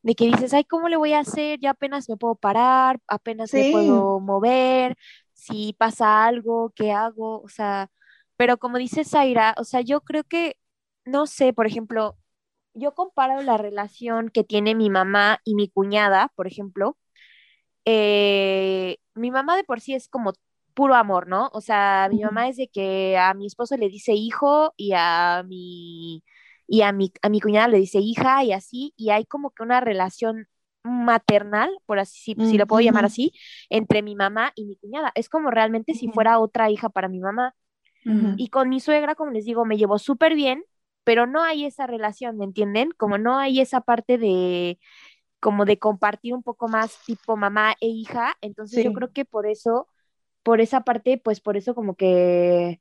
de 0.06 0.14
que 0.14 0.26
dices, 0.26 0.54
ay, 0.54 0.64
¿cómo 0.64 0.88
le 0.88 0.96
voy 0.96 1.14
a 1.14 1.20
hacer? 1.20 1.58
Ya 1.60 1.70
apenas 1.70 2.08
me 2.08 2.16
puedo 2.16 2.36
parar, 2.36 3.00
apenas 3.08 3.52
me 3.52 3.72
puedo 3.72 4.20
mover, 4.20 4.96
si 5.32 5.72
pasa 5.74 6.24
algo, 6.26 6.72
¿qué 6.76 6.92
hago? 6.92 7.42
O 7.42 7.48
sea, 7.48 7.90
pero 8.36 8.56
como 8.58 8.78
dice 8.78 9.04
Zaira, 9.04 9.54
o 9.58 9.64
sea, 9.64 9.80
yo 9.80 10.02
creo 10.02 10.22
que, 10.24 10.56
no 11.04 11.26
sé, 11.26 11.52
por 11.52 11.66
ejemplo, 11.66 12.16
yo 12.74 12.94
comparo 12.94 13.42
la 13.42 13.58
relación 13.58 14.30
que 14.30 14.44
tiene 14.44 14.76
mi 14.76 14.90
mamá 14.90 15.40
y 15.44 15.56
mi 15.56 15.68
cuñada, 15.68 16.32
por 16.36 16.46
ejemplo, 16.46 16.96
eh, 17.84 18.98
mi 19.14 19.30
mamá 19.32 19.56
de 19.56 19.64
por 19.64 19.80
sí 19.80 19.94
es 19.94 20.08
como 20.08 20.34
puro 20.74 20.94
amor, 20.94 21.26
¿no? 21.28 21.50
O 21.52 21.60
sea, 21.60 22.08
mi 22.12 22.22
mamá 22.22 22.48
es 22.48 22.56
de 22.58 22.68
que 22.68 23.18
a 23.18 23.34
mi 23.34 23.46
esposo 23.46 23.76
le 23.76 23.88
dice 23.88 24.12
hijo 24.14 24.72
y 24.76 24.92
a 24.94 25.42
mi 25.48 26.22
y 26.66 26.82
a 26.82 26.92
mi, 26.92 27.12
a 27.22 27.28
mi 27.28 27.40
cuñada 27.40 27.68
le 27.68 27.78
dice 27.78 27.98
hija 27.98 28.44
y 28.44 28.52
así, 28.52 28.92
y 28.96 29.10
hay 29.10 29.24
como 29.24 29.50
que 29.50 29.62
una 29.62 29.80
relación 29.80 30.48
maternal, 30.86 31.70
por 31.84 31.98
así, 31.98 32.34
si, 32.34 32.58
lo 32.58 32.66
puedo 32.66 32.80
llamar 32.80 33.04
así, 33.04 33.32
entre 33.70 34.02
mi 34.02 34.14
mamá 34.14 34.52
y 34.54 34.64
mi 34.66 34.76
cuñada. 34.76 35.12
Es 35.14 35.28
como 35.28 35.50
realmente 35.50 35.94
si 35.94 36.08
fuera 36.08 36.38
otra 36.38 36.70
hija 36.70 36.88
para 36.88 37.08
mi 37.08 37.20
mamá. 37.20 37.54
Y 38.36 38.50
con 38.50 38.68
mi 38.68 38.78
suegra, 38.78 39.16
como 39.16 39.32
les 39.32 39.44
digo, 39.44 39.64
me 39.64 39.76
llevo 39.76 39.98
súper 39.98 40.36
bien, 40.36 40.62
pero 41.02 41.26
no 41.26 41.42
hay 41.42 41.64
esa 41.64 41.88
relación, 41.88 42.36
¿me 42.36 42.44
entienden? 42.44 42.92
Como 42.96 43.18
no 43.18 43.36
hay 43.36 43.60
esa 43.60 43.80
parte 43.80 44.16
de, 44.16 44.78
como 45.40 45.64
de 45.64 45.80
compartir 45.80 46.32
un 46.32 46.44
poco 46.44 46.68
más 46.68 47.00
tipo 47.04 47.36
mamá 47.36 47.74
e 47.80 47.88
hija, 47.88 48.36
entonces 48.42 48.84
yo 48.84 48.92
creo 48.92 49.12
que 49.12 49.24
por 49.24 49.46
eso, 49.46 49.88
por 50.44 50.60
esa 50.60 50.82
parte, 50.82 51.18
pues 51.18 51.40
por 51.40 51.56
eso 51.56 51.74
como 51.74 51.96
que 51.96 52.80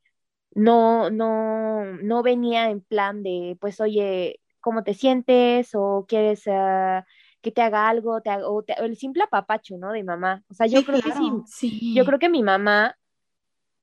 no, 0.55 1.09
no, 1.11 1.85
no 2.01 2.23
venía 2.23 2.69
en 2.69 2.81
plan 2.81 3.21
de, 3.21 3.57
pues 3.59 3.79
oye, 3.81 4.39
¿cómo 4.61 4.83
te 4.83 4.93
sientes? 4.93 5.71
o 5.75 6.05
quieres 6.07 6.43
ah, 6.47 7.05
que 7.41 7.51
te 7.51 7.61
haga 7.61 7.87
algo, 7.87 8.21
te 8.21 8.31
o, 8.43 8.63
el 8.77 8.97
simple 8.97 9.23
apapacho, 9.23 9.77
¿no? 9.77 9.91
De 9.91 10.03
mamá. 10.03 10.43
O 10.49 10.53
sea, 10.55 10.65
yo 10.65 10.83
creo 10.83 11.01
que 11.01 11.11
sí, 11.11 11.31
sí, 11.45 11.93
yo 11.93 12.05
creo 12.05 12.17
que 12.17 12.29
mi 12.29 12.41
mamá 12.41 12.97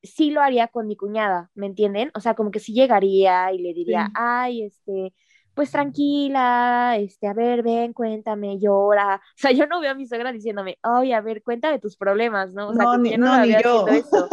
sí 0.02 0.30
lo 0.30 0.40
haría 0.40 0.66
con 0.66 0.88
mi 0.88 0.96
cuñada, 0.96 1.50
¿me 1.54 1.66
entienden? 1.66 2.10
O 2.14 2.20
sea, 2.20 2.34
como 2.34 2.50
que 2.50 2.58
sí 2.58 2.72
llegaría 2.72 3.52
y 3.52 3.58
le 3.58 3.72
diría, 3.74 4.10
ay, 4.14 4.64
este, 4.64 5.14
pues 5.54 5.70
tranquila, 5.70 6.96
este, 6.98 7.26
a 7.26 7.34
ver, 7.34 7.62
ven, 7.62 7.92
cuéntame, 7.92 8.58
llora. 8.58 9.20
O 9.32 9.38
sea, 9.42 9.50
yo 9.52 9.66
no 9.66 9.80
veo 9.80 9.90
a 9.90 9.94
mi 9.94 10.06
suegra 10.06 10.32
diciéndome, 10.32 10.78
oye, 10.82 11.14
a 11.14 11.20
ver, 11.20 11.42
cuéntame 11.42 11.78
tus 11.78 11.96
problemas, 11.96 12.52
¿no? 12.52 12.68
O 12.68 12.74
sea, 12.74 12.84
no, 12.84 12.98
ni, 12.98 13.16
no, 13.16 13.38
ni 13.44 13.52
yo. 13.62 13.86
Eso. 13.88 14.28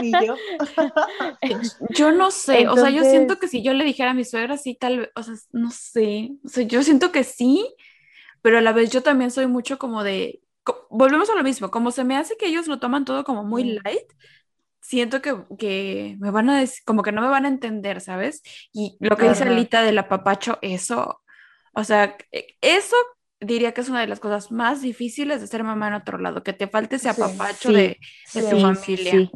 ni 0.00 0.12
yo. 0.12 0.34
yo 1.90 2.12
no 2.12 2.30
sé, 2.30 2.68
o 2.68 2.76
sea, 2.76 2.90
yo 2.90 3.02
siento 3.04 3.38
que 3.38 3.48
si 3.48 3.62
yo 3.62 3.72
le 3.72 3.84
dijera 3.84 4.10
a 4.10 4.14
mi 4.14 4.24
suegra, 4.24 4.56
sí, 4.56 4.74
tal 4.74 4.98
vez, 5.00 5.10
o 5.14 5.22
sea, 5.22 5.34
no 5.52 5.70
sé, 5.70 6.32
o 6.44 6.48
sea, 6.48 6.64
yo 6.64 6.82
siento 6.82 7.12
que 7.12 7.24
sí, 7.24 7.74
pero 8.42 8.58
a 8.58 8.60
la 8.60 8.72
vez 8.72 8.90
yo 8.90 9.02
también 9.02 9.30
soy 9.30 9.46
mucho 9.46 9.78
como 9.78 10.02
de, 10.02 10.42
volvemos 10.88 11.30
a 11.30 11.34
lo 11.34 11.42
mismo, 11.42 11.70
como 11.70 11.90
se 11.90 12.04
me 12.04 12.16
hace 12.16 12.36
que 12.36 12.46
ellos 12.46 12.66
lo 12.66 12.78
toman 12.78 13.04
todo 13.04 13.24
como 13.24 13.44
muy 13.44 13.64
light, 13.64 14.12
siento 14.90 15.22
que, 15.22 15.36
que 15.56 16.16
me 16.18 16.32
van 16.32 16.50
a 16.50 16.58
decir, 16.58 16.82
como 16.84 17.04
que 17.04 17.12
no 17.12 17.22
me 17.22 17.28
van 17.28 17.44
a 17.44 17.48
entender, 17.48 18.00
¿sabes? 18.00 18.42
Y 18.72 18.96
lo 18.98 19.16
que 19.16 19.28
dice 19.28 19.44
Alita 19.44 19.82
del 19.84 19.98
apapacho, 19.98 20.58
eso, 20.62 21.22
o 21.74 21.84
sea, 21.84 22.16
e, 22.32 22.56
eso 22.60 22.96
diría 23.38 23.72
que 23.72 23.82
es 23.82 23.88
una 23.88 24.00
de 24.00 24.08
las 24.08 24.18
cosas 24.18 24.50
más 24.50 24.82
difíciles 24.82 25.40
de 25.40 25.46
ser 25.46 25.62
mamá 25.62 25.86
en 25.86 25.94
otro 25.94 26.18
lado, 26.18 26.42
que 26.42 26.52
te 26.52 26.66
falte 26.66 26.96
ese 26.96 27.08
apapacho 27.08 27.70
de, 27.70 27.98
de 28.34 28.42
tu 28.42 28.60
familia. 28.60 29.30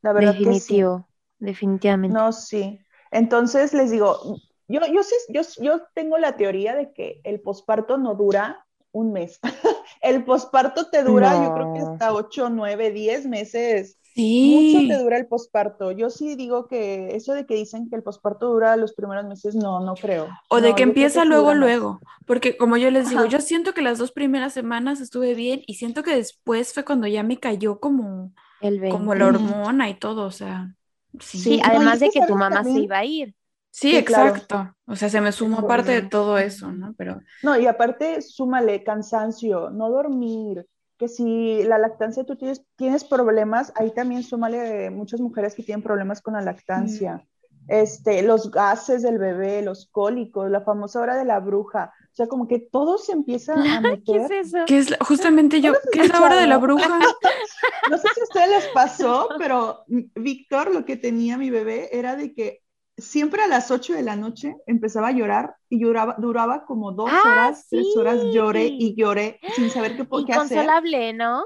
La 0.00 0.14
verdad 0.14 0.32
Definitivo, 0.32 1.06
definitivamente. 1.38 2.16
No, 2.16 2.32
sí. 2.32 2.80
Entonces 3.10 3.74
les 3.74 3.90
digo, 3.90 4.38
yo, 4.66 4.80
yo, 4.90 5.02
sé, 5.02 5.14
yo, 5.28 5.42
yo 5.58 5.82
tengo 5.92 6.16
la 6.16 6.38
teoría 6.38 6.74
de 6.74 6.94
que 6.94 7.20
el 7.24 7.40
posparto 7.40 7.98
no 7.98 8.14
dura 8.14 8.66
un 8.92 9.12
mes. 9.12 9.40
el 10.00 10.24
posparto 10.24 10.88
te 10.88 11.04
dura, 11.04 11.34
yo 11.34 11.52
creo 11.52 11.74
que 11.74 11.80
hasta 11.80 12.14
8, 12.14 12.48
9, 12.48 12.92
10 12.92 13.26
meses 13.26 13.99
Sí. 14.20 14.74
Mucho 14.74 14.88
te 14.88 15.02
dura 15.02 15.16
el 15.16 15.26
posparto. 15.26 15.92
Yo 15.92 16.10
sí 16.10 16.34
digo 16.36 16.66
que 16.66 17.14
eso 17.16 17.32
de 17.32 17.46
que 17.46 17.54
dicen 17.54 17.88
que 17.88 17.96
el 17.96 18.02
posparto 18.02 18.48
dura 18.48 18.76
los 18.76 18.92
primeros 18.92 19.24
meses, 19.26 19.54
no, 19.54 19.80
no 19.80 19.94
creo. 19.94 20.28
O 20.48 20.60
de 20.60 20.74
que 20.74 20.82
empieza 20.82 21.24
luego, 21.24 21.54
luego. 21.54 22.00
Porque 22.26 22.56
como 22.56 22.76
yo 22.76 22.90
les 22.90 23.08
digo, 23.08 23.24
yo 23.26 23.40
siento 23.40 23.72
que 23.72 23.82
las 23.82 23.98
dos 23.98 24.12
primeras 24.12 24.52
semanas 24.52 25.00
estuve 25.00 25.34
bien 25.34 25.62
y 25.66 25.74
siento 25.74 26.02
que 26.02 26.14
después 26.14 26.72
fue 26.74 26.84
cuando 26.84 27.06
ya 27.06 27.22
me 27.22 27.38
cayó 27.38 27.80
como, 27.80 28.32
el 28.60 28.88
como 28.90 29.14
la 29.14 29.26
hormona 29.26 29.88
y 29.88 29.94
todo, 29.94 30.26
o 30.26 30.30
sea. 30.30 30.74
Sí, 31.18 31.60
además 31.64 32.00
de 32.00 32.10
que, 32.10 32.24
tu 32.26 32.36
mamá 32.36 32.62
se 32.62 32.78
iba 32.78 32.98
a 32.98 33.04
ir. 33.04 33.34
Sí, 33.70 33.96
exacto. 33.96 34.74
O 34.86 34.96
sea, 34.96 35.08
se 35.08 35.20
me 35.20 35.32
sumó 35.32 35.66
parte 35.66 35.92
de 35.92 36.02
todo 36.02 36.38
eso, 36.38 36.70
¿no? 36.72 36.94
Pero. 36.96 37.20
No, 37.42 37.58
y 37.58 37.66
aparte, 37.66 38.20
súmale 38.20 38.82
cansancio, 38.84 39.70
no 39.70 39.90
dormir, 39.90 40.66
que 41.00 41.08
si 41.08 41.62
la 41.62 41.78
lactancia 41.78 42.24
tú 42.24 42.36
tienes, 42.36 42.62
tienes 42.76 43.04
problemas, 43.04 43.72
ahí 43.74 43.90
también 43.90 44.22
súmale 44.22 44.90
muchas 44.90 45.18
mujeres 45.18 45.54
que 45.54 45.62
tienen 45.62 45.82
problemas 45.82 46.20
con 46.20 46.34
la 46.34 46.42
lactancia. 46.42 47.26
Este, 47.68 48.20
los 48.20 48.50
gases 48.50 49.00
del 49.00 49.16
bebé, 49.16 49.62
los 49.62 49.86
cólicos, 49.86 50.50
la 50.50 50.60
famosa 50.60 51.00
hora 51.00 51.16
de 51.16 51.24
la 51.24 51.40
bruja. 51.40 51.90
O 52.12 52.14
sea, 52.14 52.26
como 52.26 52.46
que 52.46 52.58
todo 52.58 52.98
se 52.98 53.12
empieza 53.12 53.54
a 53.54 53.80
meter. 53.80 54.02
¿Qué 54.04 54.40
es 54.40 54.48
eso? 54.48 54.58
¿Qué 54.66 54.78
es 54.78 54.94
justamente 55.00 55.62
yo, 55.62 55.72
¿qué 55.90 56.02
es 56.02 56.12
la 56.12 56.20
hora 56.20 56.36
de 56.36 56.46
la 56.46 56.58
bruja? 56.58 56.98
no 57.90 57.96
sé 57.96 58.08
si 58.14 58.20
a 58.20 58.24
ustedes 58.24 58.50
les 58.50 58.66
pasó, 58.74 59.26
pero 59.38 59.84
Víctor, 59.86 60.70
lo 60.70 60.84
que 60.84 60.98
tenía 60.98 61.38
mi 61.38 61.48
bebé 61.48 61.88
era 61.96 62.14
de 62.14 62.34
que 62.34 62.60
siempre 63.00 63.42
a 63.42 63.48
las 63.48 63.70
8 63.70 63.94
de 63.94 64.02
la 64.02 64.16
noche 64.16 64.56
empezaba 64.66 65.08
a 65.08 65.12
llorar 65.12 65.54
y 65.68 65.80
lloraba, 65.80 66.16
duraba 66.18 66.64
como 66.64 66.92
dos 66.92 67.10
ah, 67.12 67.22
horas, 67.24 67.66
tres 67.68 67.86
horas, 67.96 68.18
lloré 68.32 68.66
y 68.66 68.94
lloré 68.94 69.40
sin 69.54 69.70
saber 69.70 69.96
qué, 69.96 70.06
qué 70.26 70.32
hacer. 70.32 70.66
¿no? 71.14 71.44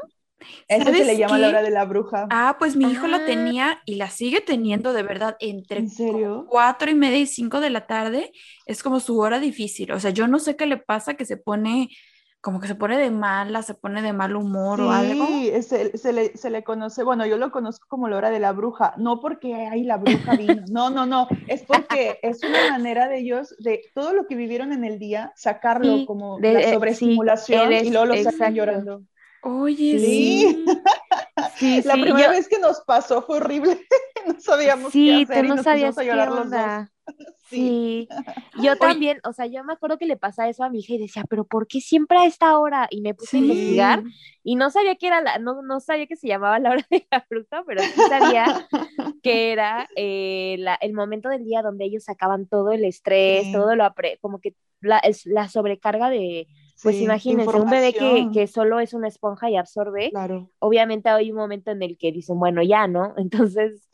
Eso 0.69 0.93
se 0.93 1.05
le 1.05 1.17
llama 1.17 1.39
la 1.39 1.49
hora 1.49 1.63
de 1.63 1.71
la 1.71 1.85
bruja. 1.85 2.27
Ah, 2.31 2.57
pues 2.59 2.77
mi 2.77 2.91
hijo 2.91 3.07
lo 3.07 3.17
ah. 3.17 3.25
tenía 3.25 3.81
y 3.87 3.95
la 3.97 4.11
sigue 4.11 4.41
teniendo 4.41 4.93
de 4.93 5.03
verdad 5.03 5.37
entre 5.41 5.79
¿En 5.79 5.91
serio? 5.91 6.47
cuatro 6.49 6.91
y 6.91 6.95
media 6.95 7.19
y 7.19 7.27
cinco 7.27 7.61
de 7.61 7.71
la 7.71 7.87
tarde. 7.87 8.33
Es 8.67 8.83
como 8.83 9.01
su 9.01 9.19
hora 9.19 9.41
difícil. 9.41 9.93
O 9.93 10.01
sea, 10.01 10.11
yo 10.11 10.29
no 10.29 10.39
sé 10.39 10.57
qué 10.57 10.67
le 10.67 10.77
pasa 10.77 11.15
que 11.15 11.25
se 11.25 11.37
pone 11.37 11.89
como 12.45 12.61
que 12.61 12.69
se 12.69 12.75
pone 12.75 12.99
de 12.99 13.11
mala, 13.11 13.63
se 13.63 13.73
pone 13.73 14.03
de 14.03 14.13
mal 14.13 14.37
humor 14.37 14.79
o 14.83 14.91
algo. 14.91 15.27
Sí, 15.27 15.51
se, 15.63 15.97
se, 15.97 16.13
le, 16.13 16.37
se, 16.37 16.51
le, 16.51 16.63
conoce, 16.63 17.03
bueno, 17.03 17.25
yo 17.25 17.39
lo 17.39 17.51
conozco 17.51 17.87
como 17.89 18.07
la 18.07 18.19
hora 18.19 18.29
de 18.29 18.39
la 18.39 18.53
bruja, 18.53 18.93
no 18.99 19.19
porque 19.19 19.55
hay 19.55 19.83
la 19.83 19.97
bruja 19.97 20.37
vino, 20.37 20.63
no, 20.71 20.91
no, 20.91 21.07
no, 21.07 21.27
es 21.49 21.63
porque 21.63 22.19
es 22.21 22.43
una 22.45 22.71
manera 22.71 23.09
de 23.09 23.21
ellos, 23.21 23.57
de 23.61 23.81
todo 23.95 24.13
lo 24.13 24.27
que 24.27 24.37
vivieron 24.37 24.75
en 24.75 24.85
el 24.85 24.99
día, 24.99 25.33
sacarlo 25.35 26.05
como 26.05 26.39
de, 26.39 26.53
la 26.53 26.61
eh, 26.61 26.75
sobreestimulación 26.75 27.73
y 27.73 27.89
luego 27.89 28.05
lo 28.05 28.23
sacan 28.23 28.55
llorando. 28.55 29.03
Oye, 29.41 29.99
sí. 29.99 30.65
sí. 31.57 31.83
la 31.87 31.95
primera 31.95 32.29
vez 32.29 32.47
que 32.47 32.59
nos 32.59 32.83
pasó 32.83 33.23
fue 33.23 33.39
horrible, 33.39 33.81
no 34.27 34.39
sabíamos 34.39 34.93
qué 34.93 35.23
hacer 35.23 35.47
y 35.47 35.49
nos 35.49 35.65
pusimos 35.65 35.97
a 35.97 36.05
llorar 36.05 36.31
los 36.31 36.51
dos. 36.51 36.94
Sí. 37.51 38.09
Yo 38.63 38.77
también, 38.77 39.21
o 39.25 39.33
sea, 39.33 39.47
yo 39.47 39.63
me 39.65 39.75
acuerdo 39.75 39.99
que 39.99 40.07
le 40.07 40.17
pasa 40.17 40.49
eso 40.49 40.65
a 40.65 40.71
mi 40.71 40.81
hija 40.81 40.95
y 40.95 40.99
decía, 40.99 41.25
pero 41.29 41.45
¿por 41.45 41.67
qué 41.67 41.81
siempre 41.81 42.19
a 42.19 42.27
esta 42.27 42.59
hora? 42.59 42.89
Y 42.91 43.01
me 43.01 43.15
puse 43.15 43.37
a 43.37 43.41
investigar 43.41 44.03
y 44.43 44.57
no 44.57 44.71
sabía 44.71 44.97
que 44.97 45.09
era 45.09 45.21
la, 45.21 45.39
no, 45.39 45.63
no 45.63 45.79
sabía 45.81 46.07
que 46.07 46.17
se 46.17 46.27
llamaba 46.27 46.59
la 46.59 46.71
hora 46.71 46.87
de 46.91 47.07
la 47.11 47.21
fruta, 47.21 47.63
pero 47.67 47.83
sí 47.83 48.01
sabía 48.09 48.47
que 49.23 49.53
era 49.53 49.87
eh, 49.95 50.57
la, 50.59 50.75
el 50.77 50.95
momento 50.95 51.29
del 51.29 51.45
día 51.45 51.63
donde 51.63 51.85
ellos 51.85 52.05
sacaban 52.05 52.47
todo 52.47 52.73
el 52.73 52.85
estrés, 52.85 53.53
todo 53.53 53.77
lo 53.77 53.85
apre 53.85 54.19
como 54.21 54.41
que 54.41 54.55
la, 54.81 55.03
la 55.27 55.49
sobrecarga 55.49 56.11
de, 56.11 56.49
pues 56.83 57.01
imagínense, 57.01 57.57
un 57.57 57.71
bebé 57.71 57.93
que, 57.93 58.29
que, 58.33 58.47
solo 58.47 58.81
es 58.81 58.95
una 58.95 59.09
esponja 59.09 59.49
y 59.51 59.57
absorbe, 59.57 60.11
claro. 60.11 60.51
obviamente 60.59 61.09
hay 61.09 61.31
un 61.31 61.39
momento 61.39 61.71
en 61.71 61.83
el 61.83 61.97
que 61.97 62.13
dicen, 62.13 62.39
bueno, 62.39 62.63
ya, 62.63 62.87
¿no? 62.87 63.15
Entonces, 63.17 63.89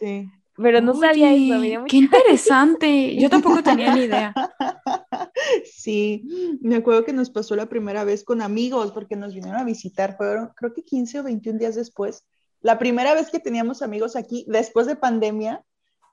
pero 0.63 0.81
no 0.81 0.95
sabía 0.95 1.33
eso. 1.33 1.85
qué 1.87 1.97
interesante. 1.97 3.17
Yo 3.17 3.31
tampoco 3.31 3.63
tenía 3.63 3.95
ni 3.95 4.03
idea. 4.03 4.35
Sí, 5.65 6.59
me 6.61 6.77
acuerdo 6.77 7.05
que 7.05 7.13
nos 7.13 7.31
pasó 7.31 7.57
la 7.57 7.69
primera 7.69 8.05
vez 8.05 8.25
con 8.25 8.43
amigos 8.43 8.93
porque 8.93 9.17
nos 9.17 9.35
vinieron 9.35 9.59
a 9.59 9.65
visitar, 9.65 10.17
fueron 10.17 10.51
creo 10.55 10.75
que 10.75 10.85
15 10.85 11.21
o 11.21 11.23
21 11.23 11.59
días 11.59 11.75
después. 11.75 12.25
La 12.61 12.79
primera 12.79 13.15
vez 13.15 13.31
que 13.31 13.41
teníamos 13.41 13.81
amigos 13.81 14.17
aquí, 14.17 14.45
después 14.49 14.87
de 14.87 14.97
pandemia, 14.97 15.65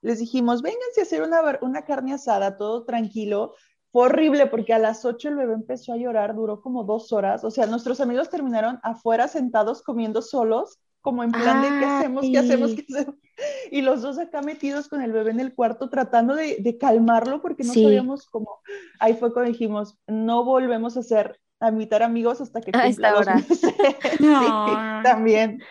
les 0.02 0.20
dijimos, 0.20 0.62
vénganse 0.62 1.02
a 1.02 1.04
hacer 1.04 1.22
una, 1.22 1.42
una 1.62 1.84
carne 1.84 2.14
asada, 2.14 2.58
todo 2.58 2.86
tranquilo. 2.86 3.54
Fue 3.92 4.04
horrible 4.04 4.48
porque 4.48 4.74
a 4.74 4.80
las 4.80 5.04
8 5.04 5.30
el 5.30 5.36
bebé 5.36 5.54
empezó 5.54 5.94
a 5.94 5.98
llorar, 5.98 6.36
duró 6.36 6.62
como 6.62 6.84
dos 6.86 7.12
horas. 7.12 7.44
O 7.44 7.52
sea, 7.52 7.66
nuestros 7.66 8.00
amigos 8.00 8.30
terminaron 8.30 8.80
afuera 8.84 9.28
sentados 9.28 9.82
comiendo 9.82 10.22
solos 10.22 10.80
como 11.08 11.24
en 11.24 11.32
plan 11.32 11.62
de 11.62 11.70
qué 11.70 11.86
hacemos, 11.86 12.26
qué 12.30 12.38
hacemos, 12.38 12.74
qué 12.74 12.86
hacemos. 12.90 13.16
Y 13.72 13.82
los 13.82 14.02
dos 14.02 14.18
acá 14.18 14.42
metidos 14.42 14.90
con 14.90 15.02
el 15.02 15.14
bebé 15.14 15.32
en 15.32 15.40
el 15.40 15.56
cuarto 15.56 15.90
tratando 15.90 16.36
de, 16.36 16.58
de 16.60 16.78
calmarlo 16.78 17.42
porque 17.42 17.64
no 17.64 17.74
sabíamos 17.74 18.26
cómo. 18.26 18.60
Ahí 19.00 19.14
fue 19.14 19.32
cuando 19.32 19.50
dijimos, 19.50 19.98
no 20.06 20.44
volvemos 20.44 20.98
a 20.98 21.00
hacer, 21.00 21.40
a 21.62 21.70
invitar 21.70 22.04
amigos 22.04 22.42
hasta 22.42 22.60
que 22.60 22.74
cumpla 22.74 23.12
dos 23.14 23.26
meses. 23.26 23.62
No. 24.20 24.68
sí, 24.68 24.74
también. 25.02 25.62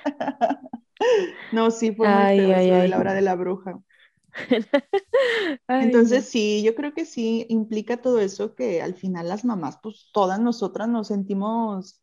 no, 1.53 1.71
sí, 1.71 1.93
fue 1.93 2.09
muy 2.09 2.17
ay, 2.17 2.53
ay, 2.53 2.89
la 2.89 2.99
hora 2.99 3.13
de 3.13 3.21
la 3.21 3.35
bruja. 3.35 3.79
Entonces 5.69 6.25
sí, 6.31 6.63
yo 6.65 6.75
creo 6.75 6.95
que 6.95 7.05
sí 7.05 7.45
implica 7.51 7.99
todo 7.99 8.21
eso 8.21 8.55
que 8.55 8.81
al 8.81 8.95
final 8.95 9.29
las 9.29 9.45
mamás, 9.45 9.79
pues 9.83 10.09
todas 10.15 10.41
nosotras 10.41 10.89
nos 10.89 11.09
sentimos 11.09 12.01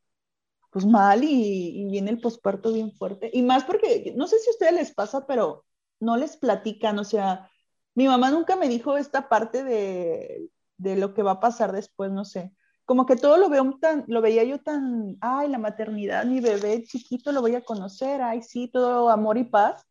pues 0.74 0.86
mal 0.86 1.24
y, 1.24 1.86
viene 1.92 2.12
el 2.12 2.20
posparto 2.20 2.74
bien 2.74 2.92
fuerte. 2.94 3.30
Y 3.34 3.44
más 3.44 3.64
porque, 3.64 4.14
no 4.18 4.28
sé 4.28 4.40
si 4.40 4.50
a 4.50 4.52
ustedes 4.52 4.74
les 4.74 4.94
pasa, 4.94 5.26
pero 5.28 5.66
no 6.00 6.18
les 6.18 6.38
platican, 6.38 7.00
o 7.00 7.04
sea, 7.04 7.50
mi 7.96 8.08
mamá 8.08 8.32
nunca 8.32 8.56
me 8.56 8.68
dijo 8.68 8.98
esta 8.98 9.30
parte 9.30 9.64
de, 9.64 10.50
de 10.78 10.96
lo 10.98 11.14
que 11.14 11.24
va 11.24 11.34
a 11.34 11.40
pasar 11.40 11.72
después, 11.72 12.12
no 12.12 12.26
sé. 12.26 12.54
Como 12.86 13.06
que 13.06 13.16
todo 13.16 13.38
lo 13.38 13.50
veo 13.50 13.78
tan, 13.80 14.04
lo 14.08 14.22
veía 14.22 14.44
yo 14.44 14.60
tan, 14.62 15.18
ay, 15.22 15.50
la 15.50 15.60
maternidad, 15.60 16.26
mi 16.26 16.42
bebé 16.42 16.84
chiquito 16.84 17.32
lo 17.32 17.42
voy 17.42 17.56
a 17.56 17.64
conocer, 17.64 18.22
ay, 18.22 18.42
sí, 18.42 18.68
todo 18.70 19.10
amor 19.10 19.38
y 19.38 19.46
paz. 19.46 19.86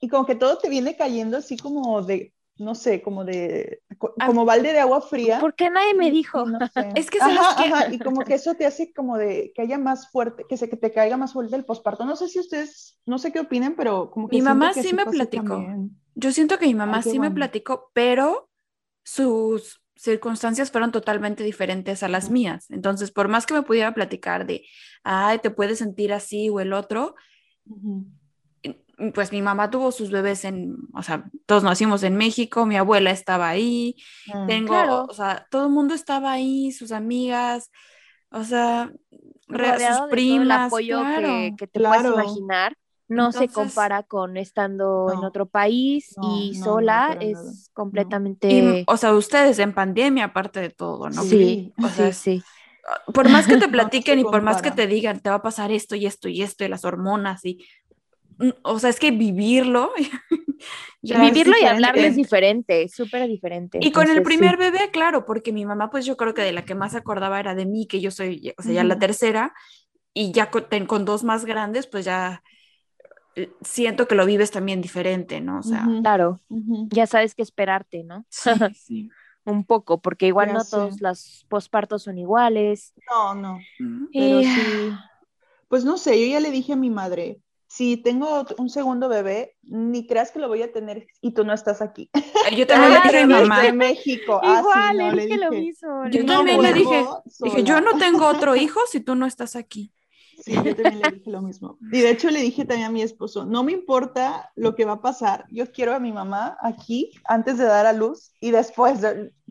Y 0.00 0.08
como 0.08 0.26
que 0.26 0.34
todo 0.36 0.58
te 0.58 0.68
viene 0.68 0.96
cayendo 0.96 1.38
así 1.38 1.56
como 1.56 2.02
de, 2.02 2.33
no 2.56 2.74
sé, 2.74 3.02
como 3.02 3.24
de, 3.24 3.82
ah, 4.18 4.26
como 4.26 4.44
balde 4.44 4.72
de 4.72 4.78
agua 4.78 5.00
fría. 5.00 5.40
¿Por 5.40 5.54
qué 5.54 5.70
nadie 5.70 5.94
me 5.94 6.10
dijo? 6.10 6.44
es 6.94 7.10
que, 7.10 7.18
y 7.90 7.98
como 7.98 8.22
que 8.22 8.34
eso 8.34 8.54
te 8.54 8.66
hace 8.66 8.92
como 8.92 9.16
de 9.18 9.52
que 9.54 9.62
haya 9.62 9.78
más 9.78 10.10
fuerte, 10.10 10.44
que 10.48 10.56
se 10.56 10.68
que 10.68 10.76
te 10.76 10.92
caiga 10.92 11.16
más 11.16 11.32
fuerte 11.32 11.56
el 11.56 11.64
posparto. 11.64 12.04
No 12.04 12.16
sé 12.16 12.28
si 12.28 12.38
ustedes, 12.38 12.98
no 13.06 13.18
sé 13.18 13.32
qué 13.32 13.40
opinen, 13.40 13.74
pero 13.74 14.10
como 14.10 14.28
que 14.28 14.36
mi 14.36 14.42
mamá 14.42 14.72
sí 14.72 14.92
me 14.94 15.06
platicó. 15.06 15.64
Yo 16.14 16.32
siento 16.32 16.58
que 16.58 16.66
mi 16.66 16.74
mamá 16.74 17.02
sí 17.02 17.18
me 17.18 17.30
platicó, 17.30 17.90
pero 17.92 18.48
sus 19.02 19.82
circunstancias 19.96 20.70
fueron 20.70 20.92
totalmente 20.92 21.42
diferentes 21.42 22.02
a 22.02 22.08
las 22.08 22.30
mías. 22.30 22.70
Entonces, 22.70 23.10
por 23.10 23.28
más 23.28 23.46
que 23.46 23.54
me 23.54 23.62
pudiera 23.62 23.94
platicar 23.94 24.46
de, 24.46 24.64
ay, 25.02 25.38
te 25.38 25.50
puedes 25.50 25.78
sentir 25.78 26.12
así 26.12 26.50
o 26.50 26.60
el 26.60 26.72
otro, 26.72 27.16
pues 29.14 29.32
mi 29.32 29.42
mamá 29.42 29.70
tuvo 29.70 29.92
sus 29.92 30.10
bebés 30.10 30.44
en, 30.44 30.76
o 30.94 31.02
sea, 31.02 31.24
todos 31.46 31.62
nacimos 31.62 32.02
en 32.02 32.16
México, 32.16 32.66
mi 32.66 32.76
abuela 32.76 33.10
estaba 33.10 33.48
ahí, 33.48 33.96
mm, 34.32 34.46
tengo, 34.46 35.04
o 35.08 35.12
sea, 35.12 35.46
todo 35.50 35.66
el 35.66 35.72
mundo 35.72 35.94
estaba 35.94 36.32
ahí, 36.32 36.72
sus 36.72 36.92
amigas, 36.92 37.70
o 38.30 38.44
sea, 38.44 38.92
sus 39.48 40.00
primas, 40.10 40.66
apoyo 40.66 41.00
que, 41.56 41.66
te 41.66 41.80
puedes 41.80 42.04
imaginar. 42.04 42.76
no 43.08 43.32
se 43.32 43.48
compara 43.48 44.02
con 44.02 44.36
estando 44.36 45.12
en 45.12 45.18
otro 45.24 45.46
país 45.46 46.14
y 46.22 46.54
sola, 46.54 47.16
es 47.20 47.70
completamente... 47.72 48.84
o 48.86 48.96
sea, 48.96 49.14
ustedes 49.14 49.58
en 49.58 49.74
pandemia, 49.74 50.26
aparte 50.26 50.60
de 50.60 50.70
todo, 50.70 51.10
¿no? 51.10 51.22
Sí, 51.22 51.72
o 51.82 51.88
sea, 51.88 52.12
sí, 52.12 52.42
Por 53.12 53.28
más 53.28 53.46
que 53.46 53.56
te 53.56 53.68
platiquen 53.68 54.18
y 54.18 54.24
por 54.24 54.42
más 54.42 54.62
que 54.62 54.70
te 54.70 54.86
digan, 54.86 55.20
te 55.20 55.30
va 55.30 55.36
a 55.36 55.42
pasar 55.42 55.70
esto 55.70 55.94
y 55.94 56.06
esto 56.06 56.28
y 56.28 56.42
esto 56.42 56.64
y 56.64 56.68
las 56.68 56.84
hormonas 56.84 57.44
y... 57.44 57.64
O 58.62 58.78
sea, 58.78 58.90
es 58.90 59.00
que 59.00 59.10
vivirlo... 59.10 59.92
vivirlo 61.02 61.54
y 61.60 61.64
hablarlo 61.64 62.02
es 62.02 62.16
diferente, 62.16 62.88
súper 62.88 63.28
diferente. 63.28 63.78
Y 63.82 63.92
con 63.92 64.08
el 64.08 64.22
primer 64.22 64.56
bebé, 64.56 64.90
claro, 64.92 65.24
porque 65.24 65.52
mi 65.52 65.64
mamá, 65.66 65.90
pues 65.90 66.06
yo 66.06 66.16
creo 66.16 66.34
que 66.34 66.42
de 66.42 66.52
la 66.52 66.64
que 66.64 66.74
más 66.74 66.92
se 66.92 66.98
acordaba 66.98 67.40
era 67.40 67.54
de 67.54 67.66
mí, 67.66 67.86
que 67.86 68.00
yo 68.00 68.10
soy, 68.10 68.54
o 68.56 68.62
sea, 68.62 68.72
ya 68.72 68.84
la 68.84 68.98
tercera, 68.98 69.52
y 70.14 70.32
ya 70.32 70.50
con, 70.50 70.64
con 70.86 71.04
dos 71.04 71.24
más 71.24 71.44
grandes, 71.44 71.86
pues 71.86 72.04
ya 72.04 72.42
eh, 73.36 73.52
siento 73.62 74.06
que 74.06 74.14
lo 74.14 74.26
vives 74.26 74.50
también 74.50 74.80
diferente, 74.80 75.40
¿no? 75.40 75.58
O 75.58 75.62
sea, 75.62 75.86
claro, 76.02 76.40
ya 76.90 77.06
sabes 77.06 77.34
qué 77.34 77.42
esperarte, 77.42 78.04
¿no? 78.04 78.24
Sí, 78.30 79.10
Un 79.46 79.64
poco, 79.64 80.00
porque 80.00 80.26
igual 80.26 80.54
no 80.54 80.64
todos 80.64 81.02
los 81.02 81.44
pospartos 81.50 82.04
son 82.04 82.16
iguales. 82.16 82.94
No, 83.10 83.34
no. 83.34 83.58
Pero 84.10 84.40
sí. 84.40 84.92
Pues 85.68 85.84
no 85.84 85.98
sé, 85.98 86.18
yo 86.18 86.32
ya 86.32 86.40
le 86.40 86.50
dije 86.50 86.72
a 86.72 86.76
mi 86.76 86.88
madre, 86.88 87.40
si 87.74 87.96
tengo 87.96 88.46
un 88.58 88.70
segundo 88.70 89.08
bebé, 89.08 89.56
ni 89.62 90.06
creas 90.06 90.30
que 90.30 90.38
lo 90.38 90.46
voy 90.46 90.62
a 90.62 90.70
tener 90.70 91.08
y 91.20 91.34
tú 91.34 91.44
no 91.44 91.52
estás 91.52 91.82
aquí. 91.82 92.08
Yo 92.56 92.68
también 92.68 92.92
le 92.92 93.00
dije 93.00 93.18
a 93.18 93.26
mi 93.26 93.34
mamá. 93.34 93.62
De 93.62 93.72
México. 93.72 94.40
Igual, 94.44 95.00
ah, 95.00 95.10
sí, 95.10 95.16
le 95.16 95.22
dije 95.22 95.38
lo 95.38 95.50
mismo. 95.50 96.08
Yo 96.08 96.24
también 96.24 96.62
le 96.62 96.72
dije, 96.72 97.04
dije, 97.40 97.64
yo 97.64 97.80
no 97.80 97.98
tengo 97.98 98.28
otro 98.28 98.54
hijo 98.56 98.78
si 98.88 99.00
tú 99.00 99.16
no 99.16 99.26
estás 99.26 99.56
aquí. 99.56 99.92
Sí, 100.38 100.52
yo 100.52 100.74
también 100.74 100.98
le 101.00 101.10
dije 101.10 101.30
lo 101.30 101.42
mismo. 101.42 101.78
Y 101.92 102.00
de 102.00 102.10
hecho 102.10 102.30
le 102.30 102.40
dije 102.40 102.64
también 102.64 102.88
a 102.88 102.92
mi 102.92 103.02
esposo, 103.02 103.44
no 103.44 103.62
me 103.64 103.72
importa 103.72 104.50
lo 104.56 104.74
que 104.74 104.84
va 104.84 104.94
a 104.94 105.00
pasar, 105.02 105.46
yo 105.50 105.70
quiero 105.72 105.94
a 105.94 105.98
mi 106.00 106.12
mamá 106.12 106.56
aquí 106.60 107.12
antes 107.24 107.58
de 107.58 107.64
dar 107.64 107.86
a 107.86 107.92
luz 107.92 108.32
y 108.40 108.50
después, 108.50 109.00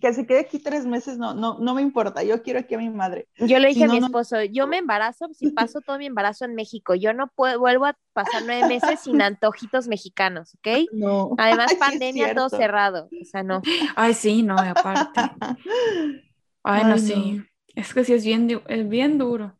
que 0.02 0.14
se 0.14 0.26
quede 0.26 0.40
aquí 0.40 0.60
tres 0.60 0.86
meses, 0.86 1.18
no, 1.18 1.34
no, 1.34 1.58
no 1.60 1.76
me 1.76 1.82
importa, 1.82 2.24
yo 2.24 2.42
quiero 2.44 2.60
aquí 2.60 2.76
a 2.76 2.78
mi 2.78 2.90
madre. 2.90 3.28
Yo 3.38 3.60
le 3.60 3.70
dije 3.70 3.86
a 3.86 3.88
mi 3.88 3.98
esposo, 3.98 4.44
yo 4.44 4.68
me 4.68 4.78
embarazo 4.78 5.28
si 5.34 5.48
paso 5.48 5.82
todo 5.82 5.98
mi 5.98 6.06
embarazo 6.06 6.46
en 6.46 6.56
México, 6.56 6.96
yo 6.96 7.14
no 7.14 7.28
puedo, 7.28 7.60
vuelvo 7.60 7.86
a 7.86 7.98
pasar 8.14 8.44
nueve 8.46 8.68
meses 8.68 9.00
sin 9.02 9.22
antojitos 9.22 9.88
mexicanos, 9.88 10.56
¿ok? 10.56 10.90
No. 10.94 11.32
Además, 11.38 11.76
pandemia, 11.80 12.34
todo 12.34 12.50
cerrado, 12.50 13.10
o 13.22 13.26
sea, 13.26 13.44
no. 13.44 13.62
Ay, 13.96 14.14
sí, 14.14 14.44
no, 14.44 14.56
aparte. 14.58 15.22
Ay, 16.64 16.86
no, 16.86 16.98
sí. 16.98 17.42
Es 17.76 17.94
que 17.94 18.04
sí, 18.04 18.14
es 18.14 18.24
bien, 18.24 18.62
es 18.68 18.90
bien 18.90 19.18
duro. 19.18 19.58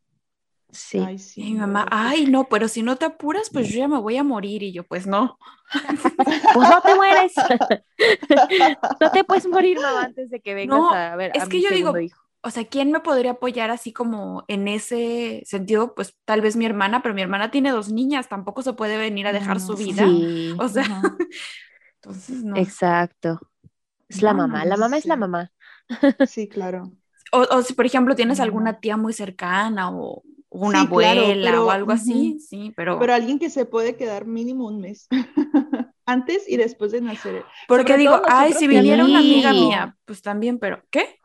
Sí. 0.74 0.98
Ay, 1.00 1.20
sí. 1.20 1.44
mi 1.44 1.54
mamá, 1.54 1.86
ay, 1.92 2.26
no, 2.26 2.50
pero 2.50 2.68
si 2.68 2.82
no 2.82 2.96
te 2.96 3.06
apuras, 3.06 3.50
pues 3.52 3.70
yo 3.70 3.78
ya 3.78 3.88
me 3.88 4.00
voy 4.00 4.18
a 4.18 4.24
morir. 4.24 4.64
Y 4.64 4.74
yo, 4.74 4.84
pues 4.84 5.06
no. 5.06 5.38
pues 6.54 6.70
no 6.70 6.82
te 6.82 6.96
mueres. 6.96 7.34
no 9.00 9.12
te 9.12 9.24
puedes 9.24 9.48
morir, 9.48 9.80
mamá, 9.80 10.06
antes 10.06 10.30
de 10.30 10.42
que 10.42 10.54
vengas 10.56 10.94
a 10.94 11.16
ver. 11.16 11.32
Es 11.36 11.48
que 11.48 11.62
yo 11.62 11.70
digo, 11.70 11.94
o 12.42 12.50
sea, 12.50 12.66
¿quién 12.66 12.92
me 12.92 13.00
podría 13.00 13.32
apoyar 13.32 13.70
así 13.70 13.94
como 13.94 14.44
en 14.48 14.68
ese 14.68 15.44
sentido? 15.46 15.94
Pues 15.94 16.16
tal 16.26 16.42
vez 16.42 16.56
mi 16.56 16.66
hermana, 16.66 17.02
pero 17.02 17.14
mi 17.14 17.22
hermana 17.22 17.52
tiene 17.52 17.72
dos 17.72 17.92
niñas, 17.92 18.28
tampoco 18.28 18.64
se 18.64 18.74
puede 18.74 18.98
venir 18.98 19.28
a 19.28 19.34
dejar 19.34 19.60
su 19.60 19.76
vida. 19.76 20.06
O 20.58 20.68
sea, 20.68 20.84
entonces 22.02 22.44
no. 22.44 22.58
Exacto. 22.58 23.40
Es 24.10 24.22
la 24.22 24.34
mamá, 24.34 24.66
la 24.66 24.76
mamá 24.76 24.98
es 24.98 25.06
la 25.06 25.16
mamá. 25.16 25.52
Sí, 26.28 26.48
claro. 26.48 26.92
O, 27.32 27.42
o, 27.50 27.62
si, 27.62 27.74
por 27.74 27.86
ejemplo, 27.86 28.16
tienes 28.16 28.40
alguna 28.40 28.80
tía 28.80 28.98
muy 28.98 29.14
cercana 29.14 29.90
o, 29.92 30.24
una 30.54 30.82
abuela 30.82 31.62
o 31.62 31.70
algo 31.70 31.92
así, 31.92 32.40
sí, 32.40 32.72
pero... 32.76 33.00
Pero 33.00 33.14
alguien 33.14 33.40
que 33.40 33.50
se 33.50 33.66
puede 33.66 33.96
quedar 33.96 34.26
mínimo 34.26 34.68
un 34.68 34.80
mes, 34.80 35.08
antes 36.06 36.48
y 36.48 36.58
después 36.58 36.92
de 36.92 37.02
nacer. 37.02 37.44
Porque 37.68 37.98
digo, 37.98 38.22
ay, 38.28 38.54
si 38.54 38.68
viniera 38.68 39.04
una 39.04 39.20
amiga 39.20 39.52
mía, 39.52 39.98
pues 40.06 40.22
también, 40.22 40.60
pero 40.60 40.84
¿qué? 40.92 41.20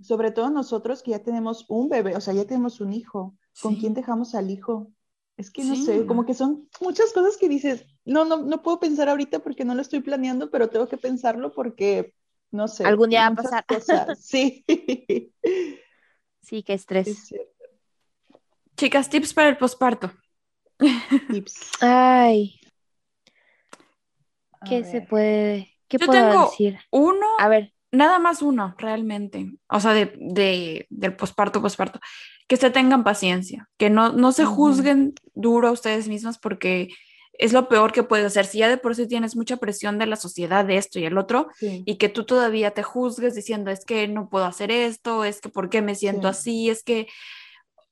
Sobre 0.00 0.30
todo 0.30 0.48
nosotros 0.50 1.02
que 1.02 1.10
ya 1.10 1.22
tenemos 1.22 1.66
un 1.68 1.88
bebé, 1.88 2.16
o 2.16 2.20
sea, 2.20 2.32
ya 2.32 2.46
tenemos 2.46 2.80
un 2.80 2.92
hijo, 2.92 3.36
¿con 3.60 3.76
quién 3.76 3.92
dejamos 3.92 4.34
al 4.34 4.50
hijo? 4.50 4.90
Es 5.36 5.50
que 5.50 5.62
no 5.62 5.76
sé, 5.76 6.06
como 6.06 6.24
que 6.24 6.34
son 6.34 6.68
muchas 6.80 7.12
cosas 7.12 7.36
que 7.36 7.48
dices, 7.48 7.84
no, 8.04 8.24
no, 8.24 8.38
no 8.38 8.62
puedo 8.62 8.80
pensar 8.80 9.08
ahorita 9.08 9.40
porque 9.40 9.64
no 9.64 9.74
lo 9.74 9.82
estoy 9.82 10.00
planeando, 10.00 10.50
pero 10.50 10.68
tengo 10.68 10.88
que 10.88 10.96
pensarlo 10.96 11.52
porque, 11.52 12.14
no 12.50 12.66
sé. 12.66 12.84
Algún 12.84 13.10
día 13.10 13.28
va 13.30 13.58
a 13.58 13.62
pasar. 13.62 14.16
Sí. 14.16 14.64
sí, 16.42 16.62
qué 16.62 16.72
estrés. 16.72 17.34
Chicas, 18.78 19.10
tips 19.10 19.34
para 19.34 19.48
el 19.48 19.56
posparto. 19.56 20.12
Tips. 21.32 21.72
Ay. 21.80 22.60
¿Qué 24.68 24.84
se 24.84 25.00
puede, 25.00 25.76
qué 25.88 25.98
Yo 25.98 26.06
puedo 26.06 26.30
tengo 26.30 26.44
decir? 26.44 26.78
Uno, 26.92 27.26
a 27.40 27.48
ver, 27.48 27.72
nada 27.90 28.20
más 28.20 28.40
uno, 28.40 28.76
realmente. 28.78 29.50
O 29.68 29.80
sea, 29.80 29.94
de, 29.94 30.86
del 30.90 31.16
posparto, 31.16 31.60
posparto. 31.60 31.98
Que 32.46 32.56
se 32.56 32.70
tengan 32.70 33.02
paciencia, 33.02 33.68
que 33.78 33.90
no, 33.90 34.12
no 34.12 34.30
se 34.30 34.44
juzguen 34.44 35.12
duro 35.34 35.68
a 35.68 35.72
ustedes 35.72 36.06
mismas 36.06 36.38
porque 36.38 36.88
es 37.32 37.52
lo 37.52 37.68
peor 37.68 37.92
que 37.92 38.04
puedes 38.04 38.26
hacer. 38.26 38.46
Si 38.46 38.58
ya 38.58 38.68
de 38.68 38.78
por 38.78 38.94
sí 38.94 39.08
tienes 39.08 39.34
mucha 39.34 39.56
presión 39.56 39.98
de 39.98 40.06
la 40.06 40.16
sociedad 40.16 40.64
de 40.64 40.76
esto 40.76 41.00
y 41.00 41.04
el 41.04 41.18
otro, 41.18 41.48
y 41.60 41.96
que 41.96 42.08
tú 42.08 42.24
todavía 42.24 42.70
te 42.70 42.84
juzgues 42.84 43.34
diciendo 43.34 43.72
es 43.72 43.84
que 43.84 44.06
no 44.06 44.28
puedo 44.28 44.44
hacer 44.44 44.70
esto, 44.70 45.24
es 45.24 45.40
que 45.40 45.48
por 45.48 45.68
qué 45.68 45.82
me 45.82 45.96
siento 45.96 46.28
así, 46.28 46.70
es 46.70 46.84
que 46.84 47.08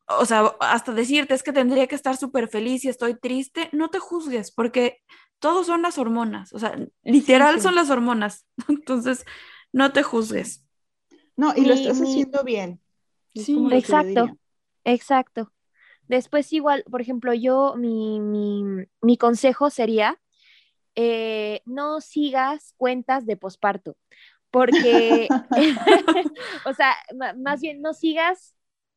o 0.09 0.25
sea, 0.25 0.55
hasta 0.61 0.93
decirte 0.93 1.35
es 1.35 1.43
que 1.43 1.53
tendría 1.53 1.87
que 1.87 1.95
estar 1.95 2.17
súper 2.17 2.49
feliz 2.49 2.85
y 2.85 2.89
estoy 2.89 3.19
triste, 3.19 3.69
no 3.73 3.89
te 3.89 3.99
juzgues, 3.99 4.53
porque 4.53 5.03
todos 5.39 5.67
son 5.67 5.83
las 5.83 5.99
hormonas, 5.99 6.53
o 6.53 6.59
sea, 6.59 6.79
literal 7.03 7.61
son 7.61 7.75
las 7.75 7.91
hormonas, 7.91 8.47
entonces 8.69 9.25
no 9.73 9.93
te 9.93 10.03
juzgues. 10.03 10.65
No, 11.37 11.53
y 11.55 11.67
lo 11.67 11.75
estás 11.75 12.01
haciendo 12.01 12.45
bien. 12.45 12.81
Sí, 13.35 13.59
exacto, 13.73 14.39
exacto. 14.85 15.53
Después 16.09 16.51
igual, 16.53 16.85
por 16.91 17.03
ejemplo, 17.03 17.35
yo, 17.35 17.75
mi, 17.77 18.21
mi, 18.21 18.65
mi 19.03 19.19
consejo 19.19 19.69
sería, 19.69 20.19
eh, 20.95 21.61
no 21.67 22.01
sigas 22.01 22.73
cuentas 22.79 23.27
de 23.27 23.37
posparto, 23.37 23.97
porque, 24.51 25.29
o 26.65 26.73
sea, 26.73 26.95
más 27.37 27.61
bien 27.61 27.83
no 27.83 27.93
sigas 27.93 28.55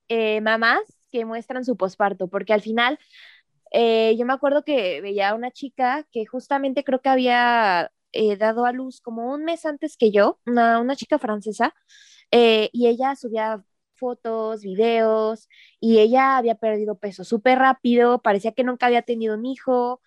eh, 0.07 0.39
mamás 0.39 0.98
que 1.11 1.25
muestran 1.25 1.65
su 1.65 1.77
posparto, 1.77 2.27
porque 2.27 2.53
al 2.53 2.61
final 2.61 2.99
eh, 3.71 4.15
yo 4.17 4.25
me 4.25 4.33
acuerdo 4.33 4.63
que 4.63 5.01
veía 5.01 5.29
a 5.29 5.35
una 5.35 5.51
chica 5.51 6.05
que 6.11 6.25
justamente 6.25 6.83
creo 6.83 7.01
que 7.01 7.09
había 7.09 7.91
eh, 8.11 8.37
dado 8.37 8.65
a 8.65 8.71
luz 8.71 9.01
como 9.01 9.31
un 9.31 9.43
mes 9.45 9.65
antes 9.65 9.97
que 9.97 10.11
yo, 10.11 10.39
una, 10.45 10.79
una 10.79 10.95
chica 10.95 11.19
francesa, 11.19 11.73
eh, 12.31 12.69
y 12.73 12.87
ella 12.87 13.15
subía 13.15 13.63
fotos, 13.95 14.61
videos, 14.63 15.47
y 15.79 15.99
ella 15.99 16.37
había 16.37 16.55
perdido 16.55 16.97
peso 16.97 17.23
súper 17.23 17.59
rápido, 17.59 18.21
parecía 18.21 18.53
que 18.53 18.63
nunca 18.63 18.87
había 18.87 19.01
tenido 19.03 19.35
un 19.35 19.45
hijo, 19.45 20.01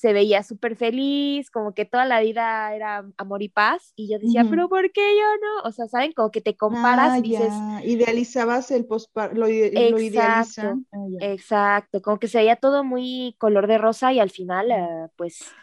se 0.00 0.14
veía 0.14 0.42
súper 0.42 0.76
feliz, 0.76 1.50
como 1.50 1.74
que 1.74 1.84
toda 1.84 2.06
la 2.06 2.20
vida 2.20 2.74
era 2.74 3.04
amor 3.18 3.42
y 3.42 3.50
paz, 3.50 3.92
y 3.96 4.10
yo 4.10 4.18
decía, 4.18 4.46
pero 4.48 4.66
¿por 4.70 4.90
qué 4.92 5.02
yo 5.14 5.26
no? 5.42 5.68
O 5.68 5.72
sea, 5.72 5.88
¿saben? 5.88 6.12
Como 6.12 6.30
que 6.30 6.40
te 6.40 6.56
comparas 6.56 7.18
y 7.18 7.20
dices... 7.20 7.52
Idealizabas 7.84 8.70
el 8.70 8.86
postparto, 8.86 9.36
lo, 9.36 9.46
exacto, 9.46 10.80
ah, 10.90 11.06
exacto, 11.20 12.00
como 12.00 12.18
que 12.18 12.28
se 12.28 12.38
veía 12.38 12.56
todo 12.56 12.82
muy 12.82 13.34
color 13.36 13.66
de 13.66 13.76
rosa 13.76 14.10
y 14.10 14.20
al 14.20 14.30
final, 14.30 14.70
eh, 14.70 15.08
pues... 15.16 15.44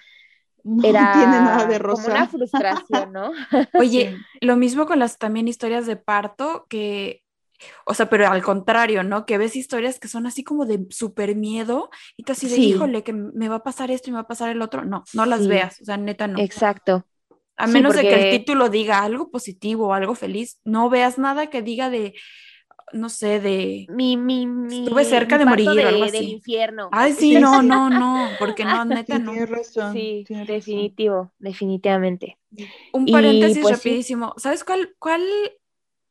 No 0.64 0.84
era 0.86 1.14
tiene 1.14 1.32
nada 1.32 1.66
de 1.66 1.80
rosa. 1.80 2.04
Como 2.04 2.16
una 2.16 2.28
frustración, 2.28 3.14
¿no? 3.14 3.32
Oye, 3.74 4.18
lo 4.42 4.58
mismo 4.58 4.86
con 4.86 5.00
las 5.00 5.18
también 5.18 5.48
historias 5.48 5.86
de 5.86 5.96
parto, 5.96 6.66
que 6.68 7.24
o 7.86 7.94
sea, 7.94 8.10
pero 8.10 8.28
al 8.28 8.44
contrario, 8.44 9.04
¿no? 9.04 9.26
Que 9.26 9.38
ves 9.38 9.56
historias 9.56 10.00
que 10.00 10.08
son 10.08 10.28
así 10.28 10.44
como 10.44 10.66
de 10.66 10.86
súper 10.90 11.36
miedo 11.36 11.90
y 12.16 12.24
tú 12.24 12.34
así 12.34 12.48
de, 12.48 12.58
híjole, 12.58 13.04
que 13.04 13.14
me 13.14 13.50
va 13.50 13.58
a 13.58 13.64
pasar 13.64 13.92
esto 13.92 14.10
y 14.10 14.12
me 14.12 14.18
va 14.18 14.24
a 14.24 14.28
pasar 14.28 14.50
el 14.50 14.62
otro. 14.62 14.86
No, 14.86 15.04
no 15.14 15.26
las 15.26 15.48
veas, 15.48 15.82
o 15.82 15.86
sea, 15.86 15.98
neta 15.98 16.28
no. 16.28 16.40
Exacto. 16.40 17.06
A 17.58 17.66
menos 17.66 17.96
de 17.96 18.02
que 18.04 18.30
el 18.30 18.38
título 18.38 18.70
diga 18.70 19.02
algo 19.02 19.32
positivo 19.32 19.88
o 19.88 19.94
algo 19.94 20.14
feliz, 20.14 20.60
no 20.64 20.90
veas 20.90 21.18
nada 21.18 21.48
que 21.48 21.64
diga 21.64 21.90
de, 21.90 22.14
no 22.94 23.10
sé, 23.10 23.40
de... 23.40 23.88
Mi, 23.90 24.16
mi, 24.16 24.46
mi 24.46 24.84
Estuve 24.84 25.04
cerca 25.06 25.38
de 25.38 25.46
morir 25.46 25.68
o 25.68 25.88
algo 25.88 26.04
así. 26.04 26.18
Del 26.18 26.30
infierno. 26.30 26.90
Ay, 26.92 27.14
sí, 27.14 27.34
no, 27.40 27.62
no, 27.62 27.90
no, 27.90 28.30
porque 28.40 28.64
no, 28.64 28.86
neta 28.86 29.20
no. 29.20 29.34
sí, 29.92 30.26
definitivo, 30.46 31.32
definitivamente. 31.40 32.38
Un 32.94 33.06
paréntesis 33.08 33.60
pues 33.60 33.78
rapidísimo. 33.78 34.34
¿Sabes 34.38 34.64
cuál, 34.64 34.96
cuál 35.00 35.22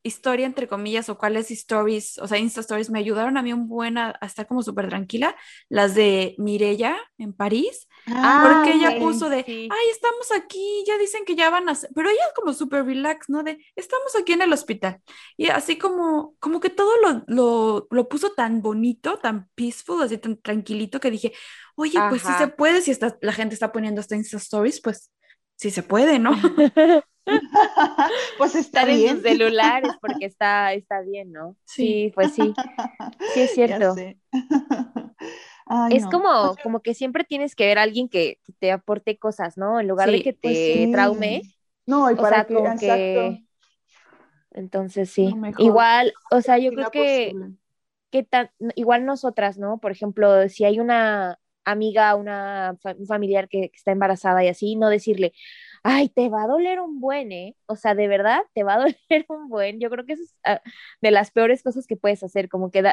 historia, 0.07 0.45
entre 0.45 0.67
comillas, 0.67 1.09
o 1.09 1.17
cuáles 1.17 1.51
stories, 1.51 2.17
o 2.17 2.27
sea, 2.27 2.37
Insta 2.37 2.61
Stories 2.61 2.89
me 2.89 2.99
ayudaron 2.99 3.37
a 3.37 3.43
mí 3.43 3.53
un 3.53 3.67
buen 3.67 3.97
a, 3.97 4.17
estar 4.21 4.47
como 4.47 4.63
súper 4.63 4.89
tranquila, 4.89 5.35
las 5.69 5.95
de 5.95 6.35
Mirella 6.37 6.97
en 7.17 7.33
París, 7.33 7.87
ah, 8.07 8.55
porque 8.63 8.77
ella 8.77 8.99
puso 8.99 9.29
de, 9.29 9.43
ay, 9.47 9.89
estamos 9.91 10.31
aquí, 10.35 10.83
ya 10.87 10.97
dicen 10.97 11.25
que 11.25 11.35
ya 11.35 11.49
van 11.49 11.69
a, 11.69 11.77
pero 11.93 12.09
ella 12.09 12.23
como 12.35 12.53
súper 12.53 12.85
relax, 12.85 13.29
¿no? 13.29 13.43
De, 13.43 13.63
estamos 13.75 14.15
aquí 14.15 14.33
en 14.33 14.41
el 14.41 14.53
hospital. 14.53 15.01
Y 15.35 15.49
así 15.49 15.77
como, 15.77 16.35
como 16.39 16.59
que 16.59 16.69
todo 16.69 16.93
lo, 17.01 17.23
lo, 17.27 17.87
lo 17.91 18.09
puso 18.09 18.31
tan 18.31 18.61
bonito, 18.61 19.19
tan 19.19 19.49
peaceful, 19.55 20.01
así 20.01 20.17
tan 20.17 20.37
tranquilito 20.41 20.99
que 20.99 21.11
dije, 21.11 21.33
oye, 21.75 21.99
pues 22.09 22.21
sí 22.21 22.31
se 22.37 22.47
puede, 22.47 22.81
si 22.81 22.91
está, 22.91 23.17
la 23.21 23.33
gente 23.33 23.53
está 23.53 23.71
poniendo 23.71 24.01
hasta 24.01 24.15
Insta 24.15 24.37
Stories, 24.37 24.81
pues 24.81 25.11
sí 25.55 25.71
se 25.71 25.83
puede, 25.83 26.19
¿no? 26.19 26.31
pues 28.37 28.55
está 28.55 28.85
bien. 28.85 29.09
en 29.09 29.15
sus 29.15 29.23
celulares 29.23 29.91
porque 30.01 30.25
está, 30.25 30.73
está 30.73 31.01
bien, 31.01 31.31
¿no? 31.31 31.55
Sí. 31.65 32.11
pues 32.15 32.33
sí. 32.33 32.53
Sí, 33.33 33.41
es 33.41 33.51
cierto. 33.55 33.95
es 35.91 36.05
como, 36.07 36.55
como 36.63 36.81
que 36.81 36.93
siempre 36.93 37.23
tienes 37.23 37.55
que 37.55 37.65
ver 37.65 37.77
a 37.79 37.83
alguien 37.83 38.09
que, 38.09 38.39
te 38.59 38.71
aporte 38.71 39.17
cosas, 39.17 39.57
¿no? 39.57 39.79
En 39.79 39.87
lugar 39.87 40.09
de 40.09 40.23
que 40.23 40.33
pues 40.33 40.55
te 40.55 40.89
traume. 40.91 41.41
No, 41.85 42.09
y 42.11 42.15
para 42.15 42.45
que, 42.45 43.43
Entonces 44.51 45.09
sí. 45.09 45.33
igual, 45.57 46.13
o 46.31 46.41
sea, 46.41 46.57
yo 46.57 46.71
creo 46.71 46.91
que, 46.91 47.33
que 48.11 48.23
tan, 48.23 48.49
igual 48.75 49.05
nosotras, 49.05 49.57
¿no? 49.57 49.77
Por 49.77 49.91
ejemplo, 49.91 50.49
si 50.49 50.65
hay 50.65 50.79
una 50.79 51.39
amiga, 51.63 52.15
una 52.15 52.77
un 52.97 53.07
familiar 53.07 53.47
que, 53.49 53.69
que, 53.69 53.75
está 53.75 53.91
embarazada 53.91 54.43
y 54.43 54.47
así, 54.47 54.75
no 54.75 54.89
decirle, 54.89 55.33
ay, 55.83 56.09
te 56.09 56.29
va 56.29 56.43
a 56.43 56.47
doler 56.47 56.79
un 56.79 56.99
buen, 56.99 57.31
¿eh? 57.31 57.55
O 57.65 57.75
sea, 57.75 57.95
de 57.95 58.07
verdad, 58.07 58.41
te 58.53 58.63
va 58.63 58.75
a 58.75 58.77
doler 59.09 59.25
un 59.29 59.49
buen. 59.49 59.79
Yo 59.79 59.89
creo 59.89 60.05
que 60.05 60.13
eso 60.13 60.23
es 60.23 60.35
ah, 60.45 60.61
de 61.01 61.11
las 61.11 61.31
peores 61.31 61.63
cosas 61.63 61.87
que 61.87 61.97
puedes 61.97 62.23
hacer, 62.23 62.49
como 62.49 62.71
que 62.71 62.83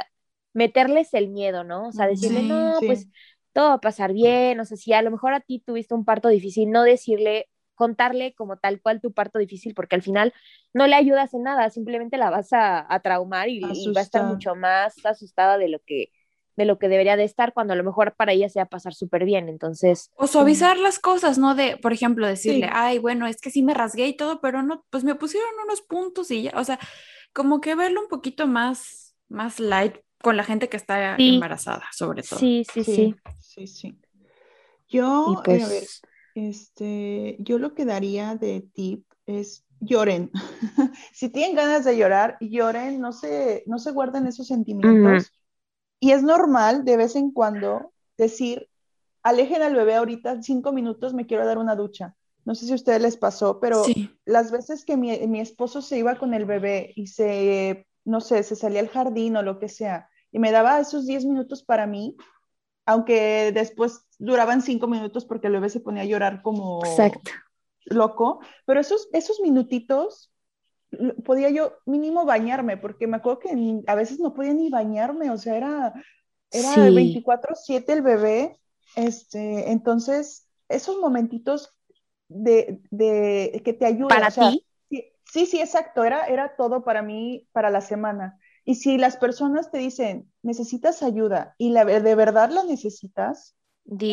meterles 0.52 1.14
el 1.14 1.28
miedo, 1.28 1.64
¿no? 1.64 1.88
O 1.88 1.92
sea, 1.92 2.06
decirle, 2.06 2.42
no, 2.42 2.76
pues 2.80 3.08
todo 3.52 3.68
va 3.68 3.74
a 3.74 3.80
pasar 3.80 4.12
bien, 4.12 4.58
o 4.60 4.64
sea, 4.64 4.76
si 4.76 4.92
a 4.92 5.02
lo 5.02 5.10
mejor 5.10 5.32
a 5.32 5.40
ti 5.40 5.62
tuviste 5.64 5.94
un 5.94 6.04
parto 6.04 6.28
difícil, 6.28 6.70
no 6.70 6.82
decirle, 6.82 7.48
contarle 7.74 8.34
como 8.34 8.56
tal 8.56 8.80
cual 8.80 9.00
tu 9.00 9.12
parto 9.12 9.38
difícil, 9.38 9.74
porque 9.74 9.96
al 9.96 10.02
final 10.02 10.32
no 10.72 10.86
le 10.86 10.96
ayudas 10.96 11.34
en 11.34 11.44
nada, 11.44 11.70
simplemente 11.70 12.16
la 12.16 12.30
vas 12.30 12.48
a, 12.52 13.00
traumar 13.02 13.48
y, 13.48 13.60
y, 13.72 13.92
va 13.92 14.00
a 14.00 14.04
estar 14.04 14.24
mucho 14.24 14.54
más 14.54 14.94
asustada 15.04 15.58
de 15.58 15.68
lo 15.68 15.78
que 15.80 16.10
de 16.56 16.64
lo 16.64 16.78
que 16.78 16.88
debería 16.88 17.16
de 17.16 17.24
estar 17.24 17.52
cuando 17.52 17.72
a 17.72 17.76
lo 17.76 17.84
mejor 17.84 18.14
para 18.16 18.32
ella 18.32 18.48
se 18.48 18.58
va 18.58 18.64
a 18.64 18.68
pasar 18.68 18.94
súper 18.94 19.24
bien, 19.24 19.48
entonces... 19.48 20.10
O 20.16 20.26
suavizar 20.26 20.78
las 20.78 20.98
cosas, 20.98 21.38
¿no? 21.38 21.54
De, 21.54 21.76
por 21.76 21.92
ejemplo, 21.92 22.26
decirle, 22.26 22.68
ay, 22.72 22.98
bueno, 22.98 23.26
es 23.26 23.40
que 23.40 23.50
sí 23.50 23.62
me 23.62 23.74
rasgué 23.74 24.06
y 24.06 24.16
todo, 24.16 24.40
pero 24.40 24.62
no, 24.62 24.84
pues 24.90 25.04
me 25.04 25.14
pusieron 25.14 25.50
unos 25.64 25.82
puntos 25.82 26.30
y 26.30 26.42
ya, 26.42 26.52
o 26.56 26.64
sea, 26.64 26.78
como 27.32 27.60
que 27.60 27.74
verlo 27.74 28.00
un 28.00 28.08
poquito 28.08 28.46
más, 28.46 29.14
más 29.28 29.60
light 29.60 29.96
con 30.22 30.36
la 30.36 30.44
gente 30.44 30.68
que 30.68 30.76
está 30.76 31.16
embarazada, 31.18 31.84
sobre 31.92 32.22
todo. 32.22 32.38
Sí, 32.38 32.64
sí, 32.72 32.84
sí. 32.84 33.14
Sí, 33.38 33.66
sí. 33.66 33.98
Yo, 34.88 35.42
eh, 35.46 35.62
a 35.62 35.68
ver, 35.68 35.80
pues 35.80 36.02
este, 36.34 37.36
yo 37.38 37.58
lo 37.58 37.74
que 37.74 37.84
daría 37.84 38.34
de 38.34 38.66
tip 38.72 39.04
es 39.26 39.64
lloren. 39.80 40.30
si 41.12 41.28
tienen 41.28 41.56
ganas 41.56 41.84
de 41.84 41.96
llorar, 41.96 42.36
lloren, 42.40 43.00
no 43.00 43.12
se, 43.12 43.62
no 43.66 43.78
se 43.78 43.92
guarden 43.92 44.26
esos 44.26 44.46
sentimientos. 44.46 45.32
Y 46.04 46.12
es 46.12 46.22
normal 46.22 46.84
de 46.84 46.98
vez 46.98 47.16
en 47.16 47.30
cuando 47.30 47.94
decir, 48.18 48.68
alejen 49.22 49.62
al 49.62 49.74
bebé 49.74 49.94
ahorita 49.94 50.42
cinco 50.42 50.70
minutos, 50.70 51.14
me 51.14 51.24
quiero 51.24 51.46
dar 51.46 51.56
una 51.56 51.76
ducha. 51.76 52.14
No 52.44 52.54
sé 52.54 52.66
si 52.66 52.72
a 52.72 52.74
ustedes 52.74 53.00
les 53.00 53.16
pasó, 53.16 53.58
pero 53.58 53.82
las 54.26 54.52
veces 54.52 54.84
que 54.84 54.98
mi, 54.98 55.18
mi, 55.26 55.40
esposo 55.40 55.80
se 55.80 55.96
iba 55.96 56.16
con 56.16 56.34
el 56.34 56.44
bebé 56.44 56.92
y 56.94 57.06
se, 57.06 57.86
no 58.04 58.20
sé, 58.20 58.42
se 58.42 58.54
salía 58.54 58.80
al 58.80 58.90
jardín 58.90 59.34
o 59.38 59.42
lo 59.42 59.58
que 59.58 59.70
sea, 59.70 60.10
y 60.30 60.38
me 60.38 60.52
daba 60.52 60.78
esos 60.78 61.06
diez 61.06 61.24
minutos 61.24 61.62
para 61.62 61.86
mí, 61.86 62.14
aunque 62.84 63.50
después 63.54 64.06
duraban 64.18 64.60
cinco 64.60 64.86
minutos 64.86 65.24
porque 65.24 65.46
el 65.46 65.54
bebé 65.54 65.70
se 65.70 65.80
ponía 65.80 66.02
a 66.02 66.06
llorar 66.06 66.42
como 66.42 66.82
loco, 67.86 68.40
pero 68.66 68.78
esos, 68.78 69.08
esos 69.14 69.40
minutitos 69.40 70.33
podía 71.24 71.50
yo 71.50 71.74
mínimo 71.86 72.24
bañarme, 72.24 72.76
porque 72.76 73.06
me 73.06 73.16
acuerdo 73.16 73.40
que 73.40 73.82
a 73.86 73.94
veces 73.94 74.20
no 74.20 74.34
podía 74.34 74.54
ni 74.54 74.70
bañarme, 74.70 75.30
o 75.30 75.38
sea, 75.38 75.56
era, 75.56 75.94
era 76.50 76.90
24/7 76.90 77.92
el 77.92 78.02
bebé, 78.02 78.58
este, 78.96 79.70
entonces 79.70 80.48
esos 80.68 80.98
momentitos 80.98 81.76
de, 82.28 82.80
de 82.90 83.62
que 83.64 83.72
te 83.72 83.86
ayudan. 83.86 84.08
¿Para 84.08 84.30
ti? 84.30 84.64
Sí, 85.34 85.46
sí, 85.46 85.60
exacto, 85.60 86.04
era, 86.04 86.26
era 86.26 86.54
todo 86.56 86.84
para 86.84 87.02
mí, 87.02 87.48
para 87.52 87.68
la 87.70 87.80
semana. 87.80 88.38
Y 88.64 88.76
si 88.76 88.98
las 88.98 89.16
personas 89.16 89.70
te 89.70 89.78
dicen, 89.78 90.30
necesitas 90.42 91.02
ayuda 91.02 91.54
y 91.58 91.70
la, 91.70 91.84
de 91.84 92.14
verdad 92.14 92.50
la 92.50 92.62
necesitas, 92.64 93.56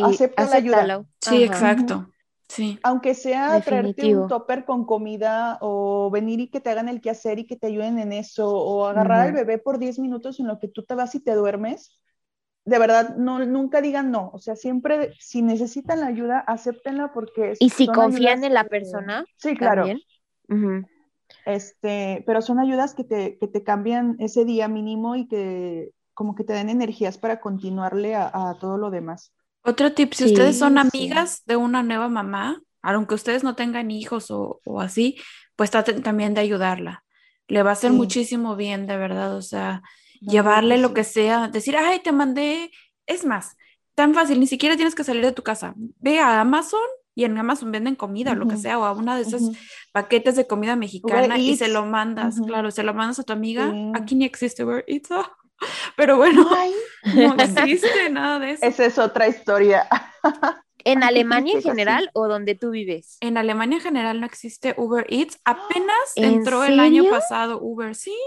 acepta 0.04 0.46
la 0.46 0.56
ayuda. 0.56 1.06
Sí, 1.20 1.44
exacto. 1.44 2.10
Sí. 2.52 2.78
Aunque 2.84 3.14
sea 3.14 3.62
traerte 3.62 4.14
un 4.14 4.28
topper 4.28 4.66
con 4.66 4.84
comida 4.84 5.58
o 5.62 6.12
venir 6.12 6.42
y 6.42 6.50
que 6.50 6.60
te 6.60 6.70
hagan 6.70 6.90
el 6.90 7.00
quehacer 7.00 7.40
y 7.40 7.48
que 7.48 7.56
te 7.56 7.68
ayuden 7.68 7.98
en 7.98 8.12
eso 8.12 8.50
o 8.50 8.88
agarrar 8.88 9.22
al 9.22 9.32
bebé 9.32 9.58
por 9.58 9.80
10 9.80 10.00
minutos 10.00 10.38
en 10.42 10.48
lo 10.48 10.60
que 10.60 10.68
tú 10.68 10.84
te 10.84 10.94
vas 10.94 11.16
y 11.16 11.22
te 11.22 11.34
duermes, 11.34 11.98
de 12.66 12.78
verdad, 12.78 13.16
no, 13.16 13.40
nunca 13.46 13.80
digan 13.80 14.12
no. 14.12 14.32
O 14.34 14.40
sea, 14.40 14.58
siempre 14.58 15.14
si 15.18 15.42
necesitan 15.42 16.02
la 16.02 16.08
ayuda, 16.08 16.40
acéptenla 16.40 17.14
porque... 17.14 17.54
Y 17.58 17.70
si 17.70 17.88
confían 17.88 18.44
en 18.44 18.54
la 18.54 18.66
persona. 18.66 19.24
Sí, 19.38 19.56
claro. 19.56 19.86
Este, 21.46 22.22
pero 22.28 22.42
son 22.42 22.60
ayudas 22.60 22.94
que 22.96 23.06
te, 23.06 23.38
que 23.38 23.48
te 23.48 23.64
cambian 23.64 24.18
ese 24.20 24.44
día 24.44 24.68
mínimo 24.68 25.16
y 25.16 25.26
que 25.30 25.94
como 26.14 26.36
que 26.36 26.44
te 26.44 26.52
den 26.52 26.70
energías 26.70 27.18
para 27.18 27.40
continuarle 27.40 28.14
a 28.16 28.58
todo 28.60 28.78
lo 28.78 28.92
demás. 28.92 29.32
Otro 29.64 29.94
tip, 29.94 30.14
si 30.14 30.26
ustedes 30.26 30.58
son 30.58 30.78
amigas 30.78 31.44
de 31.46 31.56
una 31.56 31.84
nueva 31.84 32.10
mamá, 32.10 32.62
aunque 32.82 33.16
ustedes 33.16 33.44
no 33.44 33.56
tengan 33.56 33.92
hijos 33.92 34.32
o, 34.32 34.60
así, 34.80 35.18
pues 35.56 35.70
traten 35.70 36.02
también 36.02 36.34
de 36.34 36.42
ayudarla. 36.42 37.04
Le 37.48 37.64
va 37.64 37.72
a 37.72 37.74
hacer 37.74 37.92
muchísimo 37.92 38.56
bien, 38.56 38.88
de 38.88 38.98
verdad. 38.98 39.36
O 39.36 39.42
sea, 39.42 39.84
llevarle 40.20 40.78
lo 40.78 40.94
que 40.94 41.04
sea, 41.04 41.48
decir, 41.48 41.76
ay, 41.78 42.00
te 42.00 42.12
mandé, 42.12 42.72
es 43.06 43.26
más, 43.26 43.58
tan 43.94 44.14
fácil, 44.14 44.40
ni 44.40 44.48
siquiera 44.48 44.76
tienes 44.76 44.96
que 44.96 45.04
salir 45.04 45.24
de 45.24 45.32
tu 45.32 45.44
casa. 45.44 45.74
Ve 45.76 46.20
a 46.20 46.42
Amazon 46.42 46.80
y 47.14 47.26
en 47.26 47.38
Amazon 47.38 47.72
venden 47.72 47.96
comida, 47.96 48.34
lo 48.34 48.48
que 48.48 48.58
sea, 48.58 48.80
o 48.80 48.86
a 48.86 48.94
una 48.94 49.16
de 49.16 49.24
esos 49.24 49.44
paquetes 49.92 50.36
de 50.36 50.48
comida 50.48 50.76
mexicana 50.76 51.38
y 51.38 51.58
se 51.58 51.68
lo 51.68 51.86
mandas, 51.86 52.40
claro, 52.46 52.72
se 52.72 52.84
lo 52.84 52.94
mandas 52.94 53.20
a 53.20 53.24
tu 53.24 53.34
amiga. 53.34 53.74
Aquí 53.94 54.16
ni 54.16 54.26
existe 54.26 54.64
Uber 54.64 54.84
Eats. 54.88 55.10
Pero 55.96 56.18
bueno, 56.18 56.50
no 57.16 57.36
existe 57.36 58.10
nada 58.10 58.40
de 58.40 58.52
eso. 58.52 58.66
Esa 58.66 58.86
es 58.86 58.98
otra 58.98 59.28
historia. 59.28 59.88
¿En 60.84 61.04
Alemania 61.04 61.54
en 61.56 61.62
general 61.62 62.10
o 62.14 62.28
donde 62.28 62.56
tú 62.56 62.72
vives? 62.72 63.18
En 63.22 63.38
Alemania 63.38 63.78
en 63.78 63.84
general 63.84 64.20
no 64.20 64.26
existe 64.26 64.74
Uber 64.78 65.06
Eats. 65.10 65.40
Apenas 65.46 66.14
entró 66.16 66.64
el 66.64 66.80
año 66.80 67.10
pasado 67.10 67.60
Uber, 67.62 67.96
sí. 67.96 68.18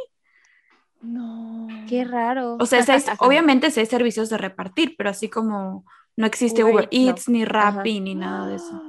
No. 1.01 1.69
Qué 1.89 2.05
raro. 2.05 2.57
O 2.61 2.67
sea, 2.67 2.85
obviamente 3.19 3.71
sí 3.71 3.81
hay 3.81 3.87
servicios 3.87 4.31
de 4.31 4.39
repartir, 4.39 4.95
pero 4.97 5.11
así 5.11 5.29
como 5.29 5.85
no 6.17 6.27
existe 6.27 6.65
Uber, 6.65 6.89
Eats, 6.91 7.29
ni 7.29 7.45
Rappi, 7.45 8.01
ni 8.01 8.15
nada 8.15 8.47
de 8.47 8.57
eso. 8.57 8.81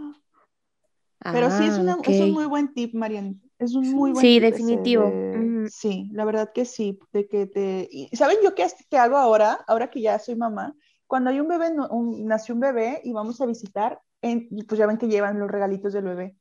Pero 1.19 1.49
sí 1.49 1.65
es, 1.65 1.79
ah, 1.79 1.97
es 2.03 2.21
un 2.21 2.31
muy 2.31 2.45
buen 2.45 2.73
tip, 2.73 2.93
Marian. 2.93 3.41
Es 3.65 3.73
un 3.73 3.91
muy 3.91 4.11
buen 4.11 4.21
Sí, 4.21 4.39
definitivo. 4.39 5.11
Sí, 5.69 6.09
la 6.13 6.23
verdad 6.23 6.51
que 6.53 6.65
sí. 6.65 6.99
De 7.11 7.27
que 7.27 7.47
te... 7.47 7.89
¿Saben 8.13 8.37
yo 8.43 8.53
qué, 8.53 8.67
qué, 8.89 8.97
hago 8.97 9.17
ahora? 9.17 9.59
Ahora 9.67 9.89
que 9.89 10.01
ya 10.01 10.19
soy 10.19 10.35
mamá. 10.35 10.75
Cuando 11.07 11.31
hay 11.31 11.39
un 11.39 11.47
bebé, 11.47 11.71
nació 12.23 12.55
un 12.55 12.61
bebé 12.61 13.01
y 13.03 13.11
vamos 13.11 13.41
a 13.41 13.45
visitar, 13.45 13.99
pues 14.21 14.77
ya 14.77 14.85
ven 14.85 14.97
que 14.97 15.07
llevan 15.07 15.39
los 15.39 15.49
regalitos 15.49 15.93
del 15.93 16.05
bebé. 16.05 16.35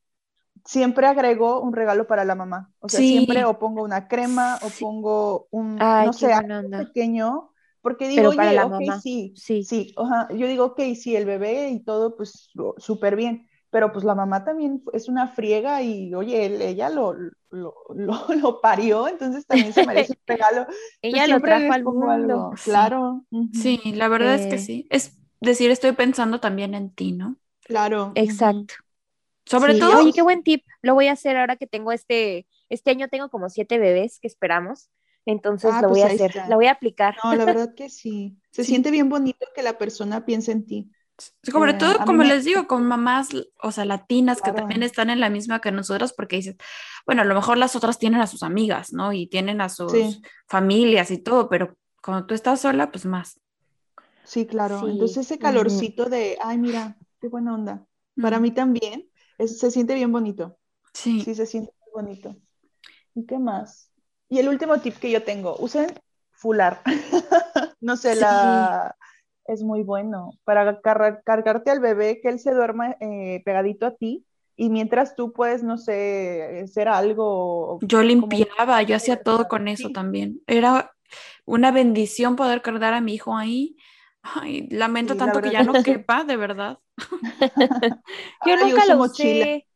Siempre 0.63 1.07
agrego 1.07 1.61
un 1.61 1.73
regalo 1.73 2.07
para 2.07 2.25
la 2.25 2.35
mamá. 2.35 2.71
O 2.79 2.89
sea, 2.89 2.99
siempre 2.99 3.43
o 3.45 3.59
pongo 3.59 3.83
una 3.83 4.07
crema 4.07 4.59
o 4.61 4.69
pongo 4.69 5.47
un, 5.51 5.75
no 5.77 6.13
sé, 6.13 6.33
pequeño. 6.77 7.51
Porque 7.81 8.07
digo, 8.07 8.29
oye, 8.29 8.53
la 8.53 8.65
ok, 8.65 8.81
sí, 9.01 9.33
sí, 9.35 9.63
sí. 9.63 9.95
Yo 10.35 10.47
digo, 10.47 10.65
ok, 10.65 10.81
sí, 10.95 11.15
el 11.15 11.25
bebé 11.25 11.69
y 11.69 11.83
todo, 11.83 12.15
pues 12.15 12.49
súper 12.77 13.15
bien 13.15 13.47
pero 13.75 13.91
pues 13.91 14.05
la 14.05 14.15
mamá 14.15 14.45
también 14.45 14.81
es 14.93 15.09
una 15.09 15.27
friega 15.27 15.81
y 15.81 16.13
oye, 16.13 16.45
ella 16.65 16.89
lo, 16.89 17.13
lo, 17.49 17.75
lo, 18.41 18.61
parió, 18.61 19.09
entonces 19.09 19.45
también 19.45 19.73
se 19.73 19.85
merece 19.85 20.13
un 20.13 20.19
regalo. 20.27 20.65
ella 21.01 21.27
lo 21.27 21.41
trajo 21.41 21.73
al 21.73 21.83
mundo. 21.83 22.53
Claro. 22.63 23.25
Sí, 23.51 23.81
la 23.93 24.07
verdad 24.07 24.35
es 24.35 24.47
que 24.47 24.59
sí. 24.59 24.87
Es 24.89 25.17
decir, 25.41 25.71
estoy 25.71 25.91
pensando 25.91 26.39
también 26.39 26.73
en 26.73 26.89
ti, 26.89 27.11
¿no? 27.11 27.35
Claro. 27.65 28.13
Exacto. 28.15 28.75
Sobre 29.43 29.77
todo. 29.77 29.99
Oye, 29.99 30.13
qué 30.13 30.21
buen 30.21 30.41
tip. 30.41 30.63
Lo 30.81 30.93
voy 30.93 31.07
a 31.07 31.11
hacer 31.11 31.35
ahora 31.35 31.57
que 31.57 31.67
tengo 31.67 31.91
este, 31.91 32.47
este 32.69 32.91
año 32.91 33.09
tengo 33.09 33.27
como 33.27 33.49
siete 33.49 33.77
bebés 33.77 34.21
que 34.21 34.27
esperamos. 34.29 34.89
Entonces 35.25 35.71
ah, 35.73 35.81
lo 35.81 35.89
voy 35.89 35.99
a 35.99 36.07
pues 36.07 36.21
hacer, 36.21 36.43
lo 36.47 36.55
voy 36.55 36.67
a 36.67 36.71
aplicar. 36.71 37.17
No, 37.21 37.35
la 37.35 37.43
verdad 37.43 37.75
que 37.75 37.89
sí. 37.89 38.37
Se 38.51 38.63
siente 38.63 38.89
bien 38.89 39.09
bonito 39.09 39.45
que 39.53 39.63
la 39.63 39.77
persona 39.77 40.25
piense 40.25 40.53
en 40.53 40.65
ti. 40.65 40.91
Sobre 41.43 41.71
eh, 41.71 41.75
todo, 41.75 41.97
como 42.05 42.23
les 42.23 42.43
digo, 42.43 42.67
con 42.67 42.85
mamás, 42.85 43.29
o 43.61 43.71
sea, 43.71 43.85
latinas 43.85 44.41
que 44.41 44.51
también 44.51 44.83
están 44.83 45.09
en 45.09 45.19
la 45.19 45.29
misma 45.29 45.61
que 45.61 45.71
nosotros, 45.71 46.13
porque 46.13 46.37
dices, 46.37 46.57
bueno, 47.05 47.21
a 47.21 47.25
lo 47.25 47.35
mejor 47.35 47.57
las 47.57 47.75
otras 47.75 47.97
tienen 47.97 48.19
a 48.19 48.27
sus 48.27 48.43
amigas, 48.43 48.91
¿no? 48.91 49.13
Y 49.13 49.27
tienen 49.27 49.61
a 49.61 49.69
sus 49.69 49.93
familias 50.47 51.11
y 51.11 51.17
todo, 51.17 51.47
pero 51.49 51.77
cuando 52.01 52.25
tú 52.25 52.33
estás 52.33 52.61
sola, 52.61 52.91
pues 52.91 53.05
más. 53.05 53.39
Sí, 54.23 54.45
claro. 54.45 54.87
Entonces 54.87 55.17
ese 55.17 55.39
calorcito 55.39 56.05
de, 56.05 56.37
ay, 56.43 56.57
mira, 56.57 56.97
qué 57.21 57.29
buena 57.29 57.53
onda. 57.53 57.85
Para 58.21 58.39
mí 58.39 58.51
también 58.51 59.09
se 59.39 59.71
siente 59.71 59.93
bien 59.93 60.11
bonito. 60.11 60.57
Sí. 60.93 61.21
Sí, 61.21 61.35
se 61.35 61.45
siente 61.45 61.71
bonito. 61.93 62.35
¿Y 63.13 63.25
qué 63.25 63.39
más? 63.39 63.91
Y 64.27 64.39
el 64.39 64.49
último 64.49 64.79
tip 64.79 64.97
que 64.97 65.11
yo 65.11 65.23
tengo, 65.23 65.55
usen 65.59 65.87
fular. 66.31 66.81
no 67.79 67.95
sé, 67.95 68.15
la 68.15 68.95
es 69.45 69.63
muy 69.63 69.83
bueno 69.83 70.31
para 70.43 70.81
cargarte 70.81 71.71
al 71.71 71.79
bebé, 71.79 72.19
que 72.21 72.29
él 72.29 72.39
se 72.39 72.53
duerma 72.53 72.97
eh, 72.99 73.41
pegadito 73.45 73.85
a 73.85 73.95
ti 73.95 74.25
y 74.57 74.69
mientras 74.69 75.15
tú 75.15 75.33
puedes, 75.33 75.63
no 75.63 75.77
sé, 75.77 76.61
hacer 76.63 76.87
algo. 76.87 77.79
Yo 77.81 78.01
limpiaba, 78.01 78.81
yo 78.83 78.95
hacía 78.95 79.21
todo 79.21 79.47
con 79.47 79.67
eso 79.67 79.89
también. 79.89 80.41
Era 80.47 80.95
una 81.45 81.71
bendición 81.71 82.35
poder 82.35 82.61
cargar 82.61 82.93
a 82.93 83.01
mi 83.01 83.15
hijo 83.15 83.35
ahí. 83.35 83.75
Ay, 84.21 84.67
lamento 84.69 85.17
tanto 85.17 85.41
que 85.41 85.51
ya 85.51 85.63
no 85.63 85.83
quepa, 85.83 86.23
de 86.23 86.37
verdad. 86.37 86.79
yo 88.45 88.57
nunca 88.57 88.85
lo 88.85 89.03
usé. 89.03 89.67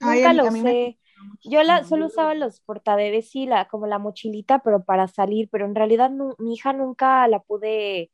Nunca 0.00 0.32
lo 0.34 0.44
usé. 0.44 0.98
Yo 1.44 1.62
la, 1.62 1.84
solo 1.84 2.06
usaba 2.06 2.34
los 2.34 2.60
portabebés 2.60 3.34
y 3.36 3.46
la, 3.46 3.68
como 3.68 3.86
la 3.86 3.98
mochilita, 3.98 4.60
pero 4.60 4.84
para 4.84 5.08
salir, 5.08 5.48
pero 5.50 5.66
en 5.66 5.74
realidad 5.74 6.10
mi 6.38 6.54
hija 6.54 6.72
nunca 6.72 7.26
la 7.28 7.40
pude 7.40 8.10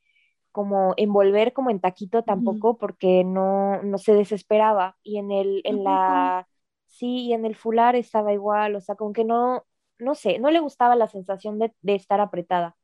como 0.56 0.94
envolver 0.96 1.52
como 1.52 1.68
en 1.68 1.80
taquito 1.80 2.24
tampoco 2.24 2.78
porque 2.78 3.24
no, 3.24 3.82
no 3.82 3.98
se 3.98 4.14
desesperaba 4.14 4.96
y 5.02 5.18
en 5.18 5.30
el, 5.30 5.60
en 5.64 5.84
la, 5.84 6.48
sí, 6.86 7.26
y 7.26 7.34
en 7.34 7.44
el 7.44 7.54
fular 7.54 7.94
estaba 7.94 8.32
igual, 8.32 8.74
o 8.74 8.80
sea, 8.80 8.94
como 8.94 9.12
que 9.12 9.22
no, 9.22 9.66
no 9.98 10.14
sé, 10.14 10.38
no 10.38 10.50
le 10.50 10.60
gustaba 10.60 10.96
la 10.96 11.08
sensación 11.08 11.58
de, 11.58 11.74
estar 11.82 12.22
apretada. 12.22 12.74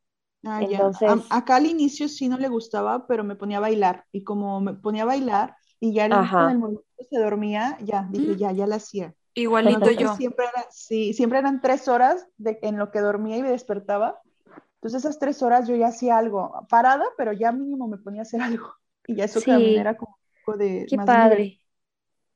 Ah, 0.44 0.60
Entonces... 0.62 1.10
acá 1.30 1.56
al 1.56 1.64
inicio 1.64 2.08
sí 2.08 2.28
no 2.28 2.36
le 2.36 2.48
gustaba, 2.48 3.06
pero 3.06 3.24
me 3.24 3.36
ponía 3.36 3.56
a 3.56 3.60
bailar 3.60 4.04
y 4.12 4.22
como 4.22 4.60
me 4.60 4.74
ponía 4.74 5.04
a 5.04 5.06
bailar 5.06 5.56
y 5.80 5.94
ya 5.94 6.04
en 6.04 6.12
el 6.12 6.58
momento 6.58 6.84
se 7.08 7.18
dormía, 7.18 7.78
ya, 7.80 8.06
dije, 8.10 8.32
mm. 8.32 8.36
ya, 8.36 8.52
ya 8.52 8.66
la 8.66 8.76
hacía. 8.76 9.14
Igualito 9.32 9.90
yo. 9.92 10.14
Siempre, 10.16 10.44
sí, 10.68 11.14
siempre 11.14 11.38
eran 11.38 11.62
tres 11.62 11.88
horas 11.88 12.28
de, 12.36 12.58
en 12.60 12.76
lo 12.76 12.90
que 12.90 13.00
dormía 13.00 13.38
y 13.38 13.42
me 13.42 13.50
despertaba 13.50 14.20
entonces 14.82 15.04
esas 15.04 15.20
tres 15.20 15.40
horas 15.44 15.68
yo 15.68 15.76
ya 15.76 15.86
hacía 15.86 16.18
algo, 16.18 16.66
parada, 16.68 17.04
pero 17.16 17.32
ya 17.32 17.52
mínimo 17.52 17.86
me 17.86 17.98
ponía 17.98 18.22
a 18.22 18.24
hacer 18.24 18.40
algo. 18.42 18.74
Y 19.06 19.14
ya 19.14 19.26
eso 19.26 19.40
también 19.40 19.80
era 19.80 19.96
como 19.96 20.16
un 20.16 20.44
poco 20.44 20.58
de... 20.58 20.86
Qué 20.90 20.96
padre. 20.96 21.60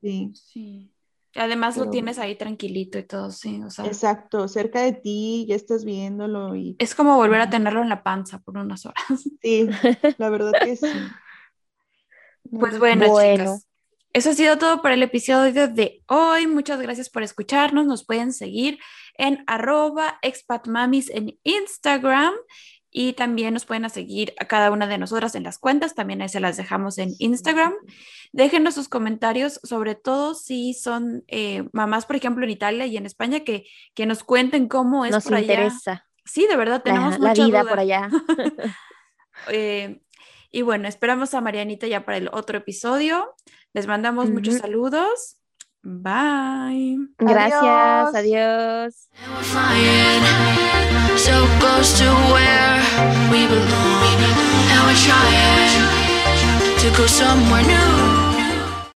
Sí. 0.01 0.31
sí. 0.33 0.93
Además 1.35 1.75
lo 1.75 1.89
tienes 1.89 2.19
ahí 2.19 2.37
tranquilito 2.37 2.97
y 2.97 3.03
todo, 3.03 3.31
sí. 3.31 3.61
O 3.63 3.69
sea, 3.69 3.85
exacto, 3.85 4.47
cerca 4.47 4.81
de 4.81 4.93
ti, 4.93 5.45
ya 5.47 5.55
estás 5.55 5.83
viéndolo 5.83 6.55
y... 6.55 6.77
Es 6.79 6.95
como 6.95 7.17
volver 7.17 7.41
a 7.41 7.49
tenerlo 7.49 7.81
en 7.81 7.89
la 7.89 8.01
panza 8.01 8.39
por 8.39 8.57
unas 8.57 8.85
horas. 8.85 9.03
Sí, 9.41 9.67
la 10.17 10.29
verdad 10.29 10.53
que 10.63 10.77
sí. 10.77 10.87
Pues 12.49 12.79
bueno, 12.79 13.09
bueno. 13.09 13.43
chicas. 13.43 13.67
Eso 14.13 14.29
ha 14.29 14.33
sido 14.33 14.57
todo 14.57 14.81
por 14.81 14.91
el 14.91 15.03
episodio 15.03 15.67
de 15.67 16.01
hoy. 16.07 16.47
Muchas 16.47 16.81
gracias 16.81 17.09
por 17.09 17.23
escucharnos. 17.23 17.85
Nos 17.85 18.05
pueden 18.05 18.31
seguir 18.31 18.79
en 19.17 19.43
arroba 19.47 20.19
expatmamis 20.21 21.09
en 21.09 21.39
Instagram 21.43 22.33
y 22.89 23.13
también 23.13 23.53
nos 23.53 23.65
pueden 23.65 23.87
seguir 23.89 24.33
a 24.39 24.45
cada 24.45 24.71
una 24.71 24.87
de 24.87 24.97
nosotras 24.97 25.35
en 25.35 25.43
las 25.43 25.59
cuentas, 25.59 25.93
también 25.93 26.21
ahí 26.21 26.29
se 26.29 26.39
las 26.39 26.57
dejamos 26.57 26.97
en 26.97 27.13
Instagram. 27.19 27.73
Déjenos 28.31 28.75
sus 28.75 28.89
comentarios, 28.89 29.59
sobre 29.63 29.95
todo 29.95 30.33
si 30.33 30.73
son 30.73 31.23
eh, 31.27 31.67
mamás, 31.73 32.05
por 32.05 32.15
ejemplo, 32.15 32.43
en 32.43 32.51
Italia 32.51 32.85
y 32.85 32.97
en 32.97 33.05
España, 33.05 33.41
que, 33.41 33.65
que 33.93 34.05
nos 34.05 34.23
cuenten 34.23 34.67
cómo 34.67 35.05
es 35.05 35.11
nos 35.11 35.25
por 35.25 35.37
interesa. 35.37 36.07
Sí, 36.25 36.47
de 36.47 36.55
verdad, 36.55 36.81
tenemos 36.81 37.19
la, 37.19 37.33
vida 37.33 37.63
por 37.63 37.79
allá. 37.79 38.09
Eh, 39.49 40.01
y 40.51 40.63
bueno, 40.63 40.87
esperamos 40.87 41.35
a 41.35 41.41
Marianita 41.41 41.85
ya 41.85 42.03
para 42.03 42.17
el 42.17 42.29
otro 42.33 42.57
episodio. 42.57 43.35
Les 43.73 43.85
mandamos 43.85 44.31
muchos 44.31 44.55
saludos. 44.55 45.37
Bye. 45.83 46.97
Gracias, 47.19 48.15
adiós. 48.15 48.93
So 51.17 51.47